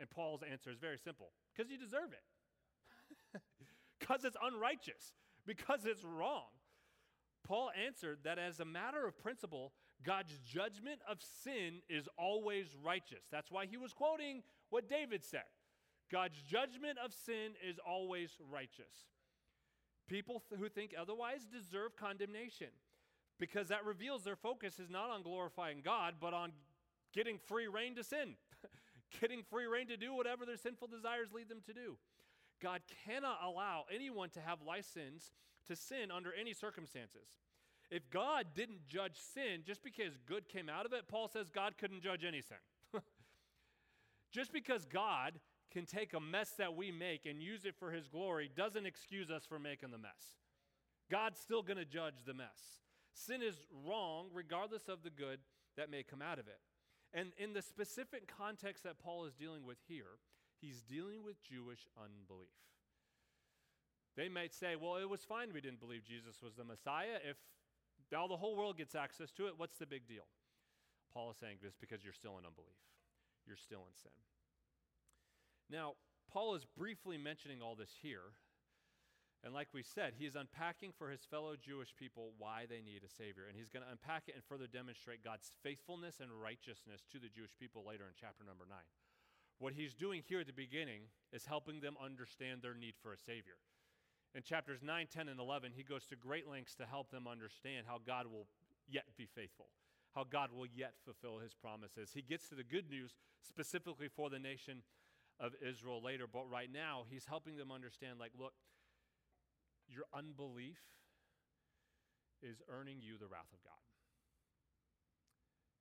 And 0.00 0.10
Paul's 0.10 0.42
answer 0.42 0.70
is 0.70 0.78
very 0.78 0.98
simple 0.98 1.32
because 1.54 1.70
you 1.70 1.78
deserve 1.78 2.12
it. 2.12 3.40
Because 3.98 4.24
it's 4.24 4.36
unrighteous, 4.42 5.14
because 5.46 5.86
it's 5.86 6.02
wrong. 6.02 6.48
Paul 7.52 7.70
answered 7.86 8.20
that 8.24 8.38
as 8.38 8.60
a 8.60 8.64
matter 8.64 9.06
of 9.06 9.18
principle, 9.18 9.74
God's 10.02 10.32
judgment 10.38 11.00
of 11.06 11.18
sin 11.44 11.82
is 11.86 12.08
always 12.16 12.68
righteous. 12.82 13.26
That's 13.30 13.50
why 13.50 13.66
he 13.66 13.76
was 13.76 13.92
quoting 13.92 14.42
what 14.70 14.88
David 14.88 15.22
said 15.22 15.44
God's 16.10 16.40
judgment 16.40 16.96
of 17.04 17.12
sin 17.12 17.52
is 17.62 17.78
always 17.86 18.30
righteous. 18.50 19.04
People 20.08 20.42
th- 20.48 20.58
who 20.58 20.70
think 20.70 20.94
otherwise 20.98 21.44
deserve 21.44 21.94
condemnation 21.94 22.68
because 23.38 23.68
that 23.68 23.84
reveals 23.84 24.24
their 24.24 24.34
focus 24.34 24.78
is 24.78 24.88
not 24.88 25.10
on 25.10 25.22
glorifying 25.22 25.82
God, 25.84 26.14
but 26.18 26.32
on 26.32 26.52
getting 27.12 27.36
free 27.36 27.66
reign 27.66 27.94
to 27.96 28.02
sin, 28.02 28.36
getting 29.20 29.42
free 29.42 29.66
reign 29.66 29.88
to 29.88 29.98
do 29.98 30.14
whatever 30.14 30.46
their 30.46 30.56
sinful 30.56 30.88
desires 30.88 31.28
lead 31.34 31.50
them 31.50 31.60
to 31.66 31.74
do. 31.74 31.98
God 32.62 32.80
cannot 33.04 33.40
allow 33.44 33.84
anyone 33.94 34.30
to 34.30 34.40
have 34.40 34.60
license 34.66 35.32
to 35.66 35.76
sin 35.76 36.10
under 36.10 36.32
any 36.32 36.52
circumstances. 36.52 37.38
If 37.92 38.08
God 38.08 38.46
didn't 38.54 38.88
judge 38.88 39.18
sin 39.34 39.64
just 39.66 39.84
because 39.84 40.16
good 40.26 40.48
came 40.48 40.70
out 40.70 40.86
of 40.86 40.94
it, 40.94 41.08
Paul 41.08 41.28
says 41.28 41.50
God 41.50 41.74
couldn't 41.76 42.02
judge 42.02 42.24
any 42.26 42.40
sin. 42.40 42.56
just 44.32 44.50
because 44.50 44.86
God 44.86 45.34
can 45.70 45.84
take 45.84 46.14
a 46.14 46.20
mess 46.20 46.52
that 46.56 46.74
we 46.74 46.90
make 46.90 47.26
and 47.26 47.42
use 47.42 47.66
it 47.66 47.74
for 47.78 47.92
his 47.92 48.08
glory 48.08 48.50
doesn't 48.56 48.86
excuse 48.86 49.30
us 49.30 49.44
for 49.46 49.58
making 49.58 49.90
the 49.90 49.98
mess. 49.98 50.38
God's 51.10 51.38
still 51.38 51.62
going 51.62 51.76
to 51.76 51.84
judge 51.84 52.24
the 52.24 52.32
mess. 52.32 52.80
Sin 53.12 53.42
is 53.42 53.66
wrong 53.86 54.28
regardless 54.32 54.88
of 54.88 55.02
the 55.02 55.10
good 55.10 55.40
that 55.76 55.90
may 55.90 56.02
come 56.02 56.22
out 56.22 56.38
of 56.38 56.48
it. 56.48 56.60
And 57.12 57.32
in 57.36 57.52
the 57.52 57.60
specific 57.60 58.32
context 58.38 58.84
that 58.84 58.98
Paul 58.98 59.26
is 59.26 59.34
dealing 59.34 59.66
with 59.66 59.76
here, 59.86 60.16
he's 60.62 60.80
dealing 60.80 61.22
with 61.22 61.42
Jewish 61.42 61.86
unbelief. 61.98 62.48
They 64.16 64.30
might 64.30 64.54
say, 64.54 64.76
well, 64.76 64.96
it 64.96 65.10
was 65.10 65.20
fine 65.20 65.52
we 65.52 65.60
didn't 65.60 65.80
believe 65.80 66.04
Jesus 66.04 66.40
was 66.42 66.54
the 66.54 66.64
Messiah. 66.64 67.20
If 67.28 67.36
all 68.18 68.28
the 68.28 68.36
whole 68.36 68.56
world 68.56 68.76
gets 68.76 68.94
access 68.94 69.30
to 69.32 69.46
it, 69.46 69.54
what's 69.56 69.78
the 69.78 69.86
big 69.86 70.06
deal? 70.06 70.26
Paul 71.12 71.30
is 71.30 71.36
saying 71.36 71.58
this 71.62 71.74
because 71.80 72.04
you're 72.04 72.12
still 72.12 72.38
in 72.38 72.46
unbelief, 72.46 72.80
you're 73.46 73.56
still 73.56 73.84
in 73.88 73.94
sin. 73.94 74.12
Now, 75.70 75.94
Paul 76.32 76.54
is 76.54 76.64
briefly 76.64 77.18
mentioning 77.18 77.60
all 77.60 77.74
this 77.74 77.92
here. 78.00 78.32
And 79.44 79.52
like 79.52 79.68
we 79.74 79.82
said, 79.82 80.14
he's 80.16 80.36
unpacking 80.36 80.92
for 80.96 81.10
his 81.10 81.26
fellow 81.26 81.56
Jewish 81.58 81.96
people 81.96 82.30
why 82.38 82.64
they 82.70 82.80
need 82.80 83.02
a 83.02 83.10
Savior. 83.10 83.48
And 83.48 83.58
he's 83.58 83.68
going 83.68 83.82
to 83.84 83.90
unpack 83.90 84.28
it 84.28 84.36
and 84.36 84.44
further 84.44 84.68
demonstrate 84.70 85.24
God's 85.24 85.50
faithfulness 85.64 86.20
and 86.20 86.30
righteousness 86.30 87.02
to 87.10 87.18
the 87.18 87.28
Jewish 87.28 87.50
people 87.58 87.82
later 87.82 88.06
in 88.06 88.14
chapter 88.14 88.44
number 88.46 88.64
9. 88.70 88.78
What 89.58 89.74
he's 89.74 89.94
doing 89.94 90.22
here 90.22 90.40
at 90.40 90.46
the 90.46 90.52
beginning 90.52 91.10
is 91.32 91.46
helping 91.46 91.80
them 91.80 91.96
understand 91.98 92.62
their 92.62 92.74
need 92.74 92.94
for 93.02 93.12
a 93.12 93.18
Savior. 93.18 93.58
In 94.34 94.42
chapters 94.42 94.80
9, 94.82 95.08
10, 95.12 95.28
and 95.28 95.38
11, 95.38 95.72
he 95.76 95.82
goes 95.82 96.06
to 96.06 96.16
great 96.16 96.48
lengths 96.48 96.74
to 96.76 96.86
help 96.86 97.10
them 97.10 97.28
understand 97.28 97.84
how 97.86 97.98
God 98.04 98.26
will 98.26 98.46
yet 98.88 99.04
be 99.16 99.26
faithful, 99.26 99.66
how 100.14 100.24
God 100.24 100.50
will 100.52 100.66
yet 100.66 100.94
fulfill 101.04 101.38
his 101.38 101.52
promises. 101.52 102.12
He 102.14 102.22
gets 102.22 102.48
to 102.48 102.54
the 102.54 102.64
good 102.64 102.88
news 102.88 103.12
specifically 103.40 104.08
for 104.08 104.30
the 104.30 104.38
nation 104.38 104.82
of 105.38 105.52
Israel 105.60 106.00
later, 106.02 106.24
but 106.24 106.48
right 106.48 106.70
now 106.72 107.04
he's 107.10 107.26
helping 107.26 107.56
them 107.56 107.70
understand 107.70 108.18
like, 108.18 108.32
look, 108.38 108.54
your 109.88 110.08
unbelief 110.16 110.80
is 112.40 112.62
earning 112.72 113.04
you 113.04 113.20
the 113.20 113.28
wrath 113.28 113.52
of 113.52 113.60
God. 113.60 113.84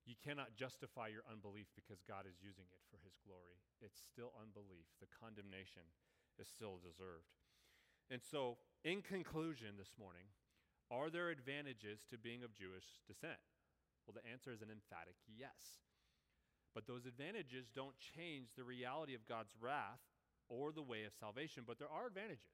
You 0.03 0.19
cannot 0.19 0.59
justify 0.59 1.07
your 1.07 1.23
unbelief 1.29 1.71
because 1.71 2.03
God 2.03 2.27
is 2.27 2.35
using 2.43 2.67
it 2.67 2.83
for 2.91 2.99
his 2.99 3.15
glory. 3.23 3.63
It's 3.79 4.01
still 4.11 4.35
unbelief. 4.35 4.89
The 4.99 5.07
condemnation 5.07 5.87
is 6.35 6.51
still 6.51 6.81
deserved. 6.83 7.31
And 8.11 8.21
so, 8.21 8.57
in 8.83 9.01
conclusion 9.01 9.79
this 9.79 9.95
morning, 9.97 10.27
are 10.91 11.09
there 11.09 11.29
advantages 11.29 12.03
to 12.11 12.19
being 12.19 12.43
of 12.43 12.53
Jewish 12.53 12.99
descent? 13.07 13.39
Well, 14.03 14.11
the 14.11 14.29
answer 14.29 14.51
is 14.51 14.61
an 14.61 14.67
emphatic 14.67 15.15
yes. 15.31 15.79
But 16.75 16.87
those 16.87 17.05
advantages 17.05 17.71
don't 17.73 17.95
change 17.97 18.49
the 18.51 18.67
reality 18.67 19.15
of 19.15 19.27
God's 19.27 19.55
wrath 19.55 20.03
or 20.49 20.73
the 20.73 20.83
way 20.83 21.05
of 21.07 21.15
salvation, 21.15 21.63
but 21.65 21.79
there 21.79 21.91
are 21.91 22.07
advantages. 22.07 22.51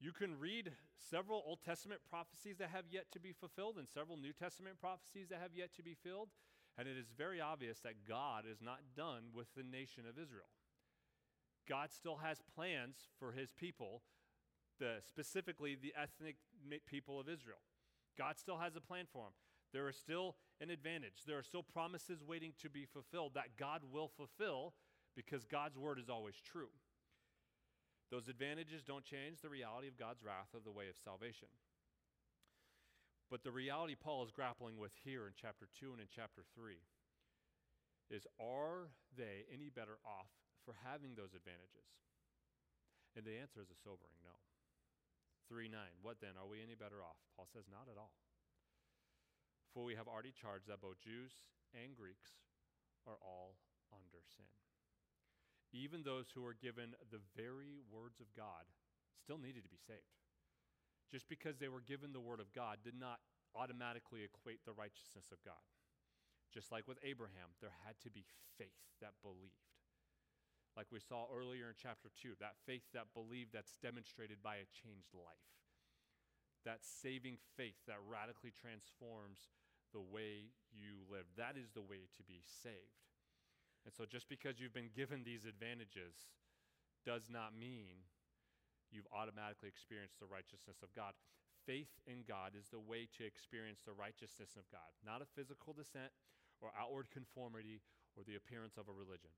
You 0.00 0.10
can 0.10 0.38
read 0.38 0.72
several 0.98 1.44
Old 1.46 1.62
Testament 1.64 2.00
prophecies 2.10 2.58
that 2.58 2.70
have 2.70 2.90
yet 2.90 3.06
to 3.12 3.20
be 3.20 3.32
fulfilled 3.32 3.78
and 3.78 3.88
several 3.88 4.18
New 4.18 4.32
Testament 4.32 4.80
prophecies 4.80 5.28
that 5.30 5.40
have 5.40 5.54
yet 5.54 5.72
to 5.76 5.82
be 5.82 5.94
filled, 5.94 6.28
and 6.76 6.88
it 6.88 6.98
is 6.98 7.14
very 7.16 7.40
obvious 7.40 7.78
that 7.80 8.06
God 8.08 8.44
is 8.50 8.58
not 8.60 8.80
done 8.96 9.30
with 9.32 9.46
the 9.54 9.62
nation 9.62 10.02
of 10.02 10.18
Israel. 10.18 10.50
God 11.68 11.92
still 11.92 12.16
has 12.16 12.42
plans 12.54 12.96
for 13.18 13.32
his 13.32 13.50
people, 13.52 14.02
the, 14.78 14.96
specifically 15.06 15.76
the 15.80 15.92
ethnic 16.00 16.36
people 16.86 17.20
of 17.20 17.28
Israel. 17.28 17.62
God 18.18 18.38
still 18.38 18.58
has 18.58 18.76
a 18.76 18.80
plan 18.80 19.04
for 19.12 19.24
them. 19.24 19.32
There 19.72 19.88
is 19.88 19.96
still 19.96 20.36
an 20.60 20.70
advantage. 20.70 21.24
There 21.26 21.38
are 21.38 21.42
still 21.42 21.62
promises 21.62 22.22
waiting 22.24 22.52
to 22.62 22.70
be 22.70 22.86
fulfilled 22.86 23.32
that 23.34 23.56
God 23.58 23.82
will 23.92 24.08
fulfill 24.08 24.74
because 25.14 25.44
God's 25.44 25.76
word 25.76 25.98
is 25.98 26.08
always 26.08 26.36
true. 26.40 26.72
Those 28.10 28.28
advantages 28.28 28.84
don't 28.84 29.04
change 29.04 29.40
the 29.40 29.48
reality 29.48 29.88
of 29.88 29.98
God's 29.98 30.22
wrath 30.22 30.54
of 30.54 30.64
the 30.64 30.70
way 30.70 30.88
of 30.88 30.96
salvation. 30.96 31.48
But 33.28 33.42
the 33.42 33.50
reality 33.50 33.96
Paul 33.98 34.22
is 34.24 34.30
grappling 34.30 34.78
with 34.78 34.92
here 35.02 35.26
in 35.26 35.34
chapter 35.34 35.66
2 35.80 35.90
and 35.92 36.00
in 36.00 36.06
chapter 36.14 36.46
3 36.54 36.78
is 38.08 38.26
are 38.38 38.94
they 39.18 39.42
any 39.50 39.68
better 39.68 39.98
off 40.06 40.30
for 40.64 40.78
having 40.86 41.18
those 41.18 41.34
advantages? 41.34 41.90
And 43.18 43.26
the 43.26 43.34
answer 43.42 43.58
is 43.58 43.70
a 43.72 43.78
sobering 43.82 44.14
no. 44.22 44.38
3 45.48 45.68
9. 45.68 45.78
What 46.02 46.20
then? 46.20 46.34
Are 46.38 46.48
we 46.48 46.62
any 46.62 46.74
better 46.74 47.02
off? 47.02 47.18
Paul 47.34 47.48
says, 47.50 47.64
Not 47.70 47.90
at 47.90 47.98
all. 47.98 48.14
For 49.74 49.84
we 49.84 49.94
have 49.94 50.08
already 50.08 50.32
charged 50.32 50.68
that 50.68 50.80
both 50.80 51.00
Jews 51.00 51.32
and 51.76 51.94
Greeks 51.94 52.32
are 53.06 53.20
all 53.20 53.60
under 53.92 54.24
sin 54.24 54.48
even 55.76 56.02
those 56.02 56.32
who 56.32 56.40
were 56.40 56.56
given 56.56 56.96
the 57.12 57.20
very 57.36 57.84
words 57.92 58.20
of 58.20 58.32
God 58.32 58.64
still 59.20 59.38
needed 59.38 59.62
to 59.64 59.72
be 59.72 59.80
saved. 59.80 60.16
Just 61.12 61.28
because 61.28 61.58
they 61.58 61.68
were 61.68 61.84
given 61.84 62.12
the 62.12 62.24
word 62.24 62.40
of 62.40 62.52
God 62.56 62.78
did 62.82 62.96
not 62.98 63.20
automatically 63.54 64.24
equate 64.24 64.64
the 64.64 64.74
righteousness 64.74 65.28
of 65.30 65.38
God. 65.44 65.62
Just 66.52 66.72
like 66.72 66.88
with 66.88 66.98
Abraham, 67.04 67.54
there 67.60 67.76
had 67.86 68.00
to 68.02 68.10
be 68.10 68.24
faith 68.58 68.80
that 69.00 69.20
believed. 69.22 69.75
Like 70.76 70.92
we 70.92 71.00
saw 71.00 71.24
earlier 71.32 71.72
in 71.72 71.76
chapter 71.80 72.12
2, 72.20 72.36
that 72.38 72.60
faith 72.68 72.84
that 72.92 73.16
believed 73.16 73.56
that's 73.56 73.80
demonstrated 73.80 74.44
by 74.44 74.60
a 74.60 74.68
changed 74.68 75.16
life. 75.16 75.48
That 76.68 76.84
saving 76.84 77.40
faith 77.56 77.80
that 77.88 78.04
radically 78.04 78.52
transforms 78.52 79.48
the 79.96 80.04
way 80.04 80.52
you 80.68 81.00
live. 81.08 81.24
That 81.40 81.56
is 81.56 81.72
the 81.72 81.80
way 81.80 82.12
to 82.20 82.22
be 82.28 82.44
saved. 82.44 83.08
And 83.88 83.94
so 83.94 84.04
just 84.04 84.28
because 84.28 84.60
you've 84.60 84.76
been 84.76 84.92
given 84.92 85.24
these 85.24 85.48
advantages 85.48 86.28
does 87.06 87.32
not 87.32 87.56
mean 87.56 88.04
you've 88.92 89.08
automatically 89.14 89.70
experienced 89.70 90.20
the 90.20 90.28
righteousness 90.28 90.82
of 90.82 90.92
God. 90.92 91.16
Faith 91.64 92.02
in 92.04 92.26
God 92.26 92.52
is 92.52 92.68
the 92.68 92.82
way 92.82 93.08
to 93.16 93.24
experience 93.24 93.80
the 93.80 93.96
righteousness 93.96 94.58
of 94.58 94.68
God, 94.68 94.90
not 95.00 95.22
a 95.22 95.32
physical 95.38 95.72
descent 95.72 96.12
or 96.60 96.74
outward 96.76 97.08
conformity 97.14 97.80
or 98.18 98.26
the 98.26 98.36
appearance 98.36 98.76
of 98.76 98.90
a 98.90 98.94
religion. 98.94 99.32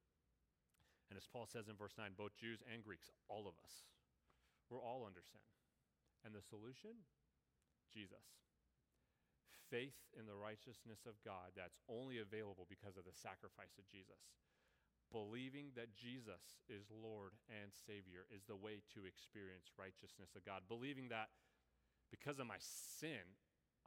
And 1.08 1.16
as 1.16 1.26
Paul 1.26 1.48
says 1.48 1.68
in 1.68 1.76
verse 1.76 1.96
9, 1.96 2.12
both 2.16 2.36
Jews 2.36 2.60
and 2.68 2.84
Greeks, 2.84 3.10
all 3.28 3.48
of 3.48 3.56
us, 3.64 3.88
we're 4.68 4.84
all 4.84 5.04
under 5.08 5.24
sin. 5.24 5.40
And 6.24 6.34
the 6.34 6.44
solution? 6.44 7.08
Jesus 7.88 8.38
faith 9.70 9.96
in 10.16 10.24
the 10.24 10.36
righteousness 10.36 11.04
of 11.04 11.20
God 11.24 11.52
that's 11.52 11.78
only 11.88 12.18
available 12.18 12.64
because 12.68 12.96
of 12.96 13.04
the 13.04 13.14
sacrifice 13.14 13.76
of 13.76 13.88
Jesus. 13.88 14.20
Believing 15.08 15.72
that 15.72 15.96
Jesus 15.96 16.60
is 16.68 16.84
Lord 16.92 17.32
and 17.48 17.72
Savior 17.72 18.28
is 18.28 18.44
the 18.44 18.58
way 18.58 18.84
to 18.92 19.08
experience 19.08 19.72
righteousness 19.76 20.36
of 20.36 20.44
God. 20.44 20.68
Believing 20.68 21.08
that 21.08 21.32
because 22.12 22.40
of 22.40 22.48
my 22.48 22.60
sin, 22.60 23.24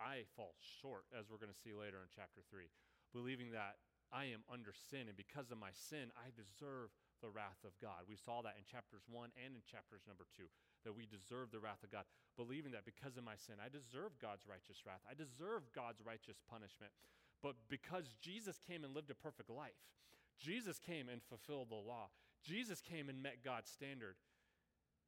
I 0.01 0.25
fall 0.33 0.57
short, 0.81 1.05
as 1.13 1.29
we're 1.29 1.41
going 1.41 1.53
to 1.53 1.61
see 1.65 1.77
later 1.77 2.01
in 2.01 2.09
chapter 2.09 2.41
3. 2.49 2.65
Believing 3.13 3.53
that 3.53 3.77
I 4.09 4.33
am 4.33 4.41
under 4.49 4.73
sin, 4.73 5.05
and 5.05 5.17
because 5.17 5.53
of 5.53 5.61
my 5.61 5.73
sin, 5.73 6.09
I 6.17 6.33
deserve 6.33 6.89
the 7.21 7.29
wrath 7.31 7.61
of 7.63 7.77
God. 7.77 8.09
We 8.09 8.17
saw 8.17 8.41
that 8.41 8.57
in 8.57 8.65
chapters 8.65 9.05
1 9.07 9.31
and 9.37 9.55
in 9.55 9.63
chapters 9.63 10.03
number 10.09 10.25
2 10.35 10.49
that 10.83 10.97
we 10.97 11.05
deserve 11.05 11.53
the 11.53 11.61
wrath 11.61 11.85
of 11.85 11.93
God, 11.93 12.09
believing 12.35 12.73
that 12.73 12.89
because 12.89 13.15
of 13.17 13.23
my 13.23 13.37
sin, 13.37 13.61
I 13.61 13.69
deserve 13.69 14.17
God's 14.17 14.49
righteous 14.49 14.81
wrath. 14.81 15.05
I 15.05 15.13
deserve 15.13 15.69
God's 15.73 16.01
righteous 16.01 16.41
punishment. 16.49 16.91
But 17.41 17.55
because 17.69 18.13
Jesus 18.21 18.57
came 18.57 18.83
and 18.83 18.93
lived 18.93 19.09
a 19.09 19.17
perfect 19.17 19.49
life, 19.49 19.77
Jesus 20.41 20.81
came 20.81 21.09
and 21.09 21.21
fulfilled 21.21 21.69
the 21.69 21.77
law, 21.77 22.09
Jesus 22.41 22.81
came 22.81 23.09
and 23.09 23.21
met 23.21 23.45
God's 23.45 23.69
standard. 23.69 24.15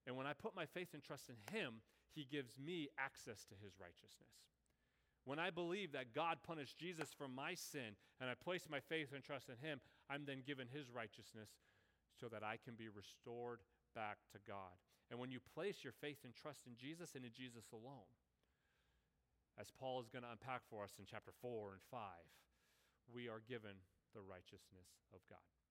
And 0.06 0.16
when 0.16 0.28
I 0.28 0.34
put 0.34 0.56
my 0.56 0.66
faith 0.66 0.94
and 0.94 1.02
trust 1.02 1.30
in 1.30 1.58
Him, 1.58 1.82
He 2.14 2.28
gives 2.30 2.60
me 2.60 2.90
access 2.98 3.46
to 3.46 3.56
His 3.64 3.80
righteousness. 3.80 4.38
When 5.26 5.40
I 5.40 5.50
believe 5.50 5.94
that 5.94 6.14
God 6.14 6.40
punished 6.46 6.78
Jesus 6.78 7.10
for 7.18 7.28
my 7.28 7.56
sin 7.56 7.96
and 8.20 8.30
I 8.30 8.34
place 8.36 8.68
my 8.70 8.82
faith 8.82 9.14
and 9.14 9.24
trust 9.24 9.50
in 9.50 9.56
Him, 9.66 9.80
I'm 10.10 10.26
then 10.26 10.44
given 10.46 10.68
His 10.68 10.92
righteousness 10.92 11.50
so 12.24 12.32
that 12.32 12.40
I 12.40 12.56
can 12.56 12.80
be 12.80 12.88
restored 12.88 13.60
back 14.00 14.16
to 14.32 14.40
God. 14.48 14.80
And 15.12 15.20
when 15.20 15.28
you 15.28 15.44
place 15.44 15.84
your 15.84 15.92
faith 15.92 16.24
and 16.24 16.32
trust 16.32 16.64
in 16.72 16.80
Jesus 16.80 17.20
and 17.20 17.28
in 17.28 17.36
Jesus 17.36 17.68
alone, 17.76 18.08
as 19.60 19.68
Paul 19.76 20.00
is 20.00 20.08
going 20.08 20.24
to 20.24 20.32
unpack 20.32 20.64
for 20.72 20.88
us 20.88 20.96
in 20.96 21.04
chapter 21.04 21.36
4 21.44 21.76
and 21.76 21.84
5, 21.92 22.00
we 23.12 23.28
are 23.28 23.44
given 23.44 23.76
the 24.16 24.24
righteousness 24.24 24.88
of 25.12 25.20
God. 25.28 25.63